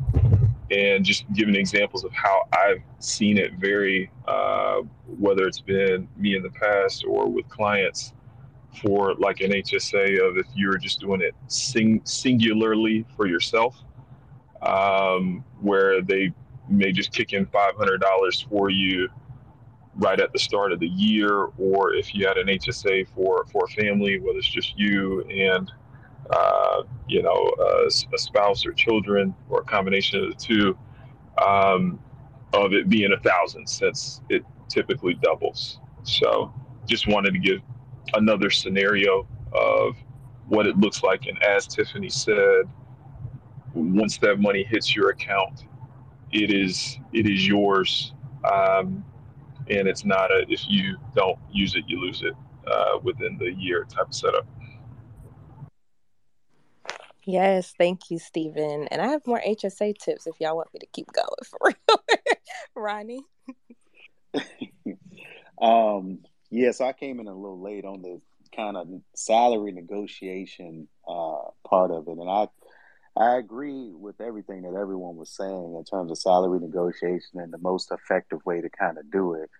and 0.70 1.04
just 1.04 1.24
giving 1.32 1.54
examples 1.54 2.04
of 2.04 2.12
how 2.12 2.42
I've 2.52 2.82
seen 2.98 3.38
it 3.38 3.54
vary, 3.54 4.10
uh, 4.26 4.80
whether 5.06 5.46
it's 5.46 5.60
been 5.60 6.08
me 6.16 6.36
in 6.36 6.42
the 6.42 6.50
past 6.50 7.04
or 7.06 7.28
with 7.28 7.48
clients 7.48 8.12
for 8.82 9.14
like 9.14 9.40
an 9.40 9.50
HSA 9.50 10.26
of 10.26 10.36
if 10.38 10.46
you're 10.54 10.78
just 10.78 11.00
doing 11.00 11.20
it 11.20 11.34
sing- 11.48 12.02
singularly 12.04 13.04
for 13.16 13.26
yourself, 13.26 13.76
um, 14.62 15.44
where 15.60 16.02
they 16.02 16.32
may 16.68 16.92
just 16.92 17.12
kick 17.12 17.32
in 17.32 17.46
$500 17.46 18.48
for 18.48 18.70
you 18.70 19.08
right 19.96 20.20
at 20.20 20.32
the 20.32 20.38
start 20.38 20.72
of 20.72 20.80
the 20.80 20.88
year, 20.88 21.48
or 21.58 21.94
if 21.94 22.14
you 22.14 22.26
had 22.26 22.38
an 22.38 22.46
HSA 22.46 23.08
for, 23.14 23.44
for 23.52 23.64
a 23.64 23.68
family, 23.68 24.18
whether 24.20 24.38
it's 24.38 24.48
just 24.48 24.78
you 24.78 25.22
and 25.24 25.70
uh, 26.30 26.82
you 27.08 27.22
know 27.22 27.52
a, 27.58 27.86
a, 27.86 28.18
spouse 28.18 28.64
or 28.64 28.72
children, 28.72 29.34
or 29.48 29.60
a 29.60 29.64
combination 29.64 30.22
of 30.22 30.30
the 30.30 30.36
two, 30.36 30.78
um, 31.44 31.98
of 32.52 32.72
it 32.72 32.88
being 32.88 33.12
a 33.12 33.18
thousand, 33.18 33.66
since 33.66 34.20
it 34.28 34.44
typically 34.68 35.14
doubles. 35.14 35.80
So, 36.04 36.52
just 36.86 37.08
wanted 37.08 37.32
to 37.32 37.38
give 37.40 37.60
another 38.14 38.50
scenario 38.50 39.26
of 39.52 39.96
what 40.48 40.66
it 40.66 40.76
looks 40.76 41.02
like. 41.02 41.26
And 41.26 41.42
as 41.42 41.66
Tiffany 41.66 42.08
said, 42.08 42.64
once 43.74 44.18
that 44.18 44.38
money 44.40 44.64
hits 44.64 44.94
your 44.94 45.10
account, 45.10 45.64
it 46.32 46.52
is 46.52 46.98
it 47.12 47.28
is 47.28 47.46
yours, 47.46 48.12
um, 48.44 49.04
and 49.68 49.88
it's 49.88 50.04
not 50.04 50.30
a 50.30 50.44
if 50.48 50.62
you 50.68 50.96
don't 51.14 51.38
use 51.52 51.74
it, 51.74 51.84
you 51.86 52.00
lose 52.00 52.22
it 52.22 52.34
uh, 52.66 52.98
within 53.02 53.36
the 53.38 53.52
year 53.52 53.84
type 53.84 54.08
of 54.08 54.14
setup. 54.14 54.46
Yes, 57.24 57.74
thank 57.76 58.10
you, 58.10 58.18
Steven. 58.18 58.88
And 58.88 59.00
I 59.00 59.08
have 59.08 59.26
more 59.26 59.40
HSA 59.46 59.98
tips 59.98 60.26
if 60.26 60.40
y'all 60.40 60.56
want 60.56 60.72
me 60.72 60.80
to 60.80 60.86
keep 60.86 61.12
going 61.12 61.28
for 61.44 61.58
real. 61.62 62.02
Ronnie. 62.74 63.24
um, 65.60 66.18
yeah, 66.50 66.72
so 66.72 66.84
I 66.84 66.92
came 66.92 67.20
in 67.20 67.28
a 67.28 67.34
little 67.34 67.60
late 67.60 67.84
on 67.84 68.02
the 68.02 68.20
kind 68.54 68.76
of 68.76 68.88
salary 69.14 69.72
negotiation 69.72 70.88
uh, 71.08 71.50
part 71.66 71.90
of 71.90 72.08
it, 72.08 72.18
and 72.18 72.28
I 72.28 72.48
I 73.16 73.36
agree 73.36 73.92
with 73.92 74.20
everything 74.20 74.62
that 74.62 74.78
everyone 74.78 75.16
was 75.16 75.30
saying 75.30 75.74
in 75.76 75.84
terms 75.84 76.10
of 76.10 76.18
salary 76.18 76.60
negotiation 76.60 77.40
and 77.40 77.52
the 77.52 77.58
most 77.58 77.90
effective 77.90 78.44
way 78.44 78.60
to 78.60 78.70
kind 78.70 78.98
of 78.98 79.10
do 79.10 79.34
it. 79.34 79.50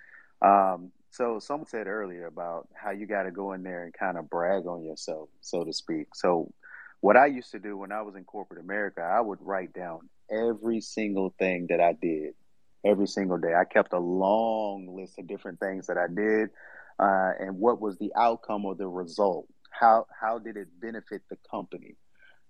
Um, 0.40 0.92
so 1.10 1.40
someone 1.40 1.66
said 1.66 1.88
earlier 1.88 2.26
about 2.26 2.68
how 2.74 2.92
you 2.92 3.06
got 3.06 3.24
to 3.24 3.32
go 3.32 3.52
in 3.52 3.62
there 3.62 3.84
and 3.84 3.92
kind 3.92 4.16
of 4.16 4.30
brag 4.30 4.66
on 4.66 4.84
yourself, 4.84 5.28
so 5.40 5.64
to 5.64 5.72
speak. 5.72 6.14
So 6.14 6.52
what 7.00 7.16
I 7.16 7.26
used 7.26 7.50
to 7.50 7.58
do 7.58 7.76
when 7.76 7.92
I 7.92 8.02
was 8.02 8.14
in 8.14 8.24
corporate 8.24 8.60
America, 8.60 9.02
I 9.02 9.20
would 9.20 9.38
write 9.40 9.72
down 9.72 10.08
every 10.30 10.80
single 10.80 11.34
thing 11.38 11.66
that 11.70 11.80
I 11.80 11.94
did 12.00 12.34
every 12.84 13.06
single 13.06 13.38
day. 13.38 13.54
I 13.54 13.64
kept 13.64 13.92
a 13.92 13.98
long 13.98 14.94
list 14.96 15.18
of 15.18 15.26
different 15.26 15.60
things 15.60 15.86
that 15.88 15.98
I 15.98 16.06
did 16.06 16.50
uh, 17.00 17.32
and 17.40 17.58
what 17.58 17.80
was 17.80 17.96
the 17.96 18.12
outcome 18.14 18.66
or 18.66 18.74
the 18.74 18.86
result? 18.86 19.46
How 19.70 20.06
how 20.20 20.38
did 20.38 20.56
it 20.56 20.68
benefit 20.80 21.22
the 21.30 21.38
company? 21.50 21.96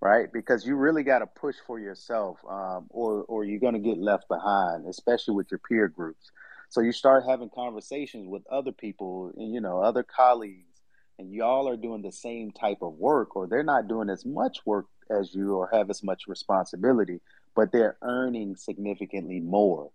Right, 0.03 0.33
because 0.33 0.67
you 0.67 0.77
really 0.77 1.03
got 1.03 1.19
to 1.19 1.27
push 1.27 1.57
for 1.67 1.79
yourself, 1.79 2.39
um, 2.49 2.87
or 2.89 3.25
or 3.29 3.45
you're 3.45 3.61
going 3.61 3.75
to 3.75 3.81
get 3.81 3.99
left 3.99 4.29
behind, 4.29 4.87
especially 4.87 5.35
with 5.35 5.49
your 5.51 5.61
peer 5.69 5.89
groups. 5.89 6.31
So 6.71 6.81
you 6.81 6.93
start 6.93 7.25
having 7.29 7.51
conversations 7.51 8.27
with 8.27 8.43
other 8.51 8.73
people, 8.73 9.33
and 9.37 9.53
you 9.53 9.61
know 9.61 9.81
other 9.81 10.03
colleagues, 10.03 10.81
and 11.19 11.33
y'all 11.33 11.69
are 11.69 11.77
doing 11.77 12.03
the 12.03 12.13
same 12.13 12.51
type 12.51 12.79
of 12.81 12.95
work, 12.95 13.37
or 13.37 13.47
they're 13.47 13.63
not 13.63 13.89
doing 13.89 14.09
as 14.09 14.25
much 14.25 14.65
work 14.65 14.87
as 15.11 15.35
you, 15.35 15.55
or 15.55 15.69
have 15.73 15.91
as 15.91 16.03
much 16.03 16.23
responsibility, 16.27 17.21
but 17.55 17.71
they're 17.71 17.99
earning 18.03 18.57
significantly 18.57 19.39
more 19.39 19.91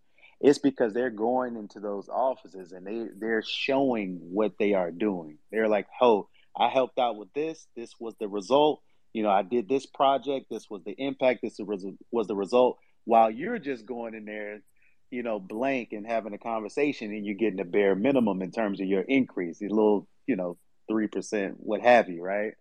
it's 0.45 0.59
because 0.59 0.93
they're 0.93 1.09
going 1.09 1.55
into 1.55 1.79
those 1.79 2.07
offices 2.07 2.71
and 2.71 2.85
they 2.85 3.07
they're 3.17 3.41
showing 3.43 4.19
what 4.21 4.53
they 4.59 4.73
are 4.73 4.91
doing. 4.91 5.39
They're 5.51 5.67
like, 5.67 5.87
"Oh, 5.99 6.29
I 6.55 6.69
helped 6.69 6.99
out 6.99 7.17
with 7.17 7.33
this. 7.33 7.67
This 7.75 7.95
was 7.99 8.13
the 8.19 8.27
result. 8.27 8.83
You 9.11 9.23
know, 9.23 9.31
I 9.31 9.41
did 9.41 9.67
this 9.67 9.87
project. 9.87 10.45
This 10.51 10.69
was 10.69 10.83
the 10.83 10.91
impact. 10.91 11.39
This 11.41 11.57
was 11.59 12.27
the 12.27 12.35
result." 12.35 12.77
While 13.05 13.31
you're 13.31 13.57
just 13.57 13.87
going 13.87 14.13
in 14.13 14.25
there, 14.25 14.61
you 15.09 15.23
know, 15.23 15.39
blank 15.39 15.93
and 15.93 16.05
having 16.05 16.33
a 16.33 16.37
conversation, 16.37 17.11
and 17.11 17.25
you're 17.25 17.35
getting 17.35 17.59
a 17.59 17.65
bare 17.65 17.95
minimum 17.95 18.43
in 18.43 18.51
terms 18.51 18.79
of 18.79 18.87
your 18.87 19.01
increase, 19.01 19.61
a 19.61 19.65
little, 19.65 20.07
you 20.27 20.35
know, 20.35 20.57
three 20.87 21.07
percent, 21.07 21.55
what 21.57 21.81
have 21.81 22.07
you, 22.07 22.21
right? 22.21 22.53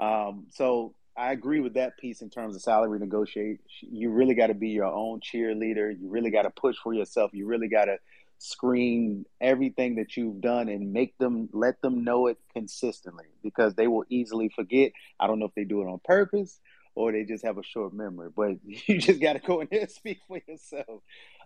Um, 0.00 0.46
so 0.50 0.94
I 1.20 1.32
agree 1.32 1.60
with 1.60 1.74
that 1.74 1.98
piece 1.98 2.22
in 2.22 2.30
terms 2.30 2.56
of 2.56 2.62
salary 2.62 2.98
negotiation. 2.98 3.58
You 3.82 4.10
really 4.10 4.34
got 4.34 4.46
to 4.46 4.54
be 4.54 4.70
your 4.70 4.86
own 4.86 5.20
cheerleader. 5.20 5.92
You 6.00 6.08
really 6.08 6.30
got 6.30 6.42
to 6.42 6.50
push 6.50 6.76
for 6.82 6.94
yourself. 6.94 7.32
You 7.34 7.46
really 7.46 7.68
got 7.68 7.84
to 7.84 7.98
scream 8.38 9.26
everything 9.38 9.96
that 9.96 10.16
you've 10.16 10.40
done 10.40 10.70
and 10.70 10.94
make 10.94 11.18
them 11.18 11.50
let 11.52 11.82
them 11.82 12.04
know 12.04 12.28
it 12.28 12.38
consistently 12.54 13.26
because 13.42 13.74
they 13.74 13.86
will 13.86 14.06
easily 14.08 14.48
forget. 14.48 14.92
I 15.20 15.26
don't 15.26 15.38
know 15.38 15.44
if 15.44 15.54
they 15.54 15.64
do 15.64 15.82
it 15.82 15.90
on 15.90 16.00
purpose 16.02 16.58
or 16.94 17.12
they 17.12 17.24
just 17.24 17.44
have 17.44 17.58
a 17.58 17.62
short 17.62 17.92
memory, 17.92 18.30
but 18.34 18.52
you 18.64 18.98
just 18.98 19.20
got 19.20 19.34
to 19.34 19.40
go 19.40 19.60
in 19.60 19.68
there 19.70 19.80
and 19.80 19.90
speak 19.90 20.20
for 20.26 20.40
yourself. 20.48 21.02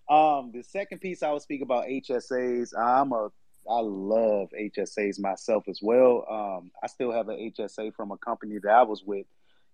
Um, 0.09 0.51
the 0.53 0.63
second 0.63 0.99
piece 0.99 1.21
I 1.21 1.31
will 1.31 1.41
speak 1.41 1.61
about 1.61 1.87
HSAs. 1.87 2.69
I'm 2.79 3.11
a 3.11 3.29
I 3.69 3.79
love 3.81 4.51
HSAs 4.57 5.19
myself 5.19 5.65
as 5.67 5.79
well. 5.81 6.25
Um, 6.29 6.71
I 6.81 6.87
still 6.87 7.11
have 7.11 7.27
an 7.27 7.51
HSA 7.59 7.93
from 7.93 8.11
a 8.11 8.17
company 8.17 8.59
that 8.63 8.71
I 8.71 8.83
was 8.83 9.03
with 9.03 9.25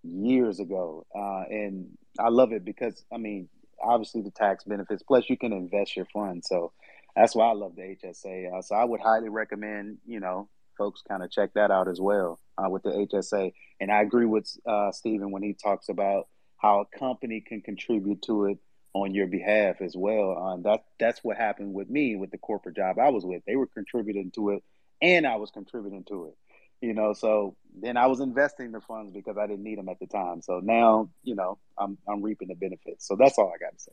years 0.03 0.59
ago, 0.59 1.05
uh, 1.15 1.43
and 1.49 1.97
I 2.19 2.29
love 2.29 2.51
it 2.51 2.65
because 2.65 3.03
I 3.13 3.17
mean, 3.17 3.49
obviously 3.81 4.21
the 4.21 4.31
tax 4.31 4.63
benefits. 4.63 5.03
Plus, 5.03 5.29
you 5.29 5.37
can 5.37 5.53
invest 5.53 5.95
your 5.95 6.07
funds, 6.13 6.47
so 6.47 6.71
that's 7.15 7.35
why 7.35 7.47
I 7.47 7.53
love 7.53 7.75
the 7.75 7.95
HSA. 8.03 8.57
Uh, 8.57 8.61
so 8.61 8.75
I 8.75 8.83
would 8.83 9.01
highly 9.01 9.29
recommend 9.29 9.97
you 10.05 10.19
know 10.19 10.49
folks 10.77 11.03
kind 11.07 11.23
of 11.23 11.29
check 11.31 11.53
that 11.53 11.69
out 11.71 11.87
as 11.87 11.99
well 11.99 12.39
uh, 12.57 12.69
with 12.69 12.83
the 12.83 12.89
HSA. 12.89 13.53
And 13.79 13.91
I 13.91 14.01
agree 14.01 14.25
with 14.25 14.49
uh, 14.65 14.91
Steven 14.91 15.31
when 15.31 15.43
he 15.43 15.53
talks 15.53 15.89
about 15.89 16.27
how 16.57 16.81
a 16.81 16.97
company 16.97 17.41
can 17.41 17.61
contribute 17.61 18.21
to 18.23 18.45
it 18.45 18.57
on 18.93 19.13
your 19.13 19.27
behalf 19.27 19.81
as 19.81 19.95
well. 19.95 20.37
Um, 20.37 20.63
that 20.63 20.83
that's 20.99 21.23
what 21.23 21.37
happened 21.37 21.73
with 21.73 21.89
me 21.89 22.15
with 22.15 22.31
the 22.31 22.37
corporate 22.37 22.75
job 22.75 22.99
I 22.99 23.09
was 23.09 23.25
with. 23.25 23.43
They 23.45 23.55
were 23.55 23.67
contributing 23.67 24.31
to 24.35 24.51
it, 24.51 24.63
and 25.01 25.25
I 25.25 25.37
was 25.37 25.51
contributing 25.51 26.03
to 26.05 26.25
it 26.25 26.37
you 26.81 26.93
know 26.93 27.13
so 27.13 27.55
then 27.81 27.95
i 27.95 28.07
was 28.07 28.19
investing 28.19 28.71
the 28.71 28.81
funds 28.81 29.13
because 29.13 29.37
i 29.37 29.47
didn't 29.47 29.63
need 29.63 29.77
them 29.77 29.89
at 29.89 29.99
the 29.99 30.07
time. 30.07 30.41
So 30.41 30.59
now 30.61 31.09
you 31.23 31.35
know 31.35 31.57
i'm 31.77 31.97
i'm 32.07 32.21
reaping 32.21 32.49
the 32.49 32.55
benefits. 32.55 33.07
So 33.07 33.15
that's 33.15 33.37
all 33.37 33.53
i 33.53 33.57
got 33.57 33.77
to 33.77 33.79
say. 33.79 33.91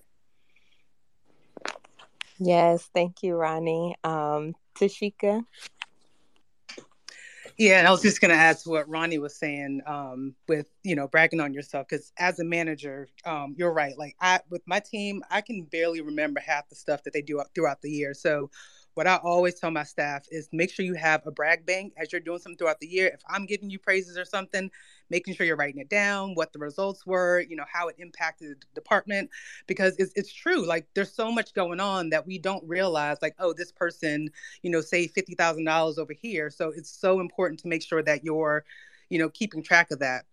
Yes 2.39 2.89
thank 2.95 3.23
you 3.23 3.35
ronnie. 3.37 3.97
Um 4.03 4.55
tashika? 4.77 5.45
Yeah, 7.59 7.85
I 7.89 7.91
was 7.91 8.03
just 8.03 8.21
going 8.21 8.31
to 8.31 8.37
add 8.37 8.59
to 8.61 8.71
what 8.71 8.89
Ronnie 8.89 9.19
was 9.19 9.35
saying 9.35 9.83
um, 9.85 10.37
with 10.47 10.69
you 10.85 10.95
know 10.95 11.09
bragging 11.09 11.41
on 11.41 11.53
yourself 11.53 11.89
because 11.89 12.13
as 12.17 12.39
a 12.39 12.45
manager, 12.45 13.09
um, 13.25 13.57
you're 13.59 13.73
right. 13.73 13.99
Like 13.99 14.15
I 14.21 14.39
with 14.49 14.63
my 14.65 14.79
team, 14.79 15.25
I 15.29 15.41
can 15.41 15.65
barely 15.65 16.01
remember 16.01 16.39
half 16.39 16.69
the 16.69 16.77
stuff 16.77 17.03
that 17.03 17.13
they 17.13 17.21
do 17.21 17.43
throughout 17.57 17.83
the 17.83 17.91
year. 17.91 18.15
So 18.15 18.49
what 18.99 19.07
I 19.07 19.15
always 19.15 19.55
tell 19.55 19.71
my 19.71 19.85
staff 19.85 20.27
is 20.29 20.49
make 20.51 20.73
sure 20.73 20.85
you 20.85 20.95
have 20.95 21.25
a 21.25 21.31
brag 21.31 21.65
bank 21.65 21.93
as 21.97 22.11
you're 22.11 22.21
doing 22.21 22.41
something 22.41 22.57
throughout 22.57 22.81
the 22.81 22.89
year. 22.89 23.07
If 23.15 23.21
I'm 23.29 23.47
giving 23.47 23.71
you 23.71 23.79
praises 23.79 24.19
or 24.19 24.25
something, 24.25 24.73
making 25.09 25.35
sure 25.35 25.47
you're 25.47 25.55
writing 25.55 25.81
it 25.81 25.89
down, 25.89 26.35
what 26.35 26.53
the 26.53 26.59
results 26.59 27.07
were, 27.07 27.39
you 27.49 27.55
know, 27.55 27.63
how 27.73 27.87
it 27.87 27.95
impacted 28.01 28.57
the 28.61 28.67
department, 28.75 29.31
because 29.69 29.95
it's, 29.99 30.13
it's 30.17 30.33
true. 30.33 30.67
Like 30.67 30.89
there's 30.95 31.13
so 31.13 31.31
much 31.31 31.55
going 31.55 31.79
on 31.79 32.11
that 32.11 32.27
we 32.27 32.41
don't 32.41 32.65
realize, 32.67 33.19
like, 33.23 33.37
oh, 33.39 33.53
this 33.53 33.71
person, 33.71 34.31
you 34.65 34.71
know, 34.73 34.81
saved 34.81 35.15
$50,000 35.15 35.99
over 35.99 36.13
here. 36.13 36.51
So 36.51 36.73
it's 36.75 36.91
so 36.91 37.21
important 37.21 37.61
to 37.61 37.69
make 37.69 37.85
sure 37.85 38.03
that 38.03 38.25
you're, 38.25 38.65
you 39.11 39.21
know, 39.21 39.29
keeping 39.29 39.63
track 39.63 39.93
of 39.93 40.01
that. 40.01 40.25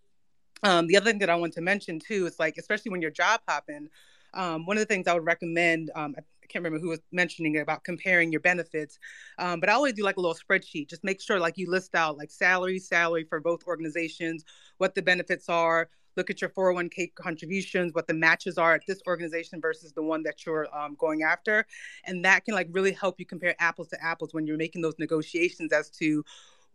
Um, 0.64 0.88
the 0.88 0.98
other 0.98 1.12
thing 1.12 1.20
that 1.20 1.30
I 1.30 1.36
want 1.36 1.54
to 1.54 1.62
mention 1.62 2.00
too 2.00 2.26
is 2.26 2.40
like, 2.40 2.58
especially 2.58 2.90
when 2.90 3.04
you're 3.04 3.12
job 3.12 3.42
hopping, 3.48 3.90
um, 4.34 4.66
one 4.66 4.76
of 4.76 4.82
the 4.82 4.88
things 4.88 5.08
I 5.08 5.14
would 5.14 5.26
recommend, 5.26 5.92
um, 5.96 6.16
I 6.46 6.48
can't 6.48 6.64
remember 6.64 6.80
who 6.80 6.90
was 6.90 7.02
mentioning 7.12 7.56
it 7.56 7.60
about 7.60 7.84
comparing 7.84 8.32
your 8.32 8.42
benefits, 8.42 9.00
um, 9.40 9.60
but 9.60 9.68
I 9.68 9.74
always 9.74 9.94
do 9.94 10.04
like 10.04 10.18
a 10.18 10.22
little 10.22 10.36
spreadsheet. 10.36 10.90
Just 10.90 11.04
make 11.04 11.20
sure 11.20 11.40
like 11.40 11.58
you 11.58 11.68
list 11.70 11.96
out 11.96 12.18
like 12.18 12.30
salary, 12.30 12.78
salary 12.78 13.26
for 13.28 13.40
both 13.40 13.66
organizations, 13.66 14.46
what 14.78 14.94
the 14.94 15.02
benefits 15.02 15.50
are. 15.50 15.90
look 16.18 16.30
at 16.30 16.40
your 16.40 16.50
401k 16.52 17.14
contributions, 17.16 17.94
what 17.94 18.08
the 18.08 18.14
matches 18.14 18.58
are 18.58 18.76
at 18.76 18.84
this 18.88 19.02
organization 19.06 19.60
versus 19.60 19.92
the 19.92 20.02
one 20.04 20.24
that 20.24 20.46
you're 20.46 20.74
um, 20.74 20.96
going 20.98 21.24
after. 21.24 21.66
And 22.06 22.24
that 22.24 22.46
can 22.46 22.54
like 22.54 22.70
really 22.72 22.94
help 22.94 23.20
you 23.20 23.26
compare 23.26 23.56
apples 23.60 23.90
to 23.90 24.02
apples 24.02 24.34
when 24.34 24.48
you're 24.48 24.56
making 24.56 24.82
those 24.82 24.96
negotiations 25.00 25.74
as 25.74 25.90
to 26.00 26.24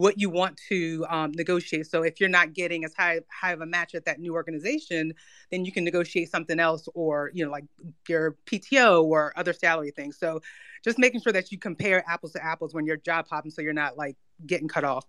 what 0.00 0.18
you 0.18 0.30
want 0.30 0.58
to 0.70 1.04
um, 1.10 1.30
negotiate. 1.34 1.86
So 1.86 2.02
if 2.02 2.20
you're 2.20 2.30
not 2.30 2.54
getting 2.54 2.86
as 2.86 2.94
high 2.94 3.20
high 3.30 3.52
of 3.52 3.60
a 3.60 3.66
match 3.66 3.94
at 3.94 4.06
that 4.06 4.18
new 4.18 4.32
organization, 4.32 5.12
then 5.50 5.66
you 5.66 5.72
can 5.72 5.84
negotiate 5.84 6.30
something 6.30 6.58
else, 6.58 6.88
or 6.94 7.30
you 7.34 7.44
know, 7.44 7.50
like 7.50 7.64
your 8.08 8.38
PTO 8.46 9.04
or 9.04 9.34
other 9.36 9.52
salary 9.52 9.90
things. 9.90 10.18
So 10.18 10.40
just 10.82 10.98
making 10.98 11.20
sure 11.20 11.34
that 11.34 11.52
you 11.52 11.58
compare 11.58 12.02
apples 12.08 12.32
to 12.32 12.42
apples 12.42 12.72
when 12.72 12.86
you're 12.86 12.96
job 12.96 13.26
hopping, 13.28 13.50
so 13.50 13.60
you're 13.60 13.74
not 13.74 13.98
like 13.98 14.16
getting 14.46 14.68
cut 14.68 14.84
off. 14.84 15.04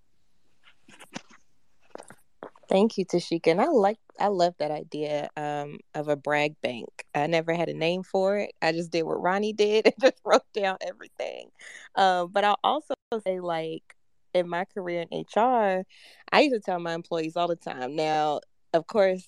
Thank 2.67 2.97
you, 2.97 3.05
Tashika. 3.05 3.47
And 3.47 3.61
I 3.61 3.67
like 3.67 3.99
I 4.19 4.27
love 4.27 4.55
that 4.59 4.71
idea 4.71 5.29
um, 5.37 5.79
of 5.95 6.09
a 6.09 6.17
brag 6.17 6.55
bank. 6.61 6.89
I 7.15 7.27
never 7.27 7.53
had 7.53 7.69
a 7.69 7.73
name 7.73 8.03
for 8.03 8.39
it. 8.39 8.51
I 8.61 8.73
just 8.73 8.91
did 8.91 9.03
what 9.03 9.21
Ronnie 9.21 9.53
did 9.53 9.85
and 9.85 9.95
just 10.01 10.19
wrote 10.25 10.51
down 10.53 10.77
everything. 10.81 11.47
Um, 11.95 12.29
but 12.33 12.43
I'll 12.43 12.59
also 12.61 12.93
say 13.23 13.39
like 13.39 13.95
in 14.33 14.47
my 14.49 14.65
career 14.65 15.05
in 15.09 15.19
HR, 15.19 15.83
I 16.31 16.41
used 16.41 16.55
to 16.55 16.59
tell 16.59 16.79
my 16.79 16.93
employees 16.93 17.35
all 17.35 17.47
the 17.47 17.55
time. 17.55 17.95
Now, 17.95 18.41
of 18.73 18.87
course, 18.87 19.27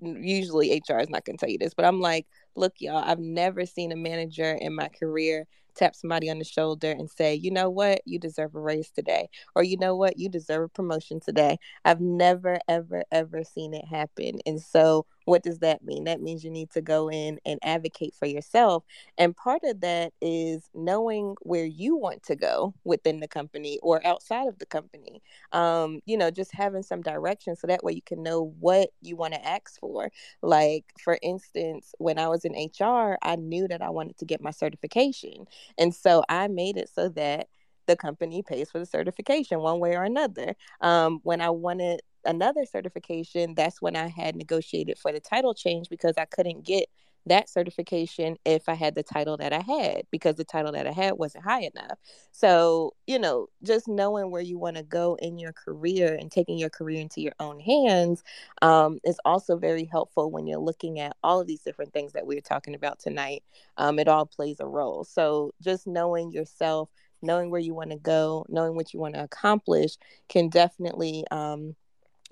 usually 0.00 0.72
HR 0.72 0.98
is 0.98 1.10
not 1.10 1.24
going 1.24 1.36
to 1.36 1.40
tell 1.40 1.50
you 1.50 1.58
this, 1.58 1.74
but 1.74 1.84
I'm 1.84 2.00
like, 2.00 2.26
look, 2.56 2.74
y'all, 2.78 3.04
I've 3.04 3.18
never 3.18 3.66
seen 3.66 3.92
a 3.92 3.96
manager 3.96 4.52
in 4.60 4.74
my 4.74 4.88
career 4.88 5.46
tap 5.74 5.94
somebody 5.94 6.28
on 6.28 6.38
the 6.38 6.44
shoulder 6.44 6.90
and 6.90 7.10
say, 7.10 7.34
you 7.34 7.50
know 7.50 7.70
what, 7.70 8.02
you 8.04 8.18
deserve 8.18 8.54
a 8.54 8.60
raise 8.60 8.90
today, 8.90 9.28
or 9.54 9.62
you 9.62 9.76
know 9.78 9.96
what, 9.96 10.18
you 10.18 10.28
deserve 10.28 10.64
a 10.64 10.68
promotion 10.68 11.20
today. 11.20 11.58
I've 11.84 12.00
never, 12.00 12.58
ever, 12.68 13.04
ever 13.10 13.42
seen 13.44 13.74
it 13.74 13.84
happen. 13.86 14.40
And 14.46 14.60
so, 14.60 15.06
what 15.24 15.42
does 15.42 15.58
that 15.60 15.84
mean? 15.84 16.04
That 16.04 16.20
means 16.20 16.44
you 16.44 16.50
need 16.50 16.70
to 16.70 16.80
go 16.80 17.10
in 17.10 17.38
and 17.44 17.58
advocate 17.62 18.14
for 18.14 18.26
yourself. 18.26 18.84
And 19.18 19.36
part 19.36 19.62
of 19.64 19.80
that 19.80 20.12
is 20.20 20.68
knowing 20.74 21.36
where 21.42 21.64
you 21.64 21.96
want 21.96 22.22
to 22.24 22.36
go 22.36 22.74
within 22.84 23.20
the 23.20 23.28
company 23.28 23.78
or 23.82 24.04
outside 24.06 24.48
of 24.48 24.58
the 24.58 24.66
company. 24.66 25.22
Um, 25.52 26.00
you 26.06 26.16
know, 26.16 26.30
just 26.30 26.52
having 26.52 26.82
some 26.82 27.02
direction 27.02 27.56
so 27.56 27.66
that 27.66 27.84
way 27.84 27.92
you 27.92 28.02
can 28.02 28.22
know 28.22 28.54
what 28.60 28.90
you 29.00 29.16
want 29.16 29.34
to 29.34 29.46
ask 29.46 29.78
for. 29.78 30.10
Like, 30.42 30.84
for 31.02 31.18
instance, 31.22 31.94
when 31.98 32.18
I 32.18 32.28
was 32.28 32.44
in 32.44 32.54
HR, 32.54 33.18
I 33.22 33.36
knew 33.36 33.68
that 33.68 33.82
I 33.82 33.90
wanted 33.90 34.18
to 34.18 34.24
get 34.24 34.42
my 34.42 34.50
certification. 34.50 35.46
And 35.78 35.94
so 35.94 36.24
I 36.28 36.48
made 36.48 36.76
it 36.76 36.90
so 36.92 37.08
that 37.10 37.48
the 37.86 37.96
company 37.96 38.42
pays 38.42 38.70
for 38.70 38.78
the 38.78 38.86
certification 38.86 39.60
one 39.60 39.80
way 39.80 39.96
or 39.96 40.04
another. 40.04 40.54
Um, 40.80 41.20
when 41.22 41.40
I 41.40 41.50
wanted 41.50 42.00
another 42.24 42.64
certification, 42.64 43.54
that's 43.54 43.82
when 43.82 43.96
I 43.96 44.08
had 44.08 44.36
negotiated 44.36 44.98
for 44.98 45.12
the 45.12 45.20
title 45.20 45.54
change 45.54 45.88
because 45.88 46.14
I 46.18 46.24
couldn't 46.26 46.64
get 46.64 46.88
that 47.26 47.48
certification 47.48 48.36
if 48.44 48.68
I 48.68 48.74
had 48.74 48.94
the 48.94 49.02
title 49.02 49.36
that 49.36 49.52
I 49.52 49.60
had 49.60 50.02
because 50.10 50.36
the 50.36 50.44
title 50.44 50.72
that 50.72 50.86
I 50.86 50.92
had 50.92 51.12
wasn't 51.14 51.44
high 51.44 51.70
enough. 51.74 51.98
So, 52.32 52.94
you 53.06 53.18
know, 53.18 53.46
just 53.62 53.86
knowing 53.86 54.30
where 54.30 54.42
you 54.42 54.58
want 54.58 54.76
to 54.76 54.82
go 54.82 55.16
in 55.20 55.38
your 55.38 55.52
career 55.52 56.14
and 56.14 56.30
taking 56.30 56.58
your 56.58 56.70
career 56.70 57.00
into 57.00 57.20
your 57.20 57.34
own 57.38 57.60
hands 57.60 58.24
um, 58.60 58.98
is 59.04 59.20
also 59.24 59.56
very 59.56 59.84
helpful 59.84 60.30
when 60.30 60.46
you're 60.46 60.58
looking 60.58 60.98
at 60.98 61.16
all 61.22 61.40
of 61.40 61.46
these 61.46 61.62
different 61.62 61.92
things 61.92 62.12
that 62.12 62.26
we're 62.26 62.40
talking 62.40 62.74
about 62.74 62.98
tonight. 62.98 63.44
Um, 63.76 63.98
it 63.98 64.08
all 64.08 64.26
plays 64.26 64.58
a 64.60 64.66
role. 64.66 65.04
So, 65.04 65.52
just 65.62 65.86
knowing 65.86 66.32
yourself, 66.32 66.88
knowing 67.22 67.50
where 67.50 67.60
you 67.60 67.74
want 67.74 67.90
to 67.90 67.98
go, 67.98 68.44
knowing 68.48 68.74
what 68.74 68.92
you 68.92 68.98
want 69.00 69.14
to 69.14 69.22
accomplish 69.22 69.96
can 70.28 70.48
definitely 70.48 71.24
um, 71.30 71.76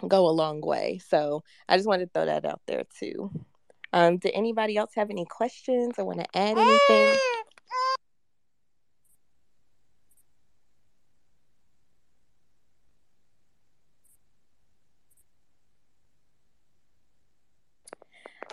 go 0.08 0.26
a 0.28 0.30
long 0.30 0.60
way. 0.60 1.00
So, 1.06 1.42
I 1.68 1.76
just 1.76 1.88
wanted 1.88 2.06
to 2.06 2.10
throw 2.12 2.26
that 2.26 2.44
out 2.44 2.60
there 2.66 2.84
too. 2.98 3.30
Um, 3.92 4.18
did 4.18 4.32
anybody 4.34 4.76
else 4.76 4.92
have 4.94 5.10
any 5.10 5.24
questions 5.24 5.94
or 5.98 6.04
want 6.04 6.20
to 6.20 6.38
add 6.38 6.56
anything? 6.58 7.18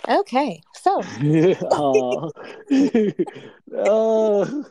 Okay, 0.09 0.61
so 0.73 1.01
oh, 1.71 2.31
oh 3.75 4.65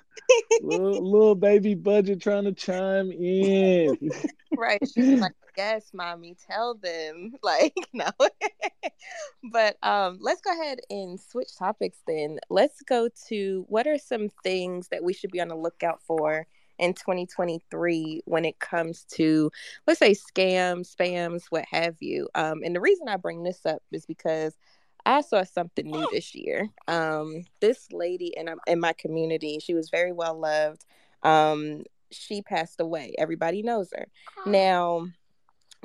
little, 0.62 1.10
little 1.10 1.34
baby 1.34 1.74
budget 1.74 2.22
trying 2.22 2.44
to 2.44 2.52
chime 2.52 3.12
in. 3.12 3.96
right, 4.56 4.80
she's 4.94 5.20
like, 5.20 5.32
"Yes, 5.57 5.90
mommy, 5.92 6.36
tell 6.46 6.74
them." 6.74 7.34
Like, 7.42 7.74
no, 7.92 8.11
but 9.52 9.76
um, 9.82 10.18
let's 10.20 10.40
go 10.40 10.52
ahead 10.52 10.80
and 10.90 11.20
switch 11.20 11.57
topics. 11.57 11.98
Then 12.07 12.38
let's 12.50 12.82
go 12.82 13.09
to 13.28 13.64
what 13.68 13.86
are 13.86 13.98
some 13.98 14.28
things 14.42 14.88
that 14.88 15.04
we 15.04 15.12
should 15.12 15.30
be 15.30 15.40
on 15.40 15.48
the 15.48 15.57
lookout 15.57 16.02
for 16.02 16.46
in 16.78 16.92
2023 16.92 18.22
when 18.26 18.44
it 18.44 18.59
comes 18.59 19.04
to 19.04 19.50
let's 19.86 19.98
say 19.98 20.12
scams 20.12 20.94
spams 20.94 21.44
what 21.48 21.64
have 21.70 21.96
you 22.00 22.28
um, 22.34 22.61
and 22.62 22.76
the 22.76 22.80
reason 22.80 23.09
i 23.09 23.16
bring 23.16 23.42
this 23.42 23.64
up 23.64 23.82
is 23.92 24.04
because 24.04 24.59
I 25.07 25.20
saw 25.20 25.44
something 25.44 25.86
new 25.86 26.07
this 26.12 26.34
year. 26.34 26.68
Um, 26.88 27.44
this 27.61 27.92
lady 27.92 28.34
in 28.36 28.48
um, 28.48 28.59
in 28.66 28.80
my 28.80 28.92
community, 28.92 29.61
she 29.61 29.72
was 29.72 29.88
very 29.88 30.12
well 30.12 30.38
loved. 30.38 30.84
Um, 31.22 31.84
she 32.11 32.42
passed 32.42 32.80
away. 32.80 33.14
Everybody 33.16 33.62
knows 33.62 33.90
her. 33.96 34.09
Now, 34.46 35.07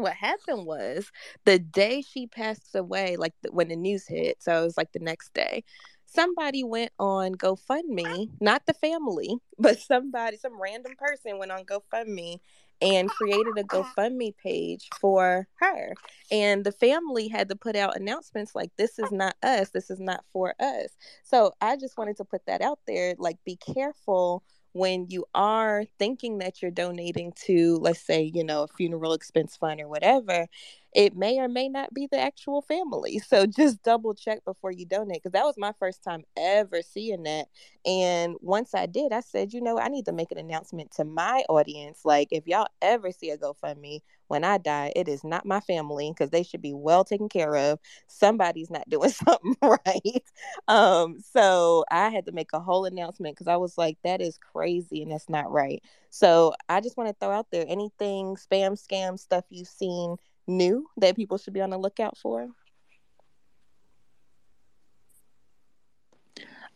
what 0.02 0.14
happened 0.14 0.66
was 0.66 1.12
the 1.46 1.60
day 1.60 2.02
she 2.02 2.28
passed 2.28 2.76
away, 2.76 3.18
like 3.18 3.34
the, 3.42 3.52
when 3.52 3.70
the 3.70 3.76
news 3.76 4.08
hit, 4.08 4.42
so 4.42 4.62
it 4.62 4.64
was 4.64 4.78
like 4.78 4.92
the 4.92 5.00
next 5.00 5.34
day. 5.34 5.64
Somebody 6.06 6.64
went 6.64 6.92
on 7.00 7.36
GoFundMe, 7.36 8.30
not 8.42 8.66
the 8.66 8.74
family, 8.74 9.38
but 9.60 9.80
somebody, 9.80 10.38
some 10.38 10.62
random 10.62 10.94
person 10.98 11.38
went 11.38 11.52
on 11.52 11.64
GoFundMe 11.64 12.40
and 12.82 13.10
created 13.10 13.58
a 13.58 13.64
GoFundMe 13.64 14.36
page 14.38 14.90
for 15.00 15.48
her. 15.56 15.94
And 16.32 16.64
the 16.64 16.72
family 16.72 17.28
had 17.28 17.50
to 17.50 17.56
put 17.56 17.76
out 17.76 17.96
announcements 17.96 18.56
like, 18.56 18.72
this 18.78 19.00
is 19.00 19.12
not 19.12 19.36
us, 19.44 19.70
this 19.70 19.90
is 19.90 20.00
not 20.00 20.26
for 20.34 20.56
us. 20.60 20.90
So 21.24 21.54
I 21.62 21.78
just 21.78 21.98
wanted 21.98 22.18
to 22.18 22.26
put 22.26 22.46
that 22.48 22.62
out 22.62 22.80
there 22.88 23.16
like, 23.18 23.38
be 23.46 23.56
careful 23.56 24.44
when 24.74 25.08
you 25.10 25.26
are 25.34 25.84
thinking 26.00 26.40
that 26.40 26.62
you're 26.62 26.72
donating 26.72 27.34
to, 27.46 27.78
let's 27.82 28.02
say, 28.02 28.32
you 28.34 28.44
know, 28.44 28.64
a 28.64 28.68
funeral 28.68 29.14
expense 29.14 29.58
fund 29.58 29.82
or 29.82 29.88
whatever, 29.88 30.48
it 30.94 31.16
may 31.16 31.40
or 31.40 31.48
may 31.48 31.70
not 31.70 31.94
be 31.94 32.08
the 32.12 32.20
actual 32.20 32.62
family. 32.62 33.20
So 33.20 33.46
just 33.46 33.82
double 33.84 34.14
check 34.14 34.44
before 34.44 34.72
you 34.72 34.86
donate 34.86 35.24
because 35.24 35.32
that 35.32 35.46
was 35.46 35.56
my 35.58 35.74
first 35.80 36.04
time 36.04 36.24
ever 36.38 36.82
seeing 36.82 37.24
that. 37.24 37.48
And 37.86 38.36
once 38.42 38.76
I 38.76 38.86
did, 38.86 39.14
I 39.14 39.22
said, 39.22 39.54
you 39.54 39.62
know, 39.62 39.80
I 39.80 39.88
need 39.88 40.06
to 40.06 40.12
make 40.12 40.32
an 40.32 40.38
announcement 40.38 40.92
to 40.98 41.06
my 41.06 41.44
audience. 41.50 42.02
Like, 42.04 42.28
if 42.32 42.46
y'all 42.46 42.68
ever 42.82 43.12
see 43.12 43.30
a 43.30 43.38
GoFundMe 43.38 44.02
when 44.28 44.44
I 44.44 44.58
die, 44.58 44.92
it 44.96 45.08
is 45.08 45.24
not 45.24 45.46
my 45.46 45.62
family 45.62 46.12
because 46.12 46.30
they 46.30 46.44
should 46.44 46.62
be 46.62 46.74
well 46.74 47.04
taken 47.04 47.30
care 47.30 47.56
of. 47.56 47.80
Somebody's 48.08 48.70
not 48.70 48.90
doing 48.90 49.10
something 49.12 49.56
right. 49.62 50.24
Um, 50.68 51.20
so 51.34 51.86
I 51.90 52.10
had 52.10 52.26
to 52.26 52.32
make 52.32 52.54
a 52.54 52.60
whole 52.60 52.86
announcement 52.86 53.36
because 53.36 53.48
I 53.48 53.58
was 53.58 53.78
like, 53.78 53.98
that 54.04 54.22
is 54.22 54.38
crazy 54.38 55.02
and 55.04 55.12
that's 55.12 55.30
not 55.30 55.52
right. 55.52 55.82
So 56.10 56.54
I 56.70 56.82
just 56.82 56.98
want 56.98 57.10
to 57.10 57.16
throw 57.20 57.34
out 57.34 57.48
there 57.52 57.66
anything 57.68 58.36
spam, 58.36 58.74
scam 58.82 59.18
stuff 59.18 59.46
you've 59.50 59.68
seen 59.68 60.18
new 60.48 60.88
that 60.98 61.16
people 61.16 61.38
should 61.38 61.54
be 61.54 61.62
on 61.62 61.70
the 61.70 61.78
lookout 61.78 62.18
for? 62.18 62.50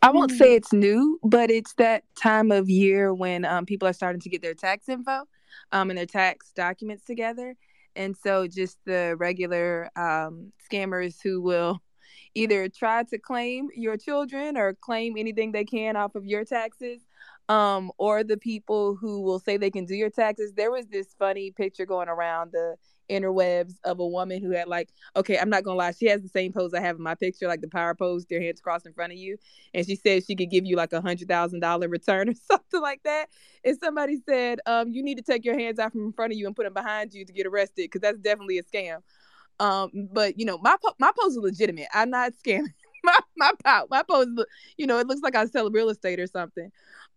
I 0.02 0.12
won't 0.12 0.32
say 0.32 0.54
it's 0.54 0.72
new, 0.72 1.20
but 1.24 1.50
it's 1.50 1.74
that 1.76 2.04
time 2.16 2.52
of 2.52 2.70
year 2.70 3.12
when 3.12 3.44
um, 3.44 3.66
people 3.66 3.88
are 3.88 3.94
starting 3.94 4.22
to 4.22 4.30
get 4.30 4.42
their 4.42 4.54
tax 4.54 4.88
info 4.88 5.24
um, 5.72 5.90
and 5.90 5.98
their 5.98 6.06
tax 6.06 6.52
documents 6.56 7.06
together. 7.06 7.56
And 7.96 8.16
so, 8.16 8.46
just 8.46 8.78
the 8.86 9.16
regular 9.18 9.90
um, 9.96 10.52
scammers 10.72 11.16
who 11.24 11.42
will 11.42 11.82
either 12.36 12.70
try 12.70 13.04
to 13.04 13.18
claim 13.18 13.70
your 13.76 13.98
children 13.98 14.58
or 14.58 14.76
claim 14.76 15.18
anything 15.18 15.52
they 15.52 15.66
can 15.66 15.96
off 15.96 16.14
of 16.14 16.26
your 16.26 16.46
taxes, 16.46 17.02
um, 17.50 17.92
or 17.98 18.24
the 18.24 18.38
people 18.38 18.96
who 18.96 19.22
will 19.22 19.40
say 19.40 19.58
they 19.58 19.72
can 19.72 19.86
do 19.86 19.96
your 19.96 20.12
taxes. 20.12 20.54
There 20.54 20.72
was 20.72 20.86
this 20.86 21.16
funny 21.18 21.50
picture 21.50 21.86
going 21.88 22.10
around 22.10 22.52
the 22.52 22.76
interwebs 23.10 23.76
of 23.84 24.00
a 24.00 24.08
woman 24.08 24.42
who 24.42 24.52
had 24.52 24.68
like, 24.68 24.90
okay, 25.16 25.38
I'm 25.38 25.50
not 25.50 25.64
gonna 25.64 25.78
lie, 25.78 25.92
she 25.92 26.08
has 26.08 26.22
the 26.22 26.30
same 26.30 26.52
pose 26.54 26.74
I 26.74 26.82
have 26.82 26.98
in 26.98 27.04
my 27.04 27.16
picture, 27.16 27.48
like 27.48 27.62
the 27.62 27.68
power 27.68 27.96
pose, 27.96 28.26
their 28.26 28.42
hands 28.42 28.62
crossed 28.62 28.86
in 28.86 28.94
front 28.94 29.14
of 29.14 29.18
you, 29.18 29.38
and 29.74 29.86
she 29.86 29.96
said 29.96 30.26
she 30.26 30.36
could 30.36 30.50
give 30.50 30.66
you 30.66 30.76
like 30.76 30.94
a 30.94 31.02
hundred 31.02 31.28
thousand 31.28 31.60
dollar 31.60 31.88
return 31.88 32.30
or 32.30 32.34
something 32.34 32.82
like 32.82 33.02
that. 33.04 33.28
And 33.64 33.78
somebody 33.78 34.18
said, 34.28 34.60
um, 34.66 34.90
you 34.92 35.04
need 35.04 35.18
to 35.18 35.24
take 35.24 35.46
your 35.46 35.58
hands 35.58 35.80
out 35.80 35.92
from 35.92 36.06
in 36.06 36.14
front 36.14 36.34
of 36.34 36.38
you 36.38 36.48
and 36.48 36.56
put 36.56 36.64
them 36.66 36.74
behind 36.74 37.14
you 37.14 37.26
to 37.26 37.34
get 37.34 37.48
arrested 37.48 37.84
because 37.86 38.02
that's 38.02 38.20
definitely 38.20 38.58
a 38.58 38.64
scam. 38.64 39.02
Um, 39.60 39.90
but 40.12 40.38
you 40.38 40.46
know, 40.46 40.58
my 40.58 40.76
po- 40.84 40.96
my 41.00 41.12
pose 41.18 41.32
is 41.34 41.38
legitimate. 41.38 41.88
I'm 41.94 42.10
not 42.10 42.34
scamming. 42.34 42.74
my 43.04 43.18
my 43.38 43.52
pout, 43.64 43.88
my 43.90 44.04
pose, 44.04 44.28
you 44.78 44.88
know, 44.88 45.00
it 45.00 45.08
looks 45.08 45.22
like 45.22 45.36
I 45.36 45.46
sell 45.46 45.70
real 45.70 45.90
estate 45.90 46.20
or 46.20 46.28
something. 46.28 46.72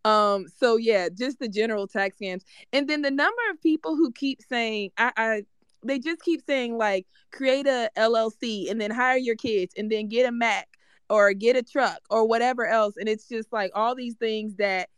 Um, 0.05 0.47
so 0.57 0.76
yeah, 0.76 1.09
just 1.09 1.39
the 1.41 1.49
general 1.49 1.86
tax 1.86 2.16
scams, 2.22 2.43
and 2.72 2.89
then 2.89 3.03
the 3.03 3.11
number 3.11 3.43
of 3.51 3.61
people 3.61 3.97
who 3.97 4.12
keep 4.12 4.41
saying, 4.43 4.91
I, 4.97 5.12
I 5.16 5.43
they 5.85 5.99
just 5.99 6.22
keep 6.22 6.43
saying 6.47 6.76
like 6.76 7.07
create 7.33 7.66
a 7.66 7.91
LLC 7.97 8.70
and 8.70 8.81
then 8.81 8.91
hire 8.91 9.16
your 9.16 9.37
kids 9.37 9.74
and 9.76 9.91
then 9.91 10.09
get 10.09 10.26
a 10.26 10.33
Mac 10.33 10.68
or 11.11 11.33
get 11.33 11.57
a 11.57 11.62
truck 11.62 12.01
or 12.11 12.26
whatever 12.26 12.66
else. 12.66 12.95
And 12.97 13.09
it's 13.09 13.29
just 13.29 13.53
like 13.53 13.70
all 13.74 13.95
these 13.95 14.14
things 14.14 14.57
that 14.57 14.89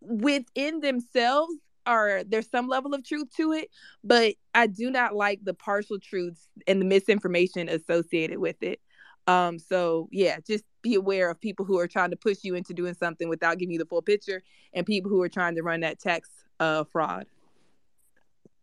within 0.00 0.80
themselves 0.80 1.54
are 1.86 2.22
there's 2.24 2.48
some 2.50 2.68
level 2.68 2.94
of 2.94 3.04
truth 3.04 3.28
to 3.36 3.52
it 3.52 3.68
but 4.04 4.34
I 4.54 4.66
do 4.66 4.90
not 4.90 5.14
like 5.14 5.40
the 5.42 5.54
partial 5.54 5.98
truths 5.98 6.48
and 6.66 6.80
the 6.80 6.84
misinformation 6.84 7.68
associated 7.68 8.38
with 8.38 8.62
it. 8.62 8.80
Um 9.26 9.58
so 9.58 10.08
yeah 10.10 10.38
just 10.46 10.64
be 10.82 10.94
aware 10.94 11.30
of 11.30 11.40
people 11.40 11.64
who 11.64 11.78
are 11.78 11.88
trying 11.88 12.10
to 12.10 12.16
push 12.16 12.38
you 12.42 12.54
into 12.54 12.74
doing 12.74 12.94
something 12.94 13.28
without 13.28 13.58
giving 13.58 13.72
you 13.72 13.78
the 13.78 13.86
full 13.86 14.02
picture 14.02 14.42
and 14.72 14.86
people 14.86 15.10
who 15.10 15.20
are 15.22 15.28
trying 15.28 15.54
to 15.56 15.62
run 15.62 15.80
that 15.80 15.98
tax 15.98 16.28
uh 16.58 16.84
fraud 16.84 17.26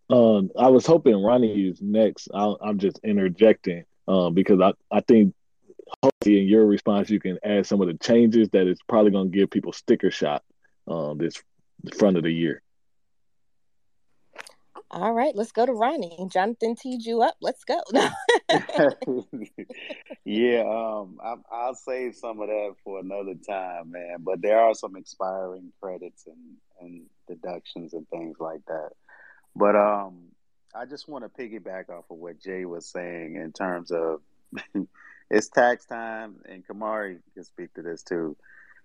Um, 0.09 0.51
I 0.57 0.69
was 0.69 0.85
hoping 0.85 1.21
Ronnie 1.21 1.69
is 1.69 1.81
next. 1.81 2.29
I'll, 2.33 2.57
I'm 2.61 2.79
just 2.79 2.99
interjecting 3.03 3.83
um, 4.07 4.33
because 4.33 4.61
I, 4.61 4.73
I 4.91 5.01
think 5.01 5.33
hopefully 6.01 6.41
in 6.41 6.47
your 6.47 6.65
response 6.65 7.09
you 7.09 7.19
can 7.19 7.37
add 7.43 7.65
some 7.65 7.81
of 7.81 7.87
the 7.87 7.95
changes 7.95 8.49
that 8.49 8.67
is 8.67 8.79
probably 8.87 9.11
going 9.11 9.31
to 9.31 9.37
give 9.37 9.49
people 9.49 9.73
sticker 9.73 10.11
shock 10.11 10.43
um, 10.87 11.17
this 11.17 11.41
front 11.97 12.17
of 12.17 12.23
the 12.23 12.31
year. 12.31 12.61
All 14.89 15.11
right, 15.11 15.35
let's 15.35 15.51
go 15.51 15.65
to 15.65 15.73
Ronnie. 15.73 16.17
Jonathan 16.31 16.75
teed 16.75 17.03
you 17.03 17.21
up. 17.21 17.35
Let's 17.41 17.65
go. 17.65 17.81
yeah, 20.23 20.61
um, 20.61 21.17
I, 21.21 21.35
I'll 21.51 21.75
save 21.75 22.15
some 22.15 22.39
of 22.39 22.47
that 22.47 22.75
for 22.85 22.99
another 22.99 23.33
time, 23.35 23.91
man. 23.91 24.19
But 24.19 24.41
there 24.41 24.61
are 24.61 24.73
some 24.73 24.95
expiring 24.95 25.73
credits 25.81 26.25
and, 26.25 26.55
and 26.79 27.01
deductions 27.27 27.93
and 27.93 28.07
things 28.07 28.37
like 28.39 28.61
that. 28.67 28.91
But 29.57 29.75
um, 29.75 30.27
I 30.75 30.85
just 30.85 31.07
want 31.07 31.23
to 31.23 31.29
piggyback 31.41 31.89
off 31.89 32.05
of 32.11 32.17
what 32.17 32.39
Jay 32.39 32.65
was 32.65 32.85
saying 32.85 33.35
in 33.35 33.51
terms 33.51 33.91
of 33.91 34.21
it's 35.31 35.49
tax 35.49 35.85
time, 35.85 36.35
and 36.47 36.65
Camari 36.67 37.17
can 37.33 37.43
speak 37.43 37.73
to 37.73 37.81
this 37.81 38.03
too. 38.03 38.37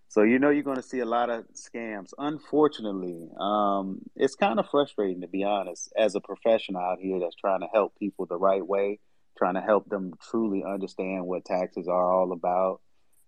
So 0.09 0.23
you 0.23 0.39
know 0.39 0.51
you're 0.51 0.63
going 0.63 0.77
to 0.77 0.83
see 0.83 1.01
a 1.01 1.07
lot 1.07 1.29
of 1.31 1.45
scams. 1.55 2.13
Unfortunately, 2.17 3.29
um, 3.39 4.01
it's 4.17 4.35
kind 4.35 4.59
of 4.59 4.69
frustrating 4.71 5.21
to 5.21 5.29
be 5.29 5.45
honest, 5.45 5.93
as 5.97 6.15
a 6.15 6.21
professional 6.21 6.81
out 6.81 6.99
here 7.01 7.21
that's 7.21 7.37
trying 7.37 7.61
to 7.61 7.69
help 7.73 7.99
people 7.99 8.25
the 8.25 8.39
right 8.39 8.67
way, 8.67 8.99
trying 9.37 9.55
to 9.55 9.61
help 9.61 9.89
them 9.89 10.15
truly 10.31 10.65
understand 10.65 11.27
what 11.27 11.45
taxes 11.45 11.87
are 11.87 12.13
all 12.13 12.33
about. 12.33 12.81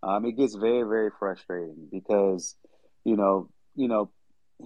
Um, 0.03 0.24
it 0.24 0.32
gets 0.32 0.55
very, 0.55 0.82
very 0.82 1.11
frustrating 1.18 1.88
because, 1.90 2.57
you 3.05 3.16
know, 3.16 3.49
you 3.74 3.88
know, 3.88 4.11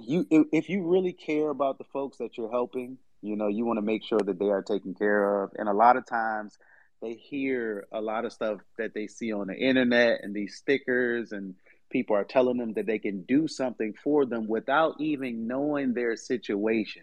you 0.06 0.26
if, 0.52 0.68
you 0.68 0.86
really 0.86 1.12
care 1.12 1.50
about 1.50 1.78
the 1.78 1.84
folks 1.84 2.18
that 2.18 2.36
you're 2.36 2.50
helping, 2.50 2.98
you 3.22 3.36
know, 3.36 3.48
you 3.48 3.64
want 3.64 3.78
to 3.78 3.82
make 3.82 4.04
sure 4.04 4.20
that 4.20 4.38
they 4.38 4.48
are 4.48 4.62
taken 4.62 4.94
care 4.94 5.42
of. 5.42 5.50
And 5.56 5.68
a 5.68 5.72
lot 5.72 5.96
of 5.96 6.06
times, 6.06 6.58
they 7.00 7.14
hear 7.14 7.86
a 7.92 8.00
lot 8.00 8.24
of 8.24 8.32
stuff 8.32 8.60
that 8.76 8.94
they 8.94 9.06
see 9.06 9.32
on 9.32 9.46
the 9.48 9.56
internet 9.56 10.20
and 10.22 10.34
these 10.34 10.56
stickers 10.56 11.32
and 11.32 11.54
people 11.90 12.16
are 12.16 12.24
telling 12.24 12.58
them 12.58 12.74
that 12.74 12.86
they 12.86 12.98
can 12.98 13.22
do 13.22 13.48
something 13.48 13.94
for 14.02 14.26
them 14.26 14.46
without 14.46 15.00
even 15.00 15.46
knowing 15.46 15.94
their 15.94 16.16
situation. 16.16 17.02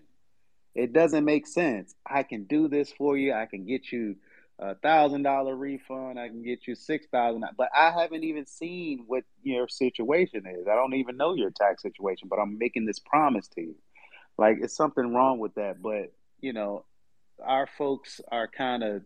It 0.76 0.91
doesn't 0.91 1.24
make 1.24 1.48
sense. 1.48 1.96
I 2.06 2.24
can 2.24 2.43
do 2.43 2.68
this 2.68 2.91
for 2.91 3.18
you. 3.18 3.34
I 3.34 3.46
can 3.46 3.66
get 3.66 3.91
you 3.91 4.18
a 4.60 4.76
thousand 4.76 5.24
dollar 5.24 5.56
refund. 5.56 6.20
I 6.20 6.30
can 6.30 6.43
get 6.43 6.68
you 6.68 6.76
six 6.76 7.08
thousand, 7.12 7.43
but 7.58 7.70
I 7.76 7.91
haven't 7.91 8.24
even 8.24 8.45
seen 8.45 9.03
what 9.08 9.24
your 9.43 9.68
situation 9.68 10.43
is. 10.47 10.68
I 10.68 10.76
don't 10.76 10.95
even 10.95 11.18
know 11.18 11.34
your 11.34 11.51
tax 11.51 11.82
situation, 11.82 12.28
but 12.30 12.39
I'm 12.39 12.58
making 12.58 12.86
this 12.86 12.99
promise 12.99 13.47
to 13.49 13.62
you. 13.62 13.76
Like 14.38 14.58
it's 14.62 14.76
something 14.76 15.14
wrong 15.14 15.39
with 15.39 15.56
that. 15.56 15.82
But 15.82 16.14
you 16.39 16.53
know, 16.53 16.86
our 17.43 17.68
folks 17.78 18.22
are 18.32 18.47
kind 18.47 18.84
of 18.84 19.01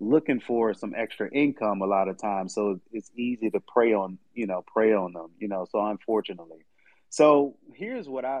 looking 0.00 0.40
for 0.40 0.72
some 0.74 0.94
extra 0.96 1.28
income 1.30 1.82
a 1.82 1.86
lot 1.86 2.08
of 2.08 2.18
times, 2.18 2.54
so 2.54 2.80
it's 2.92 3.10
easy 3.16 3.50
to 3.50 3.60
prey 3.60 3.92
on 3.92 4.18
you 4.34 4.46
know 4.46 4.64
prey 4.66 4.94
on 4.94 5.12
them. 5.12 5.30
You 5.38 5.48
know, 5.48 5.66
so 5.70 5.84
unfortunately, 5.86 6.64
so 7.10 7.56
here's 7.74 8.08
what 8.08 8.24
I 8.24 8.40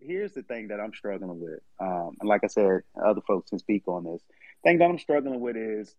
here's 0.00 0.32
the 0.32 0.42
thing 0.42 0.68
that 0.68 0.80
I'm 0.80 0.92
struggling 0.92 1.40
with. 1.40 1.60
Um, 1.80 2.16
and 2.20 2.28
like 2.28 2.42
I 2.44 2.48
said, 2.48 2.82
other 3.02 3.20
folks 3.26 3.50
can 3.50 3.58
speak 3.58 3.88
on 3.88 4.04
this. 4.04 4.22
Thing 4.66 4.78
that 4.78 4.86
I'm 4.86 4.98
struggling 4.98 5.40
with 5.40 5.56
is 5.56 5.94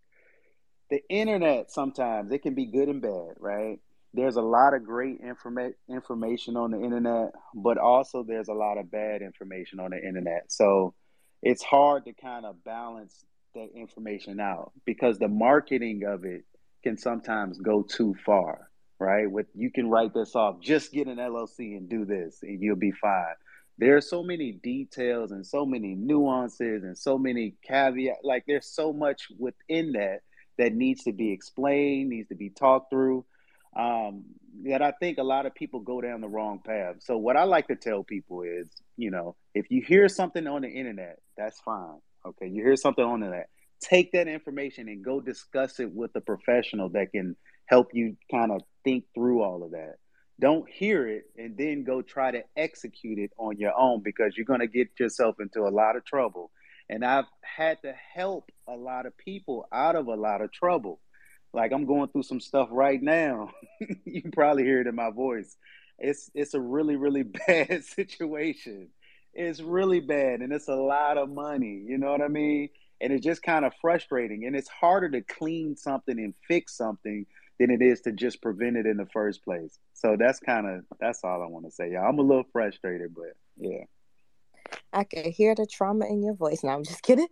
the 0.89 0.99
internet. 1.09 1.71
Sometimes 1.71 2.33
it 2.33 2.41
can 2.41 2.53
be 2.53 2.65
good 2.65 2.89
and 2.89 3.01
bad, 3.01 3.35
right? 3.39 3.79
There's 4.13 4.35
a 4.35 4.41
lot 4.41 4.73
of 4.73 4.83
great 4.83 5.21
informa- 5.23 5.75
information 5.89 6.57
on 6.57 6.71
the 6.71 6.81
internet, 6.81 7.31
but 7.55 7.77
also 7.77 8.23
there's 8.23 8.49
a 8.49 8.53
lot 8.53 8.77
of 8.77 8.91
bad 8.91 9.21
information 9.21 9.79
on 9.79 9.91
the 9.91 9.97
internet. 9.97 10.51
So 10.51 10.95
it's 11.41 11.63
hard 11.63 12.05
to 12.05 12.13
kind 12.13 12.45
of 12.45 12.61
balance 12.65 13.23
that 13.55 13.69
information 13.73 14.41
out 14.41 14.73
because 14.85 15.17
the 15.17 15.29
marketing 15.29 16.03
of 16.05 16.25
it 16.25 16.43
can 16.83 16.97
sometimes 16.97 17.59
go 17.59 17.83
too 17.83 18.15
far, 18.25 18.69
right? 18.99 19.31
With 19.31 19.47
you 19.55 19.71
can 19.71 19.89
write 19.89 20.13
this 20.13 20.35
off, 20.35 20.59
just 20.59 20.91
get 20.91 21.07
an 21.07 21.19
LLC 21.19 21.77
and 21.77 21.89
do 21.89 22.03
this, 22.03 22.39
and 22.43 22.61
you'll 22.61 22.75
be 22.75 22.91
fine. 22.91 23.35
There 23.77 23.95
are 23.95 24.01
so 24.01 24.23
many 24.23 24.53
details 24.53 25.31
and 25.31 25.45
so 25.45 25.65
many 25.65 25.93
nuances 25.95 26.83
and 26.83 26.97
so 26.97 27.17
many 27.17 27.55
caveats. 27.63 28.19
Like 28.23 28.43
there's 28.47 28.67
so 28.67 28.91
much 28.91 29.27
within 29.37 29.93
that 29.93 30.21
that 30.57 30.73
needs 30.73 31.03
to 31.03 31.11
be 31.11 31.31
explained, 31.31 32.09
needs 32.09 32.29
to 32.29 32.35
be 32.35 32.49
talked 32.49 32.89
through. 32.89 33.25
Um, 33.75 34.23
that 34.63 34.81
I 34.81 34.91
think 34.99 35.19
a 35.19 35.23
lot 35.23 35.45
of 35.45 35.53
people 35.53 35.81
go 35.81 36.01
down 36.01 36.21
the 36.21 36.27
wrong 36.27 36.59
path. 36.65 36.95
So 36.99 37.17
what 37.17 37.37
I 37.37 37.43
like 37.43 37.67
to 37.67 37.75
tell 37.75 38.03
people 38.03 38.41
is, 38.41 38.67
you 38.95 39.11
know, 39.11 39.35
if 39.53 39.69
you 39.69 39.83
hear 39.85 40.09
something 40.09 40.47
on 40.47 40.63
the 40.63 40.69
internet, 40.69 41.19
that's 41.37 41.59
fine. 41.59 41.99
Okay, 42.25 42.47
you 42.47 42.63
hear 42.63 42.75
something 42.75 43.03
on 43.03 43.19
the 43.19 43.27
internet, 43.27 43.49
take 43.79 44.11
that 44.13 44.27
information 44.27 44.87
and 44.89 45.05
go 45.05 45.21
discuss 45.21 45.79
it 45.79 45.91
with 45.91 46.11
a 46.15 46.21
professional 46.21 46.89
that 46.89 47.11
can 47.11 47.35
help 47.67 47.89
you 47.93 48.17
kind 48.31 48.51
of 48.51 48.61
think 48.83 49.05
through 49.13 49.43
all 49.43 49.63
of 49.63 49.71
that. 49.71 49.95
Don't 50.39 50.69
hear 50.69 51.07
it 51.07 51.25
and 51.37 51.57
then 51.57 51.83
go 51.83 52.01
try 52.01 52.29
to 52.31 52.43
execute 52.55 53.17
it 53.17 53.31
on 53.37 53.57
your 53.57 53.73
own 53.77 54.03
because 54.03 54.37
you're 54.37 54.45
going 54.45 54.59
to 54.59 54.67
get 54.67 54.89
yourself 54.99 55.37
into 55.39 55.61
a 55.61 55.69
lot 55.69 55.95
of 55.95 56.05
trouble. 56.05 56.51
And 56.89 57.03
I've 57.03 57.25
had 57.41 57.81
to 57.81 57.93
help 58.13 58.51
a 58.67 58.75
lot 58.75 59.05
of 59.05 59.17
people 59.17 59.67
out 59.73 59.95
of 59.95 60.07
a 60.07 60.15
lot 60.15 60.41
of 60.41 60.51
trouble. 60.51 60.99
Like 61.53 61.71
I'm 61.71 61.85
going 61.85 62.09
through 62.09 62.23
some 62.23 62.39
stuff 62.39 62.69
right 62.71 63.01
now. 63.01 63.49
you 64.05 64.21
can 64.21 64.31
probably 64.31 64.63
hear 64.63 64.79
it 64.81 64.87
in 64.87 64.95
my 64.95 65.09
voice. 65.09 65.57
It's 65.97 66.29
it's 66.35 66.53
a 66.53 66.61
really 66.61 66.95
really 66.95 67.23
bad 67.47 67.83
situation. 67.83 68.89
It's 69.33 69.59
really 69.59 69.99
bad 69.99 70.41
and 70.41 70.53
it's 70.53 70.67
a 70.67 70.75
lot 70.75 71.17
of 71.17 71.29
money, 71.29 71.83
you 71.87 71.97
know 71.97 72.11
what 72.11 72.21
I 72.21 72.27
mean? 72.27 72.69
And 73.01 73.13
it's 73.13 73.23
just 73.23 73.43
kind 73.43 73.65
of 73.65 73.73
frustrating 73.81 74.45
and 74.45 74.55
it's 74.55 74.69
harder 74.69 75.09
to 75.09 75.21
clean 75.21 75.75
something 75.75 76.17
and 76.17 76.33
fix 76.47 76.75
something 76.75 77.25
than 77.59 77.71
it 77.71 77.81
is 77.81 78.01
to 78.01 78.11
just 78.11 78.41
prevent 78.41 78.77
it 78.77 78.85
in 78.85 78.97
the 78.97 79.05
first 79.07 79.43
place. 79.43 79.79
So 79.93 80.15
that's 80.17 80.39
kind 80.39 80.67
of 80.67 80.85
that's 80.99 81.23
all 81.23 81.41
I 81.41 81.47
want 81.47 81.65
to 81.65 81.71
say. 81.71 81.91
Yeah, 81.91 82.01
I'm 82.01 82.19
a 82.19 82.23
little 82.23 82.45
frustrated, 82.51 83.15
but 83.15 83.33
yeah. 83.57 83.83
I 84.91 85.05
can 85.05 85.31
hear 85.31 85.55
the 85.55 85.65
trauma 85.65 86.05
in 86.05 86.21
your 86.21 86.33
voice. 86.33 86.63
No, 86.63 86.71
I'm 86.71 86.83
just 86.83 87.01
kidding. 87.01 87.27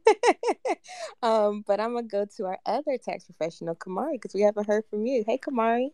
um, 1.24 1.64
but 1.68 1.80
I'm 1.80 1.94
gonna 1.94 2.08
go 2.08 2.26
to 2.38 2.46
our 2.46 2.60
other 2.66 2.98
tax 2.98 3.26
professional, 3.26 3.76
Camari, 3.76 4.14
because 4.14 4.34
we 4.34 4.42
haven't 4.42 4.68
heard 4.68 4.86
from 4.90 5.06
you. 5.06 5.24
Hey, 5.26 5.38
Camari. 5.38 5.90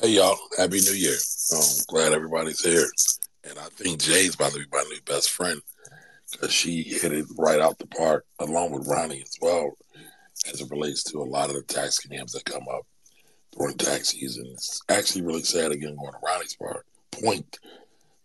Hey 0.00 0.10
y'all, 0.12 0.38
happy 0.56 0.80
New 0.80 0.94
Year! 0.94 1.16
I'm 1.52 1.84
glad 1.88 2.12
everybody's 2.12 2.64
here, 2.64 2.86
and 3.44 3.58
I 3.58 3.66
think 3.76 4.00
Jay's 4.00 4.34
about 4.34 4.52
to 4.52 4.58
be 4.58 4.64
my 4.72 4.82
new 4.88 5.00
best 5.04 5.30
friend 5.30 5.60
because 6.32 6.52
she 6.52 6.82
hit 6.82 7.12
it 7.12 7.26
right 7.36 7.60
out 7.60 7.78
the 7.78 7.86
park, 7.86 8.24
along 8.38 8.72
with 8.72 8.88
Ronnie 8.88 9.20
as 9.20 9.36
well, 9.42 9.76
as 10.46 10.60
it 10.60 10.70
relates 10.70 11.02
to 11.04 11.18
a 11.18 11.24
lot 11.24 11.50
of 11.50 11.56
the 11.56 11.62
tax 11.62 12.00
scams 12.00 12.32
that 12.32 12.44
come 12.44 12.66
up 12.72 12.86
during 13.56 13.76
tax 13.76 14.10
season. 14.10 14.46
It's 14.52 14.80
actually 14.88 15.22
really 15.22 15.42
sad 15.42 15.72
again 15.72 15.96
going 15.96 16.12
to 16.12 16.18
Ronnie's 16.24 16.56
part 16.56 16.86
point 17.10 17.58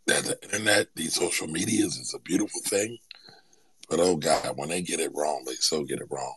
that 0.07 0.24
the 0.24 0.41
internet, 0.43 0.88
these 0.95 1.16
social 1.16 1.47
medias, 1.47 1.97
is 1.97 2.13
a 2.13 2.20
beautiful 2.20 2.61
thing, 2.61 2.97
but 3.89 3.99
oh 3.99 4.16
god, 4.16 4.53
when 4.55 4.70
they 4.70 4.82
get 4.82 4.99
it 4.99 5.11
wrong, 5.13 5.43
they 5.45 5.55
so 5.55 5.84
get 5.84 5.99
it 5.99 6.07
wrong, 6.09 6.36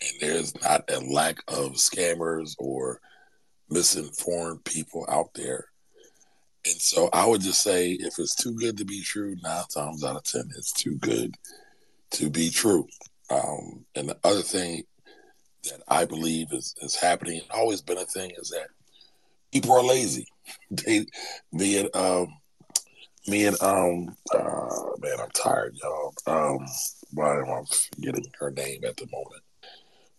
and 0.00 0.20
there's 0.20 0.60
not 0.62 0.90
a 0.90 1.00
lack 1.00 1.38
of 1.48 1.74
scammers 1.74 2.54
or 2.58 3.00
misinformed 3.68 4.64
people 4.64 5.06
out 5.08 5.32
there. 5.34 5.66
And 6.66 6.80
so 6.80 7.08
I 7.12 7.26
would 7.26 7.40
just 7.40 7.62
say 7.62 7.92
if 7.92 8.18
it's 8.18 8.34
too 8.34 8.54
good 8.54 8.76
to 8.78 8.84
be 8.84 9.02
true, 9.02 9.36
nine 9.42 9.64
times 9.72 10.04
out 10.04 10.16
of 10.16 10.24
ten, 10.24 10.50
it's 10.56 10.72
too 10.72 10.96
good 10.96 11.36
to 12.12 12.28
be 12.28 12.50
true. 12.50 12.86
Um, 13.30 13.86
and 13.94 14.08
the 14.08 14.18
other 14.24 14.42
thing 14.42 14.82
that 15.64 15.82
I 15.88 16.04
believe 16.04 16.52
is, 16.52 16.74
is 16.82 16.96
happening, 16.96 17.40
and 17.40 17.50
always 17.52 17.80
been 17.80 17.98
a 17.98 18.04
thing, 18.04 18.32
is 18.38 18.50
that 18.50 18.68
people 19.52 19.72
are 19.72 19.82
lazy. 19.82 20.26
they, 20.70 21.06
me 21.52 21.78
and 21.78 21.94
um, 21.94 22.28
me 23.26 23.46
and 23.46 23.60
um, 23.62 24.16
uh, 24.34 24.96
man, 24.98 25.20
I'm 25.20 25.30
tired, 25.30 25.76
y'all. 25.82 26.14
Um, 26.26 26.66
why 27.12 27.38
am 27.38 27.50
I 27.50 27.62
forgetting 27.94 28.26
her 28.38 28.50
name 28.50 28.84
at 28.84 28.96
the 28.96 29.06
moment? 29.12 29.42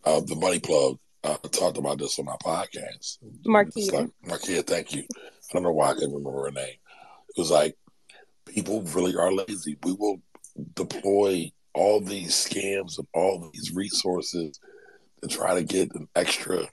Uh, 0.04 0.22
the 0.22 0.36
money 0.36 0.60
plug. 0.60 0.98
Uh, 1.24 1.38
I 1.44 1.48
talked 1.50 1.78
about 1.78 2.00
this 2.00 2.18
on 2.18 2.26
my 2.26 2.36
podcast. 2.44 3.20
Markia. 3.46 3.92
Like, 3.92 4.10
Markia, 4.26 4.66
thank 4.66 4.94
you. 4.94 5.04
I 5.04 5.54
don't 5.54 5.64
know 5.64 5.72
why 5.72 5.92
I 5.92 5.94
can't 5.94 6.14
remember 6.14 6.46
her 6.46 6.52
name. 6.52 6.76
It 7.30 7.38
was 7.38 7.52
like 7.52 7.78
people 8.48 8.82
really 8.82 9.16
are 9.16 9.32
lazy. 9.32 9.78
We 9.84 9.94
will 9.94 10.22
deploy 10.76 11.52
all 11.74 12.02
these 12.02 12.32
scams 12.32 12.98
and 12.98 13.08
all 13.14 13.52
these 13.54 13.74
resources 13.74 14.60
to 15.22 15.28
try 15.28 15.56
to 15.56 15.64
get 15.64 15.94
an 15.96 16.08
extra 16.16 16.68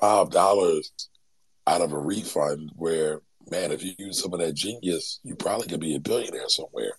five 0.00 0.30
dollars 0.30 0.92
out 1.66 1.82
of 1.82 1.92
a 1.92 1.98
refund 1.98 2.72
where 2.76 3.20
man 3.50 3.72
if 3.72 3.82
you 3.84 3.92
use 3.98 4.20
some 4.20 4.32
of 4.32 4.40
that 4.40 4.54
genius 4.54 5.20
you 5.22 5.34
probably 5.34 5.66
could 5.66 5.80
be 5.80 5.94
a 5.94 6.00
billionaire 6.00 6.48
somewhere. 6.48 6.92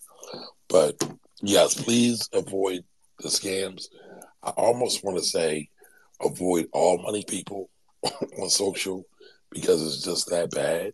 But 0.68 0.96
yes 1.40 1.74
please 1.74 2.28
avoid 2.32 2.84
the 3.18 3.28
scams. 3.28 3.86
I 4.42 4.50
almost 4.50 5.04
want 5.04 5.18
to 5.18 5.24
say 5.24 5.68
avoid 6.20 6.68
all 6.72 7.02
money 7.02 7.24
people 7.26 7.68
on 8.04 8.48
social 8.48 9.04
because 9.50 9.84
it's 9.84 10.04
just 10.04 10.30
that 10.30 10.50
bad. 10.50 10.92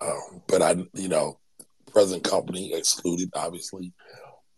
Um, 0.00 0.42
but 0.46 0.62
i 0.62 0.74
you 0.94 1.08
know 1.08 1.38
present 1.92 2.24
company 2.24 2.72
excluded 2.74 3.30
obviously. 3.34 3.92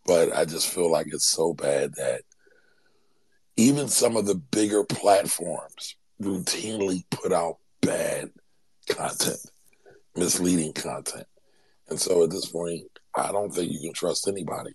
But 0.07 0.35
i 0.35 0.45
just 0.45 0.69
feel 0.69 0.91
like 0.91 1.09
it's 1.13 1.29
so 1.29 1.53
bad 1.53 1.95
that 1.97 2.23
even 3.57 3.89
some 3.89 4.17
of 4.17 4.27
the 4.27 4.35
bigger 4.35 4.85
platforms 4.85 5.97
routinely 6.21 7.05
put 7.11 7.33
out 7.33 7.59
bad 7.81 8.31
content, 8.89 9.39
misleading 10.17 10.73
content. 10.73 11.27
And 11.89 12.01
so 12.01 12.25
at 12.25 12.31
this 12.31 12.47
point, 12.47 12.85
I 13.15 13.33
don't 13.33 13.53
think 13.53 13.71
you 13.71 13.81
can 13.81 13.93
trust 13.93 14.29
anybody. 14.29 14.73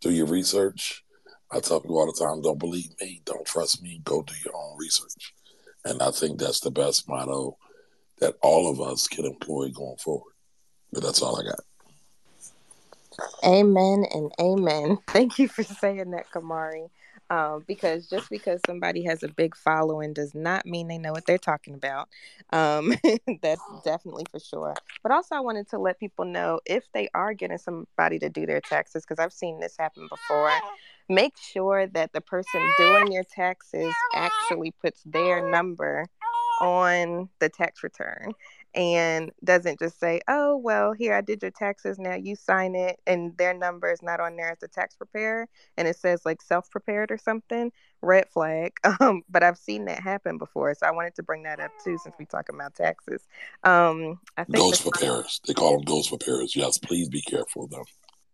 Do 0.00 0.10
your 0.10 0.26
research. 0.26 1.02
I 1.50 1.60
tell 1.60 1.80
people 1.80 1.98
all 1.98 2.06
the 2.06 2.24
time, 2.24 2.42
don't 2.42 2.58
believe 2.58 2.90
me, 3.00 3.22
don't 3.24 3.46
trust 3.46 3.82
me, 3.82 4.00
go 4.04 4.22
do 4.22 4.34
your 4.44 4.56
own 4.56 4.76
research. 4.78 5.34
And 5.84 6.02
I 6.02 6.10
think 6.10 6.38
that's 6.38 6.60
the 6.60 6.70
best 6.70 7.08
motto 7.08 7.56
that 8.20 8.34
all 8.42 8.70
of 8.70 8.80
us 8.80 9.06
can 9.06 9.24
employ 9.24 9.70
going 9.70 9.96
forward. 9.96 10.32
But 10.92 11.02
that's 11.02 11.22
all 11.22 11.40
I 11.40 11.44
got. 11.44 11.60
Amen 13.44 14.04
and 14.12 14.32
amen. 14.40 14.98
Thank 15.08 15.38
you 15.38 15.48
for 15.48 15.62
saying 15.62 16.10
that, 16.12 16.30
Camari 16.30 16.88
um, 17.30 17.64
because 17.66 18.08
just 18.08 18.28
because 18.30 18.60
somebody 18.66 19.04
has 19.04 19.22
a 19.22 19.28
big 19.28 19.56
following 19.56 20.12
does 20.12 20.34
not 20.34 20.66
mean 20.66 20.88
they 20.88 20.98
know 20.98 21.12
what 21.12 21.26
they're 21.26 21.38
talking 21.38 21.74
about. 21.74 22.08
Um, 22.50 22.94
that's 23.42 23.62
definitely 23.84 24.24
for 24.30 24.38
sure. 24.38 24.74
But 25.02 25.12
also, 25.12 25.34
I 25.34 25.40
wanted 25.40 25.68
to 25.70 25.78
let 25.78 25.98
people 25.98 26.24
know 26.24 26.60
if 26.66 26.84
they 26.92 27.08
are 27.14 27.34
getting 27.34 27.58
somebody 27.58 28.18
to 28.18 28.28
do 28.28 28.46
their 28.46 28.60
taxes, 28.60 29.04
because 29.06 29.22
I've 29.22 29.32
seen 29.32 29.60
this 29.60 29.76
happen 29.78 30.08
before. 30.08 30.50
Make 31.08 31.36
sure 31.36 31.86
that 31.88 32.12
the 32.12 32.20
person 32.20 32.66
doing 32.78 33.12
your 33.12 33.24
taxes 33.24 33.92
actually 34.14 34.70
puts 34.70 35.02
their 35.04 35.50
number 35.50 36.06
on 36.60 37.28
the 37.40 37.48
tax 37.48 37.82
return 37.82 38.32
and 38.74 39.30
doesn't 39.44 39.78
just 39.78 40.00
say, 40.00 40.20
"Oh, 40.28 40.56
well, 40.56 40.92
here 40.92 41.14
I 41.14 41.20
did 41.20 41.42
your 41.42 41.50
taxes. 41.50 41.98
Now 41.98 42.14
you 42.14 42.36
sign 42.36 42.74
it," 42.74 43.00
and 43.06 43.36
their 43.36 43.54
number 43.54 43.90
is 43.90 44.02
not 44.02 44.20
on 44.20 44.36
there 44.36 44.50
as 44.50 44.58
the 44.58 44.68
tax 44.68 44.96
preparer, 44.96 45.48
and 45.76 45.86
it 45.86 45.96
says 45.96 46.22
like 46.24 46.42
self-prepared 46.42 47.10
or 47.10 47.18
something. 47.18 47.72
Red 48.02 48.28
flag. 48.30 48.72
Um, 49.00 49.22
but 49.28 49.42
I've 49.42 49.58
seen 49.58 49.86
that 49.86 50.00
happen 50.00 50.38
before, 50.38 50.72
so 50.74 50.86
I 50.86 50.92
wanted 50.92 51.14
to 51.16 51.22
bring 51.22 51.42
that 51.42 51.60
up 51.60 51.72
too, 51.82 51.98
since 51.98 52.14
we 52.18 52.24
talk 52.24 52.48
about 52.48 52.74
taxes. 52.74 53.26
Um, 53.64 54.20
I 54.36 54.44
think 54.44 54.56
ghost 54.56 54.82
preparers. 54.82 55.40
They 55.46 55.52
call 55.54 55.72
them 55.72 55.84
ghost 55.84 56.08
preparers. 56.10 56.54
Yes, 56.54 56.78
please 56.78 57.08
be 57.08 57.20
careful 57.22 57.64
of 57.64 57.70
them. 57.70 57.84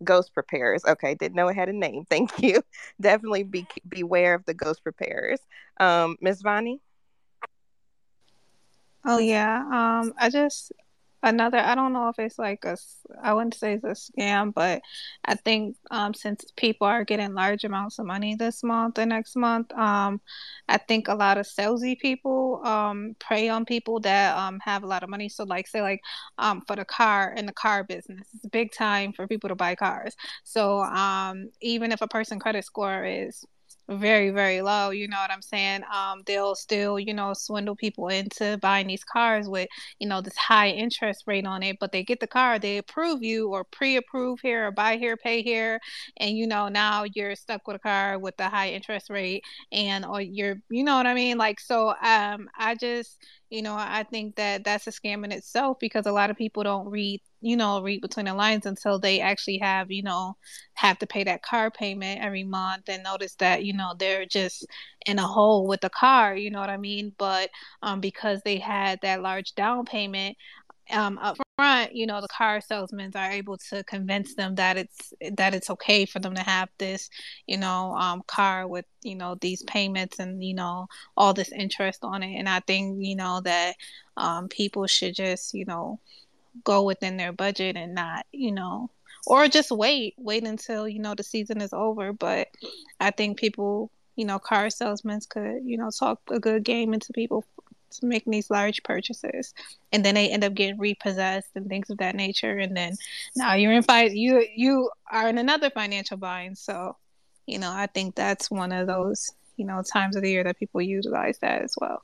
Ghost 0.05 0.33
preparers. 0.35 0.85
Okay, 0.87 1.15
didn't 1.15 1.35
know 1.35 1.49
it 1.49 1.57
had 1.57 1.69
a 1.69 1.73
name. 1.73 2.05
Thank 2.11 2.41
you. 2.41 2.63
Definitely 3.01 3.45
be 3.45 3.67
beware 3.89 4.35
of 4.35 4.45
the 4.45 4.55
ghost 4.55 4.83
preparers. 4.83 5.41
Um, 5.79 6.17
Miss 6.21 6.43
Vonnie. 6.43 6.81
Oh 9.05 9.19
yeah. 9.19 9.59
Um, 9.73 10.13
I 10.19 10.29
just 10.31 10.73
another. 11.23 11.59
I 11.59 11.75
don't 11.75 11.93
know 11.95 12.09
if 12.11 12.19
it's 12.19 12.39
like 12.39 12.65
a. 12.65 12.77
I 13.23 13.33
wouldn't 13.35 13.55
say 13.55 13.75
it's 13.75 13.85
a 13.85 13.89
scam, 14.21 14.53
but 14.55 14.83
I 15.25 15.37
think 15.37 15.77
um, 15.91 16.13
since 16.15 16.45
people 16.57 16.87
are 16.87 17.05
getting 17.05 17.33
large 17.35 17.65
amounts 17.65 17.99
of 17.99 18.07
money 18.07 18.35
this 18.35 18.63
month 18.63 18.99
and 18.99 19.09
next 19.11 19.37
month, 19.37 19.73
um, 19.73 20.21
I 20.69 20.77
think 20.79 21.09
a 21.09 21.15
lot 21.15 21.39
of 21.39 21.47
salesy 21.47 21.99
people 21.99 22.61
um 22.65 23.17
prey 23.19 23.49
on 23.49 23.65
people 23.65 24.01
that 24.01 24.37
um 24.37 24.61
have 24.65 24.83
a 24.83 24.87
lot 24.87 25.03
of 25.03 25.09
money. 25.11 25.29
So 25.31 25.45
like 25.45 25.67
say 25.67 25.81
like 25.83 26.01
um 26.39 26.63
for 26.67 26.77
the 26.77 26.85
car 26.85 27.33
in 27.37 27.47
the 27.47 27.53
car 27.53 27.85
business, 27.85 28.29
it's 28.35 28.47
big 28.49 28.73
time 28.73 29.13
for 29.15 29.27
people 29.27 29.49
to 29.49 29.55
buy 29.57 29.75
cars. 29.77 30.15
So 30.45 30.81
um 30.83 31.51
even 31.63 31.93
if 31.93 32.03
a 32.03 32.09
person 32.09 32.39
credit 32.39 32.65
score 32.67 33.05
is 33.05 33.45
very 33.91 34.31
very 34.31 34.63
low 34.63 34.91
you 34.91 35.09
know 35.09 35.17
what 35.17 35.33
i'm 35.33 35.43
saying? 35.43 35.83
Um 35.93 36.23
they'll 36.27 36.55
still 36.55 36.99
you 36.99 37.13
know 37.13 37.33
swindle 37.35 37.75
people 37.75 38.09
into 38.09 38.57
buying 38.63 38.87
these 38.87 39.03
cars 39.05 39.49
with 39.49 39.69
you 39.99 40.07
know 40.09 40.21
this 40.21 40.37
high 40.37 40.69
interest 40.69 41.25
rate 41.27 41.45
on 41.47 41.63
it 41.65 41.77
but 41.81 41.91
they 41.93 42.05
get 42.05 42.21
the 42.21 42.27
car 42.27 42.59
they 42.59 42.79
approve 42.79 43.23
you 43.23 43.49
or 43.51 43.65
pre-approve 43.65 44.39
here 44.43 44.69
or 44.69 44.71
buy 44.71 44.97
here 44.97 45.17
pay 45.17 45.43
here 45.43 45.81
and 46.19 46.37
you 46.37 46.47
know 46.47 46.69
now 46.69 47.05
you're 47.15 47.35
stuck 47.35 47.67
with 47.67 47.77
a 47.77 47.81
car 47.81 48.19
with 48.19 48.37
the 48.37 48.49
high 48.49 48.71
interest 48.71 49.11
rate 49.11 49.43
and 49.73 50.05
or 50.05 50.21
you're 50.21 50.57
you 50.71 50.85
know 50.85 50.97
what 50.97 51.07
i 51.07 51.15
mean? 51.15 51.37
Like 51.39 51.59
so 51.61 51.91
um 52.03 52.49
i 52.57 52.75
just 52.77 53.19
you 53.51 53.63
know 53.63 53.75
i 53.75 54.05
think 54.11 54.37
that 54.37 54.63
that's 54.65 54.87
a 54.87 54.91
scam 54.91 55.25
in 55.25 55.33
itself 55.33 55.79
because 55.81 56.07
a 56.07 56.13
lot 56.13 56.31
of 56.31 56.37
people 56.37 56.63
don't 56.63 56.87
read 56.89 57.21
you 57.41 57.57
know 57.57 57.83
read 57.83 58.01
between 58.01 58.27
the 58.27 58.35
lines 58.35 58.67
until 58.67 58.99
they 58.99 59.21
actually 59.21 59.59
have 59.59 59.91
you 59.91 60.03
know 60.03 60.37
have 60.75 60.99
to 60.99 61.07
pay 61.07 61.25
that 61.25 61.43
car 61.43 61.71
payment 61.71 62.21
every 62.23 62.45
month 62.45 62.89
and 62.89 63.03
notice 63.03 63.35
that 63.37 63.65
you 63.65 63.73
know 63.73 63.95
they're 63.99 64.27
just 64.27 64.67
in 65.07 65.19
a 65.19 65.27
hole 65.27 65.67
with 65.67 65.81
the 65.81 65.91
car 65.91 66.37
you 66.37 66.51
know 66.51 66.61
what 66.61 66.71
i 66.71 66.77
mean 66.77 67.13
but 67.19 67.51
um 67.83 68.01
because 68.01 68.41
they 68.45 68.59
had 68.59 68.99
that 69.03 69.23
large 69.23 69.55
down 69.55 69.85
payment 69.85 70.37
um, 70.93 71.19
up 71.19 71.37
front, 71.57 71.95
you 71.95 72.07
know, 72.07 72.21
the 72.21 72.29
car 72.29 72.61
salesmen 72.61 73.13
are 73.15 73.31
able 73.31 73.57
to 73.71 73.85
convince 73.85 74.35
them 74.35 74.55
that 74.57 74.77
it's 74.77 75.13
that 75.33 75.55
it's 75.55 75.71
okay 75.71 76.05
for 76.07 76.19
them 76.19 76.35
to 76.35 76.43
have 76.43 76.69
this, 76.79 77.09
you 77.47 77.59
know, 77.59 77.95
um, 77.95 78.23
car 78.27 78.67
with 78.67 78.87
you 79.03 79.15
know 79.15 79.37
these 79.41 79.63
payments 79.65 80.19
and 80.19 80.43
you 80.43 80.55
know 80.55 80.87
all 81.17 81.35
this 81.35 81.53
interest 81.53 82.01
on 82.03 82.23
it. 82.23 82.37
And 82.39 82.49
I 82.49 82.61
think 82.61 82.99
you 83.01 83.17
know 83.17 83.41
that 83.45 83.77
um, 84.17 84.49
people 84.49 84.87
should 84.87 85.15
just 85.15 85.55
you 85.55 85.65
know 85.65 86.01
go 86.65 86.83
within 86.83 87.17
their 87.17 87.33
budget 87.33 87.77
and 87.77 87.95
not 87.95 88.27
you 88.33 88.53
know 88.53 88.91
or 89.27 89.49
just 89.49 89.71
wait 89.71 90.15
wait 90.19 90.45
until 90.45 90.89
you 90.89 90.99
know 90.99 91.15
the 91.15 91.23
season 91.23 91.61
is 91.61 91.73
over. 91.73 92.13
But 92.13 92.49
I 92.99 93.11
think 93.11 93.39
people 93.39 93.91
you 94.17 94.25
know 94.25 94.39
car 94.39 94.71
salesmen 94.71 95.21
could 95.29 95.61
you 95.65 95.77
know 95.77 95.91
talk 95.91 96.21
a 96.31 96.41
good 96.41 96.65
game 96.65 96.95
into 96.95 97.13
people 97.13 97.45
making 98.03 98.31
these 98.31 98.51
large 98.51 98.83
purchases. 98.85 99.53
And 99.93 100.05
then 100.05 100.15
they 100.15 100.31
end 100.31 100.45
up 100.45 100.55
getting 100.55 100.79
repossessed 100.79 101.49
and 101.57 101.69
things 101.69 101.91
of 101.91 101.99
that 101.99 102.15
nature. 102.15 102.57
And 102.57 102.77
then 102.77 102.95
now 103.35 103.55
you're 103.55 103.73
in 103.73 103.83
fight 103.83 104.13
you 104.13 104.47
you 104.55 104.91
are 105.11 105.29
in 105.29 105.39
another 105.39 105.71
financial 105.71 106.17
bind. 106.17 106.57
So 106.57 106.97
you 107.51 107.59
know 107.59 107.73
i 107.73 107.87
think 107.87 108.15
that's 108.15 108.51
one 108.51 108.73
of 108.73 108.87
those 108.87 109.33
you 109.57 109.67
know 109.67 109.83
times 109.83 110.17
of 110.17 110.23
the 110.23 110.31
year 110.31 110.45
that 110.45 110.59
people 110.59 110.81
utilize 110.81 111.39
that 111.41 111.63
as 111.63 111.75
well 111.81 112.03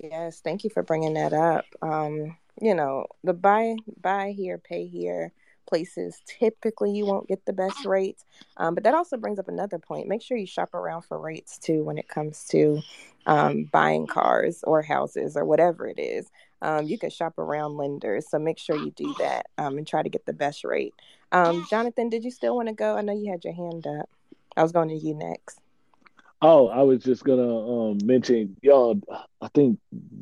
yes 0.00 0.40
thank 0.40 0.64
you 0.64 0.70
for 0.70 0.82
bringing 0.82 1.14
that 1.14 1.32
up. 1.32 1.64
Um 1.82 2.36
you 2.60 2.74
know 2.74 3.06
the 3.24 3.34
buy 3.34 3.76
buy 4.00 4.32
here 4.36 4.58
pay 4.58 4.86
here 4.86 5.32
places 5.66 6.20
typically 6.26 6.92
you 6.92 7.04
won't 7.04 7.28
get 7.28 7.44
the 7.44 7.52
best 7.52 7.84
rates. 7.84 8.24
Um, 8.56 8.74
but 8.74 8.84
that 8.84 8.94
also 8.94 9.16
brings 9.16 9.38
up 9.38 9.48
another 9.48 9.78
point. 9.78 10.08
Make 10.08 10.22
sure 10.22 10.36
you 10.36 10.46
shop 10.46 10.74
around 10.74 11.02
for 11.02 11.18
rates 11.18 11.58
too 11.58 11.82
when 11.84 11.98
it 11.98 12.08
comes 12.08 12.44
to 12.50 12.80
um, 13.26 13.64
buying 13.72 14.06
cars 14.06 14.62
or 14.64 14.82
houses 14.82 15.36
or 15.36 15.44
whatever 15.44 15.86
it 15.88 15.98
is. 15.98 16.30
Um, 16.62 16.86
you 16.86 16.98
can 16.98 17.10
shop 17.10 17.38
around 17.38 17.76
lenders 17.76 18.30
so 18.30 18.38
make 18.38 18.58
sure 18.58 18.76
you 18.76 18.92
do 18.92 19.14
that 19.18 19.46
um, 19.58 19.76
and 19.76 19.86
try 19.86 20.02
to 20.02 20.08
get 20.08 20.24
the 20.24 20.32
best 20.32 20.64
rate. 20.64 20.94
Um, 21.32 21.66
jonathan 21.68 22.08
did 22.08 22.24
you 22.24 22.30
still 22.30 22.56
want 22.56 22.68
to 22.68 22.74
go? 22.74 22.96
I 22.96 23.02
know 23.02 23.12
you 23.12 23.30
had 23.30 23.44
your 23.44 23.54
hand 23.54 23.86
up. 23.86 24.08
I 24.56 24.62
was 24.62 24.72
going 24.72 24.88
to 24.88 24.94
you 24.94 25.14
next 25.14 25.60
Oh, 26.42 26.68
I 26.68 26.82
was 26.82 27.02
just 27.02 27.24
gonna 27.24 27.90
um, 27.90 27.98
mention, 28.04 28.56
y'all. 28.62 29.00
I 29.40 29.48
think 29.54 29.78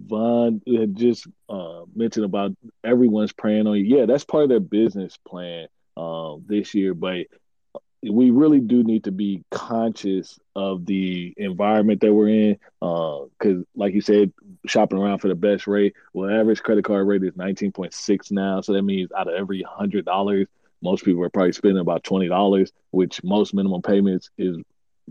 Von 0.07 0.63
had 0.67 0.95
just 0.95 1.27
uh, 1.49 1.83
mentioned 1.95 2.25
about 2.25 2.53
everyone's 2.85 3.33
praying 3.33 3.67
on 3.67 3.77
you. 3.77 3.99
Yeah, 3.99 4.07
that's 4.07 4.25
part 4.25 4.45
of 4.45 4.49
their 4.49 4.61
business 4.61 5.19
plan 5.27 5.67
um, 5.97 6.45
this 6.47 6.73
year. 6.73 6.95
But 6.95 7.27
we 8.03 8.31
really 8.31 8.61
do 8.61 8.85
need 8.85 9.05
to 9.05 9.11
be 9.11 9.43
conscious 9.51 10.39
of 10.55 10.87
the 10.87 11.35
environment 11.37 12.01
that 12.03 12.13
we're 12.13 12.29
in. 12.29 12.59
Because, 12.81 13.63
uh, 13.63 13.65
like 13.75 13.95
you 13.95 14.01
said, 14.01 14.33
shopping 14.67 14.99
around 14.99 15.19
for 15.19 15.29
the 15.29 15.35
best 15.35 15.67
rate. 15.67 15.95
Well, 16.13 16.31
average 16.31 16.63
credit 16.63 16.85
card 16.85 17.09
rate 17.09 17.25
is 17.25 17.37
nineteen 17.37 17.73
point 17.73 17.93
six 17.93 18.31
now. 18.31 18.61
So 18.61 18.73
that 18.75 18.83
means 18.83 19.11
out 19.11 19.27
of 19.27 19.35
every 19.35 19.63
hundred 19.63 20.05
dollars, 20.05 20.47
most 20.81 21.05
people 21.05 21.25
are 21.25 21.31
probably 21.31 21.53
spending 21.53 21.81
about 21.81 22.05
twenty 22.05 22.29
dollars, 22.29 22.73
which 22.93 23.25
most 23.25 23.53
minimum 23.53 23.83
payments 23.83 24.31
is 24.39 24.59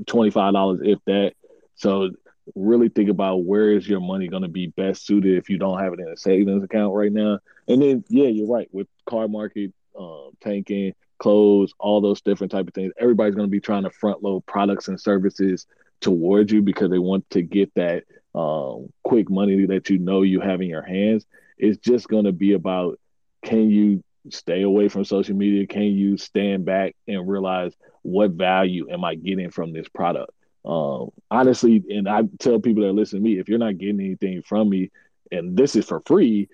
$25 0.01 0.87
if 0.87 0.99
that. 1.05 1.33
So 1.75 2.11
really 2.55 2.89
think 2.89 3.09
about 3.09 3.45
where 3.45 3.71
is 3.71 3.87
your 3.87 4.01
money 4.01 4.27
going 4.27 4.43
to 4.43 4.49
be 4.49 4.67
best 4.67 5.05
suited 5.05 5.37
if 5.37 5.49
you 5.49 5.57
don't 5.57 5.79
have 5.79 5.93
it 5.93 5.99
in 5.99 6.07
a 6.07 6.17
savings 6.17 6.63
account 6.63 6.93
right 6.93 7.11
now. 7.11 7.39
And 7.67 7.81
then 7.81 8.03
yeah, 8.09 8.27
you're 8.27 8.47
right 8.47 8.67
with 8.71 8.87
car 9.05 9.27
market 9.27 9.71
um, 9.97 10.31
tanking, 10.41 10.93
clothes, 11.19 11.73
all 11.79 12.01
those 12.01 12.21
different 12.21 12.51
type 12.51 12.67
of 12.67 12.73
things. 12.73 12.93
Everybody's 12.99 13.35
going 13.35 13.47
to 13.47 13.51
be 13.51 13.61
trying 13.61 13.83
to 13.83 13.89
front 13.89 14.23
load 14.23 14.45
products 14.45 14.87
and 14.87 14.99
services 14.99 15.65
towards 16.01 16.51
you 16.51 16.61
because 16.61 16.89
they 16.89 16.99
want 16.99 17.29
to 17.29 17.41
get 17.41 17.73
that 17.75 18.03
um, 18.35 18.91
quick 19.03 19.29
money 19.29 19.65
that 19.67 19.89
you 19.89 19.99
know 19.99 20.21
you 20.21 20.41
have 20.41 20.61
in 20.61 20.67
your 20.67 20.81
hands. 20.81 21.25
It's 21.57 21.77
just 21.77 22.07
going 22.07 22.25
to 22.25 22.31
be 22.31 22.53
about 22.53 22.99
can 23.45 23.69
you 23.69 24.03
stay 24.29 24.61
away 24.61 24.89
from 24.89 25.05
social 25.05 25.35
media? 25.35 25.67
Can 25.67 25.83
you 25.83 26.17
stand 26.17 26.65
back 26.65 26.95
and 27.07 27.27
realize 27.27 27.73
what 28.01 28.31
value 28.31 28.89
am 28.91 29.03
I 29.03 29.15
getting 29.15 29.51
from 29.51 29.73
this 29.73 29.87
product? 29.87 30.31
Um, 30.65 31.09
honestly, 31.29 31.83
and 31.89 32.07
I 32.07 32.23
tell 32.39 32.59
people 32.59 32.83
that 32.83 32.93
listen 32.93 33.19
to 33.19 33.23
me, 33.23 33.39
if 33.39 33.49
you're 33.49 33.59
not 33.59 33.77
getting 33.77 33.99
anything 33.99 34.41
from 34.43 34.69
me, 34.69 34.91
and 35.31 35.57
this 35.57 35.75
is 35.75 35.85
for 35.85 36.01
free, 36.05 36.47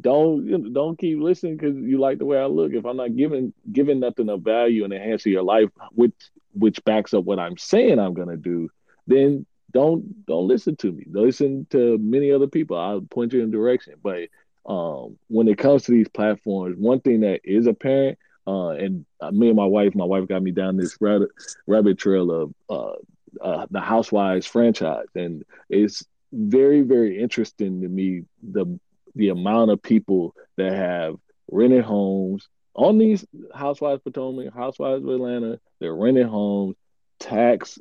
don't 0.00 0.72
don't 0.72 0.98
keep 0.98 1.20
listening 1.20 1.56
because 1.56 1.76
you 1.76 1.98
like 1.98 2.18
the 2.18 2.26
way 2.26 2.38
I 2.38 2.46
look. 2.46 2.72
If 2.72 2.84
I'm 2.84 2.96
not 2.96 3.16
giving 3.16 3.52
giving 3.72 4.00
nothing 4.00 4.28
of 4.28 4.42
value 4.42 4.84
and 4.84 4.92
enhancing 4.92 5.32
your 5.32 5.42
life, 5.42 5.68
which 5.92 6.14
which 6.52 6.82
backs 6.84 7.14
up 7.14 7.24
what 7.24 7.38
I'm 7.38 7.56
saying 7.56 7.98
I'm 7.98 8.14
gonna 8.14 8.36
do, 8.36 8.68
then 9.06 9.46
don't 9.72 10.26
don't 10.26 10.48
listen 10.48 10.76
to 10.76 10.92
me. 10.92 11.04
Listen 11.10 11.66
to 11.70 11.98
many 11.98 12.32
other 12.32 12.48
people. 12.48 12.76
I'll 12.76 13.02
point 13.02 13.32
you 13.32 13.42
in 13.42 13.50
direction. 13.50 13.94
But 14.02 14.28
um, 14.66 15.18
when 15.28 15.48
it 15.48 15.58
comes 15.58 15.84
to 15.84 15.92
these 15.92 16.08
platforms, 16.08 16.76
one 16.78 17.00
thing 17.00 17.20
that 17.20 17.40
is 17.44 17.66
apparent, 17.66 18.18
uh, 18.46 18.70
and 18.70 19.04
me 19.32 19.48
and 19.48 19.56
my 19.56 19.64
wife, 19.64 19.94
my 19.94 20.04
wife 20.04 20.28
got 20.28 20.42
me 20.42 20.50
down 20.50 20.76
this 20.76 20.96
rabbit 21.00 21.30
rabbit 21.66 21.98
trail 21.98 22.30
of 22.30 22.54
uh, 22.70 23.42
uh, 23.42 23.66
the 23.70 23.80
Housewives 23.80 24.46
franchise, 24.46 25.06
and 25.14 25.44
it's 25.68 26.04
very 26.32 26.82
very 26.82 27.20
interesting 27.20 27.80
to 27.82 27.88
me 27.88 28.24
the 28.42 28.78
the 29.14 29.28
amount 29.30 29.70
of 29.70 29.82
people 29.82 30.34
that 30.56 30.72
have 30.72 31.16
rented 31.50 31.84
homes 31.84 32.48
on 32.74 32.98
these 32.98 33.24
Housewives 33.54 34.02
Potomac, 34.02 34.54
Housewives 34.54 35.02
of 35.02 35.10
Atlanta. 35.10 35.58
They're 35.80 35.94
renting 35.94 36.28
homes, 36.28 36.76
tax 37.18 37.78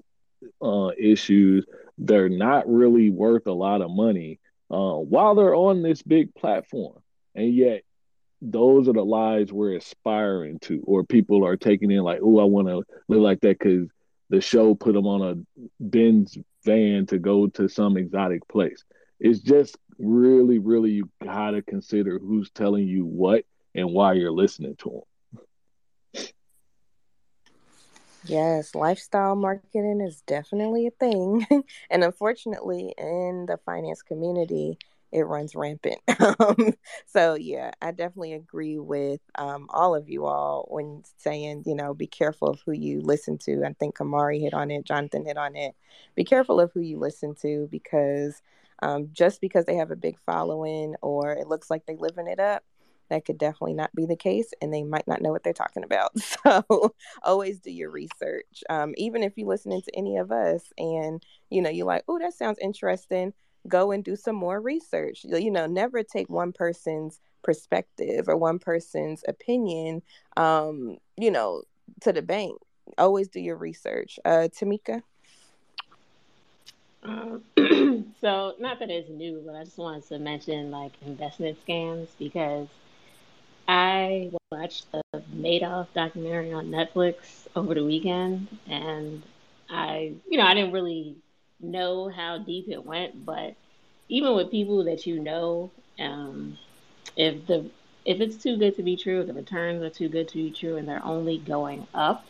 uh, 0.62 0.90
issues. 0.98 1.66
They're 1.98 2.30
not 2.30 2.68
really 2.68 3.10
worth 3.10 3.48
a 3.48 3.54
lot 3.54 3.82
of 3.82 3.92
money 3.92 4.40
uh, 4.70 4.96
while 4.96 5.36
they're 5.36 5.56
on 5.56 5.82
this 5.82 6.02
big 6.02 6.34
platform, 6.36 7.02
and 7.36 7.54
yet 7.54 7.84
those 8.42 8.88
are 8.88 8.94
the 8.94 9.04
lives 9.06 9.52
we're 9.52 9.76
aspiring 9.76 10.60
to, 10.60 10.82
or 10.86 11.04
people 11.04 11.46
are 11.46 11.58
taking 11.58 11.92
in 11.92 12.04
like, 12.04 12.20
oh, 12.22 12.40
I 12.40 12.44
want 12.44 12.68
to 12.68 12.84
live 13.08 13.22
like 13.22 13.42
that 13.42 13.60
because 13.60 13.88
the 14.30 14.42
show 14.42 14.76
put 14.76 14.94
them 14.94 15.08
on 15.08 15.22
a 15.22 15.70
Benz 15.80 16.38
van 16.64 17.06
to 17.08 17.18
go 17.18 17.48
to 17.48 17.68
some 17.68 17.98
exotic 17.98 18.48
place. 18.48 18.84
It's 19.20 19.40
just 19.40 19.78
really, 19.98 20.60
really, 20.60 20.92
you 20.92 21.10
gotta 21.24 21.62
consider 21.62 22.20
who's 22.20 22.52
telling 22.52 22.88
you 22.88 23.06
what 23.06 23.46
and 23.74 23.92
why 23.92 24.14
you're 24.14 24.32
listening 24.32 24.76
to 24.78 24.90
them. 24.90 25.02
Yes, 28.28 28.76
lifestyle 28.76 29.36
marketing 29.36 30.02
is 30.02 30.22
definitely 30.22 30.88
a 30.88 30.92
thing. 30.92 31.46
and 31.90 32.04
unfortunately, 32.04 32.94
in 32.98 33.46
the 33.48 33.58
finance 33.66 34.02
community, 34.02 34.78
it 35.12 35.22
runs 35.22 35.56
rampant. 35.56 36.00
um, 36.40 36.74
so 37.06 37.36
yeah, 37.36 37.72
I 37.82 37.92
definitely 37.92 38.34
agree 38.34 38.78
with 38.80 39.22
um, 39.36 39.68
all 39.70 39.96
of 39.96 40.10
you 40.10 40.26
all 40.26 40.68
when 40.70 41.04
saying, 41.18 41.64
you 41.66 41.76
know, 41.76 41.94
be 41.94 42.08
careful 42.08 42.50
of 42.50 42.62
who 42.66 42.74
you 42.74 43.02
listen 43.02 43.38
to. 43.40 43.64
I 43.66 43.74
think 43.74 43.98
Camari 43.98 44.42
hit 44.42 44.54
on 44.54 44.72
it, 44.72 44.84
Jonathan 44.86 45.26
hit 45.26 45.38
on 45.38 45.56
it. 45.56 45.76
Be 46.16 46.24
careful 46.24 46.60
of 46.60 46.72
who 46.74 46.82
you 46.82 46.98
listen 47.00 47.36
to 47.42 47.68
because 47.72 48.42
um, 48.82 49.10
just 49.14 49.42
because 49.42 49.66
they 49.66 49.76
have 49.76 49.92
a 49.92 49.96
big 49.96 50.18
following 50.26 50.96
or 51.02 51.34
it 51.34 51.48
looks 51.48 51.70
like 51.70 51.86
they're 51.86 51.96
living 51.98 52.28
it 52.28 52.40
up, 52.40 52.64
that 53.10 53.26
could 53.26 53.38
definitely 53.38 53.74
not 53.74 53.94
be 53.96 54.06
the 54.06 54.16
case 54.16 54.54
and 54.62 54.74
they 54.74 54.84
might 54.84 55.08
not 55.08 55.22
know 55.22 55.32
what 55.32 55.44
they're 55.44 55.54
talking 55.54 55.84
about 55.84 56.12
so 56.20 56.94
always 57.24 57.60
do 57.60 57.72
your 57.72 57.90
research 57.90 58.64
um, 58.70 58.94
even 58.98 59.24
if 59.24 59.34
you're 59.38 59.48
listening 59.48 59.82
to 59.82 59.96
any 59.96 60.18
of 60.18 60.32
us 60.32 60.64
and 60.78 61.24
you 61.50 61.62
know 61.62 61.70
you're 61.70 61.86
like 61.86 62.04
oh 62.08 62.20
that 62.20 62.34
sounds 62.34 62.58
interesting 62.62 63.34
go 63.68 63.92
and 63.92 64.04
do 64.04 64.16
some 64.16 64.36
more 64.36 64.60
research. 64.60 65.26
You 65.26 65.52
know, 65.52 65.66
never 65.66 66.04
take 66.04 66.30
one 66.30 66.52
person's 66.52 67.20
perspective 67.44 68.28
or 68.28 68.38
one 68.38 68.60
person's 68.60 69.24
opinion, 69.28 70.02
um, 70.36 70.98
you 71.18 71.32
know, 71.32 71.64
to 72.02 72.14
the 72.14 72.22
bank. 72.22 72.60
Always 72.98 73.28
do 73.28 73.40
your 73.40 73.58
research. 73.58 74.20
Uh, 74.24 74.48
Tamika? 74.54 75.02
Um, 77.04 77.44
so, 78.22 78.56
not 78.60 78.80
that 78.80 78.90
it's 78.90 79.10
new, 79.10 79.42
but 79.46 79.56
I 79.56 79.64
just 79.64 79.78
wanted 79.78 80.08
to 80.08 80.20
mention 80.20 80.72
like 80.72 80.94
investment 81.06 81.58
scams 81.66 82.08
because 82.18 82.68
I 83.68 84.32
watched 84.52 84.92
the 84.92 85.02
Madoff 85.36 85.88
documentary 85.94 86.54
on 86.54 86.68
Netflix 86.70 87.48
over 87.56 87.74
the 87.74 87.84
weekend, 87.86 88.48
and 88.68 89.24
I, 89.70 90.14
you 90.30 90.38
know, 90.38 90.46
I 90.46 90.54
didn't 90.54 90.74
really 90.74 91.16
know 91.60 92.10
how 92.10 92.38
deep 92.40 92.70
it 92.70 92.86
went, 92.86 93.26
but 93.26 93.56
even 94.10 94.36
with 94.36 94.52
people 94.52 94.84
that 94.86 95.06
you 95.08 95.20
know, 95.20 95.72
um, 96.00 96.58
if 97.18 97.46
the 97.48 97.70
if 98.06 98.22
it's 98.22 98.38
too 98.42 98.58
good 98.58 98.76
to 98.78 98.84
be 98.84 98.96
true, 98.98 99.22
if 99.22 99.28
the 99.28 99.34
returns 99.34 99.84
are 99.84 99.90
too 99.90 100.10
good 100.10 100.28
to 100.30 100.36
be 100.36 100.52
true, 100.52 100.78
and 100.78 100.88
they're 100.88 101.06
only 101.06 101.38
going 101.38 101.88
up. 101.94 102.26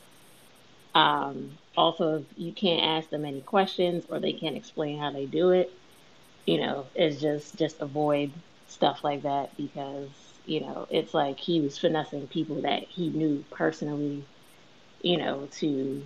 Um, 0.95 1.57
also, 1.77 2.15
if 2.19 2.25
you 2.37 2.51
can't 2.51 2.83
ask 2.83 3.09
them 3.09 3.25
any 3.25 3.41
questions 3.41 4.05
or 4.09 4.19
they 4.19 4.33
can't 4.33 4.57
explain 4.57 4.97
how 4.99 5.11
they 5.11 5.25
do 5.25 5.51
it, 5.51 5.71
you 6.45 6.59
know, 6.59 6.87
it's 6.95 7.21
just 7.21 7.57
just 7.57 7.81
avoid 7.81 8.31
stuff 8.67 9.03
like 9.03 9.23
that 9.23 9.55
because 9.57 10.09
you 10.47 10.61
know 10.61 10.87
it's 10.89 11.13
like 11.13 11.39
he 11.39 11.61
was 11.61 11.77
finessing 11.77 12.27
people 12.27 12.61
that 12.63 12.83
he 12.83 13.09
knew 13.09 13.43
personally, 13.51 14.25
you 15.01 15.17
know, 15.17 15.47
to 15.59 16.03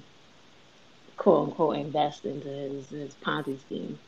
quote 1.17 1.49
unquote 1.49 1.77
invest 1.77 2.25
into 2.25 2.47
his, 2.47 2.89
his 2.89 3.15
Ponzi 3.15 3.59
scheme. 3.61 3.99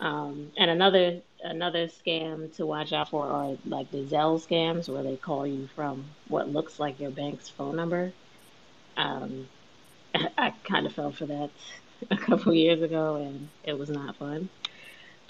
Um, 0.00 0.52
and 0.56 0.70
another 0.70 1.22
another 1.42 1.88
scam 1.88 2.54
to 2.56 2.66
watch 2.66 2.92
out 2.92 3.10
for 3.10 3.26
are 3.26 3.56
like 3.64 3.90
the 3.90 4.04
Zelle 4.06 4.44
scams, 4.44 4.88
where 4.88 5.02
they 5.02 5.16
call 5.16 5.46
you 5.46 5.68
from 5.74 6.04
what 6.28 6.48
looks 6.50 6.78
like 6.78 7.00
your 7.00 7.10
bank's 7.10 7.48
phone 7.48 7.76
number. 7.76 8.12
Um, 8.96 9.48
I, 10.38 10.52
kind 10.64 10.86
of 10.86 10.94
fell 10.94 11.12
for 11.12 11.26
that 11.26 11.50
a 12.10 12.16
couple 12.16 12.54
years 12.54 12.82
ago, 12.82 13.16
and 13.16 13.50
it 13.64 13.78
was 13.78 13.90
not 13.90 14.16
fun. 14.16 14.50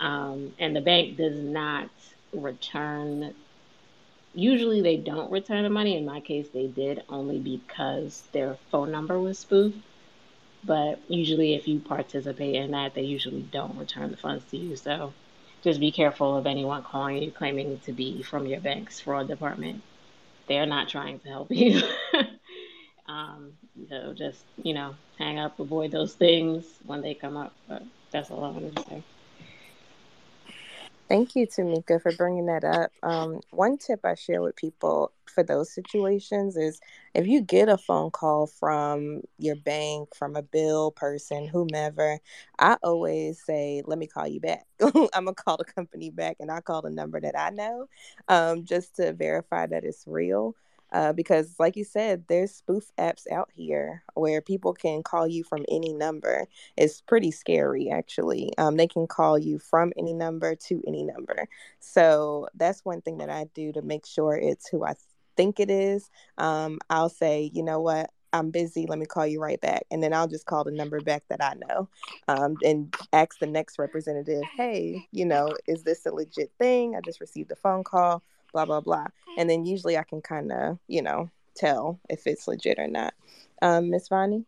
Um, 0.01 0.55
and 0.59 0.77
the 0.77 0.81
bank 0.81 1.17
does 1.17 1.39
not 1.39 1.91
return. 2.33 3.35
Usually, 4.39 4.83
they 4.83 4.99
don't 4.99 5.33
return 5.33 5.65
the 5.65 5.71
money. 5.71 5.97
In 5.97 6.07
my 6.07 6.21
case, 6.21 6.49
they 6.55 6.69
did 6.69 7.03
only 7.09 7.41
because 7.41 8.23
their 8.33 8.57
phone 8.71 8.93
number 8.93 9.21
was 9.21 9.41
spoofed. 9.41 9.79
But 10.65 11.01
usually, 11.09 11.55
if 11.55 11.67
you 11.67 11.81
participate 11.81 12.55
in 12.55 12.71
that, 12.71 12.95
they 12.95 13.03
usually 13.03 13.43
don't 13.43 13.77
return 13.77 14.13
the 14.13 14.17
funds 14.17 14.45
to 14.53 14.57
you. 14.57 14.77
So 14.77 15.13
just 15.65 15.81
be 15.81 15.91
careful 15.91 16.37
of 16.37 16.47
anyone 16.47 16.85
calling 16.85 17.21
you 17.21 17.33
claiming 17.33 17.81
to 17.81 17.93
be 17.93 18.23
from 18.23 18.47
your 18.47 18.61
bank's 18.61 19.01
fraud 19.01 19.27
department. 19.27 19.83
They're 20.47 20.67
not 20.67 20.89
trying 20.89 21.19
to 21.21 21.29
help 21.29 21.49
you. 21.51 21.83
um, 23.09 23.55
so 23.89 24.15
just, 24.17 24.45
you 24.57 24.75
know, 24.75 24.95
hang 25.19 25.41
up, 25.41 25.59
avoid 25.59 25.91
those 25.91 26.15
things 26.15 26.65
when 26.83 27.03
they 27.03 27.15
come 27.15 27.37
up. 27.37 27.57
But 27.67 27.83
that's 28.13 28.31
all 28.31 28.45
I 28.45 28.51
wanted 28.51 28.77
to 28.77 28.85
say. 28.85 29.05
Thank 31.09 31.37
you, 31.37 31.47
Tamika, 31.47 32.03
for 32.03 32.13
bringing 32.15 32.49
that 32.49 32.65
up. 32.65 32.93
Um, 33.05 33.41
one 33.53 33.79
tip 33.79 34.01
I 34.05 34.17
share 34.17 34.43
with 34.43 34.57
people 34.57 35.13
for 35.27 35.45
those 35.45 35.73
situations 35.73 36.57
is 36.57 36.81
if 37.15 37.29
you 37.29 37.43
get 37.43 37.71
a 37.71 37.79
phone 37.79 38.11
call 38.11 38.49
from 38.49 39.23
your 39.39 39.57
bank, 39.57 40.17
from 40.17 40.37
a 40.37 40.43
bill 40.43 40.91
person, 40.93 41.49
whomever, 41.49 42.21
I 42.59 42.79
always 42.83 43.41
say, 43.45 43.85
let 43.87 44.01
me 44.01 44.09
call 44.09 44.29
you 44.29 44.41
back. 44.41 44.67
I'm 44.83 44.93
going 45.27 45.27
to 45.29 45.35
call 45.35 45.59
the 45.59 45.65
company 45.67 46.11
back 46.11 46.39
and 46.41 46.51
I 46.51 46.61
call 46.63 46.83
the 46.83 46.91
number 46.91 47.21
that 47.21 47.39
I 47.39 47.51
know 47.51 47.87
um, 48.29 48.65
just 48.65 48.97
to 48.97 49.15
verify 49.15 49.67
that 49.69 49.85
it's 49.85 50.05
real 50.09 50.57
uh, 50.93 51.13
because 51.13 51.55
like 51.59 51.77
you 51.77 51.85
said 51.85 52.25
there's 52.29 52.53
spoof 52.53 52.91
apps 52.99 53.31
out 53.31 53.51
here 53.55 54.03
where 54.15 54.41
people 54.41 54.73
can 54.73 55.03
call 55.03 55.27
you 55.27 55.45
from 55.45 55.65
any 55.69 55.93
number 55.93 56.47
it's 56.77 57.01
pretty 57.01 57.31
scary 57.31 57.91
actually 57.91 58.53
um, 58.59 58.77
they 58.77 58.87
can 58.87 59.07
call 59.07 59.39
you 59.39 59.59
from 59.59 59.93
any 59.97 60.13
number 60.13 60.55
to 60.55 60.83
any 60.87 61.05
number 61.05 61.47
so 61.81 62.47
that's 62.55 62.85
one 62.85 63.01
thing 63.01 63.19
that 63.19 63.31
i 63.31 63.47
do 63.55 63.73
to 63.73 63.83
make 63.83 64.07
sure 64.07 64.37
it's 64.37 64.69
who 64.69 64.85
i 64.85 64.95
think 65.37 65.61
it 65.61 65.71
is 65.71 66.11
um, 66.39 66.79
i'll 66.91 67.09
say 67.09 67.51
you 67.55 67.63
know 67.63 67.81
what 67.81 68.11
I'm 68.33 68.51
busy. 68.51 68.87
Let 68.87 68.99
me 68.99 69.07
call 69.07 69.27
you 69.27 69.41
right 69.41 69.61
back. 69.61 69.85
And 69.91 70.03
then 70.03 70.13
I'll 70.13 70.29
just 70.29 70.47
call 70.47 70.65
the 70.65 70.71
number 70.71 71.01
back 71.01 71.25
that 71.29 71.43
I 71.43 71.55
know 71.55 71.89
um, 72.29 72.57
and 72.63 72.95
ask 73.13 73.39
the 73.39 73.47
next 73.47 73.79
representative, 73.79 74.43
hey, 74.57 75.07
you 75.13 75.25
know, 75.25 75.55
is 75.67 75.83
this 75.83 76.05
a 76.07 76.13
legit 76.13 76.51
thing? 76.59 76.95
I 76.95 77.01
just 77.01 77.21
received 77.21 77.51
a 77.53 77.57
phone 77.57 77.85
call 77.85 78.23
blah 78.53 78.65
blah 78.65 78.81
blah 78.81 79.07
and 79.37 79.49
then 79.49 79.65
usually 79.65 79.97
i 79.97 80.03
can 80.03 80.21
kind 80.21 80.53
of 80.53 80.79
you 80.89 81.03
know 81.03 81.31
tell 81.55 81.99
if 82.09 82.27
it's 82.27 82.49
legit 82.49 82.79
or 82.79 82.87
not 82.87 83.15
um 83.63 83.91
miss 83.91 84.09
Vonnie? 84.09 84.45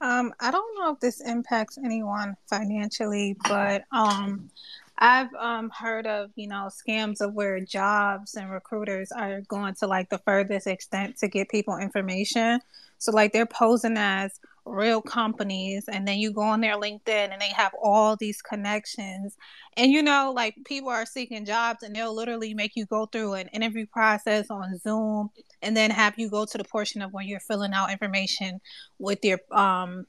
um 0.00 0.32
i 0.40 0.50
don't 0.50 0.78
know 0.78 0.92
if 0.92 1.00
this 1.00 1.20
impacts 1.20 1.78
anyone 1.78 2.36
financially 2.48 3.36
but 3.48 3.84
um 3.92 4.50
I've 4.98 5.32
um, 5.34 5.70
heard 5.70 6.06
of 6.06 6.30
you 6.36 6.48
know 6.48 6.70
scams 6.70 7.20
of 7.20 7.34
where 7.34 7.60
jobs 7.60 8.34
and 8.34 8.50
recruiters 8.50 9.12
are 9.12 9.42
going 9.42 9.74
to 9.74 9.86
like 9.86 10.08
the 10.08 10.18
furthest 10.18 10.66
extent 10.66 11.18
to 11.18 11.28
get 11.28 11.50
people 11.50 11.76
information. 11.76 12.60
So 12.98 13.12
like 13.12 13.32
they're 13.32 13.46
posing 13.46 13.96
as 13.98 14.40
real 14.66 15.00
companies 15.00 15.84
and 15.88 16.06
then 16.06 16.18
you 16.18 16.32
go 16.32 16.42
on 16.42 16.60
their 16.60 16.76
linkedin 16.76 17.32
and 17.32 17.40
they 17.40 17.48
have 17.48 17.72
all 17.80 18.16
these 18.16 18.42
connections. 18.42 19.36
And 19.76 19.90
you 19.92 20.02
know 20.02 20.32
like 20.34 20.56
people 20.66 20.90
are 20.90 21.06
seeking 21.06 21.44
jobs 21.44 21.82
and 21.82 21.94
they'll 21.94 22.14
literally 22.14 22.52
make 22.52 22.72
you 22.74 22.84
go 22.86 23.06
through 23.06 23.34
an 23.34 23.48
interview 23.48 23.86
process 23.86 24.50
on 24.50 24.76
zoom 24.78 25.30
and 25.62 25.76
then 25.76 25.90
have 25.90 26.18
you 26.18 26.28
go 26.28 26.44
to 26.44 26.58
the 26.58 26.64
portion 26.64 27.00
of 27.00 27.12
when 27.12 27.26
you're 27.26 27.40
filling 27.40 27.72
out 27.72 27.90
information 27.90 28.60
with 28.98 29.24
your 29.24 29.38
um 29.52 30.04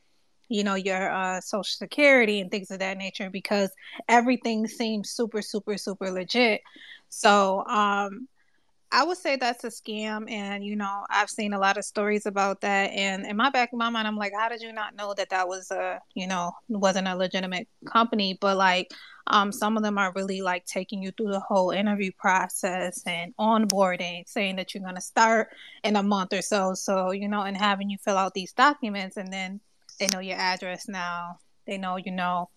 you 0.50 0.64
know 0.64 0.76
your 0.76 1.12
uh, 1.12 1.42
social 1.42 1.64
security 1.64 2.40
and 2.40 2.50
things 2.50 2.72
of 2.72 2.80
that 2.80 2.98
nature 2.98 3.30
because 3.30 3.70
everything 4.08 4.68
seems 4.68 5.10
super 5.12 5.42
super 5.42 5.78
super 5.78 6.10
legit. 6.10 6.62
So 7.10 7.64
um 7.68 8.28
I 8.92 9.04
would 9.04 9.18
say 9.18 9.36
that's 9.36 9.64
a 9.66 9.68
scam, 9.68 10.32
and 10.32 10.66
you 10.66 10.76
know, 10.76 11.06
I've 11.10 11.30
seen 11.30 11.54
a 11.54 11.60
lot 11.60 11.78
of 11.78 11.84
stories 11.84 12.26
about 12.26 12.62
that. 12.62 12.92
And 12.92 13.26
in 13.26 13.36
my 13.36 13.50
back 13.50 13.74
of 13.74 13.80
my 13.80 13.90
mind, 13.90 14.08
I'm 14.08 14.16
like, 14.16 14.32
how 14.38 14.48
did 14.48 14.62
you 14.62 14.72
not 14.72 14.96
know 14.96 15.14
that 15.16 15.30
that 15.30 15.48
was 15.48 15.72
a, 15.72 16.00
you 16.16 16.26
know, 16.26 16.54
wasn't 16.70 17.08
a 17.08 17.16
legitimate 17.16 17.68
company? 17.86 18.38
But 18.40 18.56
like, 18.56 18.92
um, 19.28 19.52
some 19.52 19.76
of 19.76 19.84
them 19.84 19.98
are 19.98 20.14
really 20.16 20.42
like 20.42 20.66
taking 20.66 21.04
you 21.04 21.12
through 21.12 21.32
the 21.32 21.42
whole 21.42 21.72
interview 21.72 22.12
process 22.18 23.04
and 23.06 23.36
onboarding, 23.38 24.28
saying 24.28 24.56
that 24.56 24.74
you're 24.74 24.84
gonna 24.84 25.02
start 25.02 25.50
in 25.84 25.98
a 25.98 26.04
month 26.04 26.34
or 26.34 26.42
so. 26.42 26.74
So 26.74 27.12
you 27.12 27.28
know, 27.28 27.42
and 27.42 27.58
having 27.58 27.90
you 27.90 27.98
fill 27.98 28.18
out 28.18 28.34
these 28.34 28.54
documents, 28.54 29.18
and 29.18 29.32
then 29.32 29.60
they 30.00 30.08
know 30.14 30.20
your 30.20 30.38
address 30.38 30.88
now. 30.88 31.40
They 31.66 31.78
know, 31.78 31.98
you 31.98 32.12
know, 32.12 32.50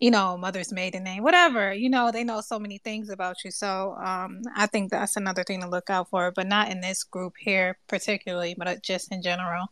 you 0.00 0.10
know, 0.10 0.36
mother's 0.38 0.72
maiden 0.72 1.04
name, 1.04 1.22
whatever. 1.22 1.72
You 1.72 1.90
know, 1.90 2.10
they 2.10 2.24
know 2.24 2.40
so 2.40 2.58
many 2.58 2.78
things 2.78 3.10
about 3.10 3.44
you. 3.44 3.50
So 3.50 3.94
um, 4.02 4.42
I 4.56 4.66
think 4.66 4.90
that's 4.90 5.16
another 5.16 5.44
thing 5.44 5.60
to 5.60 5.68
look 5.68 5.90
out 5.90 6.08
for, 6.08 6.32
but 6.32 6.46
not 6.46 6.70
in 6.70 6.80
this 6.80 7.04
group 7.04 7.34
here 7.38 7.78
particularly, 7.86 8.54
but 8.56 8.82
just 8.82 9.12
in 9.12 9.22
general. 9.22 9.66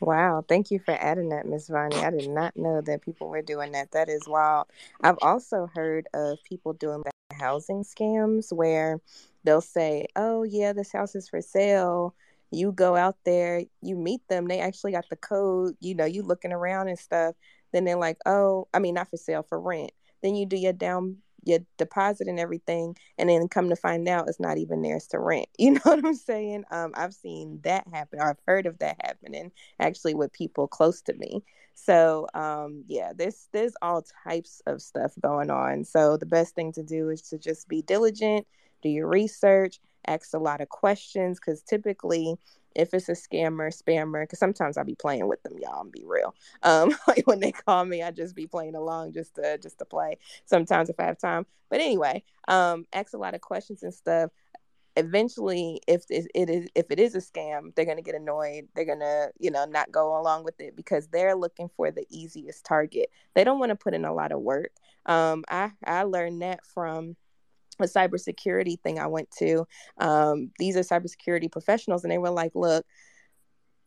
Wow, 0.00 0.42
thank 0.48 0.70
you 0.70 0.78
for 0.78 0.92
adding 0.92 1.28
that, 1.28 1.46
Miss 1.46 1.68
Vonnie. 1.68 1.96
I 1.96 2.10
did 2.10 2.30
not 2.30 2.56
know 2.56 2.80
that 2.80 3.02
people 3.02 3.28
were 3.28 3.42
doing 3.42 3.72
that. 3.72 3.90
That 3.90 4.08
is 4.08 4.26
wild. 4.26 4.68
I've 5.02 5.18
also 5.20 5.68
heard 5.74 6.08
of 6.14 6.38
people 6.42 6.72
doing 6.72 7.02
housing 7.38 7.84
scams 7.84 8.50
where 8.50 8.98
they'll 9.44 9.60
say, 9.60 10.06
"Oh 10.16 10.42
yeah, 10.42 10.72
this 10.72 10.90
house 10.90 11.14
is 11.14 11.28
for 11.28 11.42
sale." 11.42 12.14
You 12.50 12.72
go 12.72 12.96
out 12.96 13.16
there, 13.24 13.62
you 13.82 13.94
meet 13.94 14.26
them. 14.28 14.48
They 14.48 14.60
actually 14.60 14.92
got 14.92 15.04
the 15.10 15.16
code. 15.16 15.76
You 15.80 15.94
know, 15.94 16.06
you 16.06 16.22
looking 16.22 16.52
around 16.52 16.88
and 16.88 16.98
stuff 16.98 17.34
then 17.72 17.84
they're 17.84 17.96
like, 17.96 18.18
oh, 18.26 18.68
I 18.74 18.78
mean, 18.78 18.94
not 18.94 19.10
for 19.10 19.16
sale, 19.16 19.42
for 19.42 19.60
rent. 19.60 19.92
Then 20.22 20.34
you 20.34 20.46
do 20.46 20.56
your 20.56 20.72
down, 20.72 21.16
your 21.44 21.60
deposit 21.78 22.28
and 22.28 22.38
everything, 22.38 22.96
and 23.18 23.28
then 23.28 23.48
come 23.48 23.68
to 23.70 23.76
find 23.76 24.08
out 24.08 24.28
it's 24.28 24.40
not 24.40 24.58
even 24.58 24.82
theirs 24.82 25.06
to 25.08 25.18
rent. 25.18 25.48
You 25.58 25.72
know 25.72 25.80
what 25.84 26.04
I'm 26.04 26.14
saying? 26.14 26.64
Um, 26.70 26.92
I've 26.94 27.14
seen 27.14 27.60
that 27.62 27.86
happen. 27.88 28.20
Or 28.20 28.30
I've 28.30 28.42
heard 28.46 28.66
of 28.66 28.78
that 28.78 28.96
happening 29.02 29.52
actually 29.78 30.14
with 30.14 30.32
people 30.32 30.68
close 30.68 31.00
to 31.02 31.14
me. 31.14 31.42
So 31.74 32.26
um, 32.34 32.84
yeah, 32.86 33.12
there's 33.14 33.48
there's 33.52 33.74
all 33.80 34.04
types 34.24 34.60
of 34.66 34.82
stuff 34.82 35.12
going 35.20 35.50
on. 35.50 35.84
So 35.84 36.16
the 36.16 36.26
best 36.26 36.54
thing 36.54 36.72
to 36.72 36.82
do 36.82 37.08
is 37.08 37.22
to 37.30 37.38
just 37.38 37.68
be 37.68 37.82
diligent, 37.82 38.46
do 38.82 38.88
your 38.88 39.06
research, 39.06 39.80
ask 40.06 40.34
a 40.34 40.38
lot 40.38 40.60
of 40.60 40.68
questions, 40.68 41.38
because 41.38 41.62
typically 41.62 42.36
if 42.74 42.94
it's 42.94 43.08
a 43.08 43.12
scammer, 43.12 43.70
spammer, 43.70 44.22
because 44.22 44.38
sometimes 44.38 44.76
I'll 44.76 44.84
be 44.84 44.94
playing 44.94 45.26
with 45.28 45.42
them, 45.42 45.56
y'all, 45.60 45.82
and 45.82 45.92
be 45.92 46.04
real. 46.06 46.34
Um, 46.62 46.94
like 47.08 47.26
when 47.26 47.40
they 47.40 47.52
call 47.52 47.84
me, 47.84 48.02
I 48.02 48.10
just 48.10 48.34
be 48.34 48.46
playing 48.46 48.74
along 48.74 49.12
just 49.12 49.34
to 49.36 49.58
just 49.58 49.78
to 49.78 49.84
play. 49.84 50.18
Sometimes 50.46 50.88
if 50.88 50.98
I 50.98 51.04
have 51.04 51.18
time, 51.18 51.46
but 51.68 51.80
anyway, 51.80 52.22
um, 52.48 52.86
ask 52.92 53.14
a 53.14 53.18
lot 53.18 53.34
of 53.34 53.40
questions 53.40 53.82
and 53.82 53.94
stuff. 53.94 54.30
Eventually, 54.96 55.80
if 55.86 56.04
it 56.10 56.50
is 56.50 56.68
if 56.74 56.90
it 56.90 56.98
is 56.98 57.14
a 57.14 57.18
scam, 57.18 57.74
they're 57.74 57.84
gonna 57.84 58.02
get 58.02 58.16
annoyed. 58.16 58.68
They're 58.74 58.84
gonna 58.84 59.28
you 59.38 59.50
know 59.50 59.64
not 59.64 59.92
go 59.92 60.20
along 60.20 60.44
with 60.44 60.60
it 60.60 60.76
because 60.76 61.08
they're 61.08 61.36
looking 61.36 61.70
for 61.76 61.90
the 61.90 62.04
easiest 62.10 62.64
target. 62.64 63.10
They 63.34 63.44
don't 63.44 63.60
want 63.60 63.70
to 63.70 63.76
put 63.76 63.94
in 63.94 64.04
a 64.04 64.12
lot 64.12 64.32
of 64.32 64.40
work. 64.40 64.72
Um, 65.06 65.44
I 65.48 65.72
I 65.84 66.02
learned 66.02 66.42
that 66.42 66.64
from 66.66 67.16
a 67.80 67.84
cybersecurity 67.84 68.80
thing 68.80 68.98
I 68.98 69.06
went 69.06 69.30
to. 69.38 69.66
Um, 69.98 70.50
these 70.58 70.76
are 70.76 70.80
cybersecurity 70.80 71.50
professionals, 71.50 72.04
and 72.04 72.10
they 72.10 72.18
were 72.18 72.30
like, 72.30 72.52
look, 72.54 72.84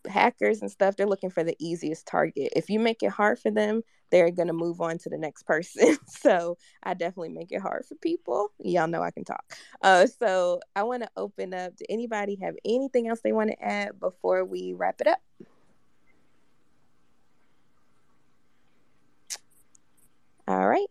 hackers 0.08 0.62
and 0.62 0.70
stuff, 0.70 0.96
they're 0.96 1.08
looking 1.08 1.30
for 1.30 1.44
the 1.44 1.56
easiest 1.60 2.06
target. 2.06 2.52
If 2.56 2.70
you 2.70 2.80
make 2.80 3.04
it 3.04 3.12
hard 3.12 3.40
for 3.40 3.52
them, 3.52 3.82
they're 4.12 4.32
going 4.32 4.48
to 4.48 4.54
move 4.54 4.82
on 4.82 4.98
to 5.00 5.10
the 5.10 5.18
next 5.18 5.44
person. 5.44 5.98
so 6.08 6.58
I 6.84 6.94
definitely 6.94 7.30
make 7.30 7.52
it 7.52 7.62
hard 7.62 7.86
for 7.86 7.96
people. 7.96 8.52
Y'all 8.60 8.88
know 8.88 9.02
I 9.02 9.12
can 9.12 9.24
talk. 9.24 9.44
Uh, 9.82 10.08
so 10.08 10.60
I 10.76 10.84
want 10.84 11.04
to 11.04 11.10
open 11.18 11.54
up. 11.54 11.76
Do 11.76 11.86
anybody 11.90 12.38
have 12.42 12.56
anything 12.66 13.08
else 13.08 13.22
they 13.22 13.32
want 13.32 13.52
to 13.52 13.64
add 13.64 14.00
before 14.00 14.46
we 14.46 14.74
wrap 14.74 15.02
it 15.02 15.08
up? 15.08 15.20
All 20.48 20.68
right. 20.68 20.88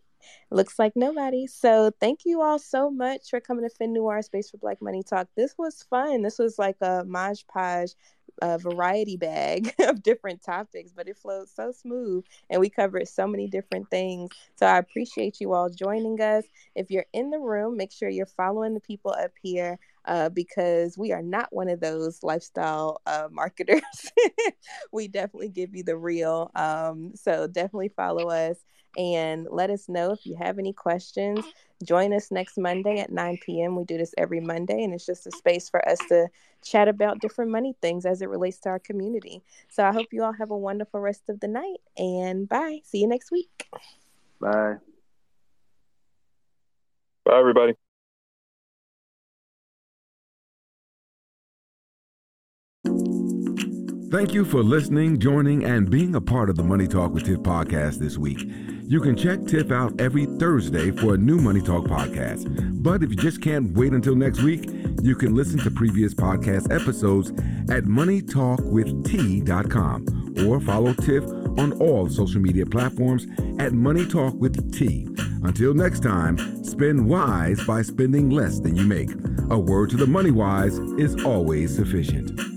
Looks 0.52 0.78
like 0.78 0.92
nobody. 0.96 1.46
So 1.46 1.90
thank 1.98 2.20
you 2.26 2.42
all 2.42 2.58
so 2.58 2.90
much 2.90 3.30
for 3.30 3.40
coming 3.40 3.68
to 3.68 3.74
FinNoir 3.74 4.22
Space 4.22 4.50
for 4.50 4.58
Black 4.58 4.82
Money 4.82 5.02
Talk. 5.02 5.28
This 5.34 5.54
was 5.56 5.82
fun. 5.88 6.22
This 6.22 6.38
was 6.38 6.58
like 6.58 6.76
a 6.82 7.04
Maj 7.06 7.46
Podge 7.46 7.94
a 8.40 8.58
variety 8.58 9.16
bag 9.16 9.74
of 9.80 10.02
different 10.02 10.42
topics, 10.42 10.92
but 10.94 11.08
it 11.08 11.16
flowed 11.16 11.48
so 11.48 11.70
smooth 11.72 12.24
and 12.50 12.60
we 12.60 12.68
covered 12.70 13.08
so 13.08 13.26
many 13.26 13.46
different 13.48 13.90
things. 13.90 14.30
So 14.56 14.66
I 14.66 14.78
appreciate 14.78 15.40
you 15.40 15.52
all 15.52 15.70
joining 15.70 16.20
us. 16.20 16.44
If 16.74 16.90
you're 16.90 17.06
in 17.12 17.30
the 17.30 17.38
room, 17.38 17.76
make 17.76 17.92
sure 17.92 18.08
you're 18.08 18.26
following 18.26 18.74
the 18.74 18.80
people 18.80 19.12
up 19.12 19.32
here 19.42 19.78
uh, 20.06 20.28
because 20.30 20.98
we 20.98 21.12
are 21.12 21.22
not 21.22 21.48
one 21.52 21.68
of 21.68 21.80
those 21.80 22.22
lifestyle 22.22 23.00
uh, 23.06 23.28
marketers. 23.30 23.82
we 24.92 25.08
definitely 25.08 25.50
give 25.50 25.74
you 25.74 25.84
the 25.84 25.96
real. 25.96 26.50
Um, 26.54 27.12
so 27.14 27.46
definitely 27.46 27.90
follow 27.90 28.28
us 28.30 28.56
and 28.96 29.46
let 29.50 29.70
us 29.70 29.88
know 29.88 30.12
if 30.12 30.26
you 30.26 30.36
have 30.36 30.58
any 30.58 30.72
questions. 30.72 31.44
Join 31.82 32.12
us 32.12 32.30
next 32.30 32.58
Monday 32.58 32.98
at 33.00 33.10
9 33.10 33.38
p.m. 33.44 33.76
We 33.76 33.84
do 33.84 33.98
this 33.98 34.14
every 34.16 34.40
Monday, 34.40 34.84
and 34.84 34.94
it's 34.94 35.06
just 35.06 35.26
a 35.26 35.30
space 35.32 35.68
for 35.68 35.86
us 35.88 35.98
to 36.08 36.28
chat 36.62 36.88
about 36.88 37.20
different 37.20 37.50
money 37.50 37.74
things 37.82 38.06
as 38.06 38.22
it 38.22 38.28
relates 38.28 38.58
to 38.60 38.68
our 38.68 38.78
community. 38.78 39.42
So 39.68 39.84
I 39.84 39.92
hope 39.92 40.12
you 40.12 40.22
all 40.22 40.32
have 40.32 40.50
a 40.50 40.58
wonderful 40.58 41.00
rest 41.00 41.28
of 41.28 41.40
the 41.40 41.48
night, 41.48 41.80
and 41.96 42.48
bye. 42.48 42.80
See 42.84 42.98
you 42.98 43.08
next 43.08 43.30
week. 43.30 43.68
Bye. 44.40 44.76
Bye, 47.24 47.38
everybody. 47.38 47.74
Thank 54.12 54.34
you 54.34 54.44
for 54.44 54.62
listening, 54.62 55.18
joining, 55.18 55.64
and 55.64 55.88
being 55.88 56.14
a 56.14 56.20
part 56.20 56.50
of 56.50 56.56
the 56.56 56.62
Money 56.62 56.86
Talk 56.86 57.14
with 57.14 57.24
Tiff 57.24 57.38
podcast 57.38 57.98
this 57.98 58.18
week. 58.18 58.40
You 58.92 59.00
can 59.00 59.16
check 59.16 59.46
Tiff 59.46 59.72
out 59.72 59.98
every 59.98 60.26
Thursday 60.38 60.90
for 60.90 61.14
a 61.14 61.16
new 61.16 61.38
Money 61.38 61.62
Talk 61.62 61.84
podcast. 61.84 62.82
But 62.82 63.02
if 63.02 63.08
you 63.08 63.16
just 63.16 63.40
can't 63.40 63.74
wait 63.74 63.94
until 63.94 64.14
next 64.14 64.42
week, 64.42 64.68
you 65.02 65.14
can 65.14 65.34
listen 65.34 65.58
to 65.60 65.70
previous 65.70 66.12
podcast 66.12 66.70
episodes 66.70 67.30
at 67.70 67.84
moneytalkwitht.com 67.84 70.44
or 70.46 70.60
follow 70.60 70.92
Tiff 70.92 71.24
on 71.58 71.72
all 71.80 72.10
social 72.10 72.42
media 72.42 72.66
platforms 72.66 73.26
at 73.58 73.72
Money 73.72 74.04
Talk 74.04 74.34
with 74.34 74.74
T. 74.74 75.08
Until 75.42 75.72
next 75.72 76.02
time, 76.02 76.62
spend 76.62 77.08
wise 77.08 77.64
by 77.64 77.80
spending 77.80 78.28
less 78.28 78.60
than 78.60 78.76
you 78.76 78.84
make. 78.84 79.08
A 79.48 79.58
word 79.58 79.88
to 79.88 79.96
the 79.96 80.06
money 80.06 80.32
wise 80.32 80.76
is 80.98 81.24
always 81.24 81.74
sufficient. 81.74 82.51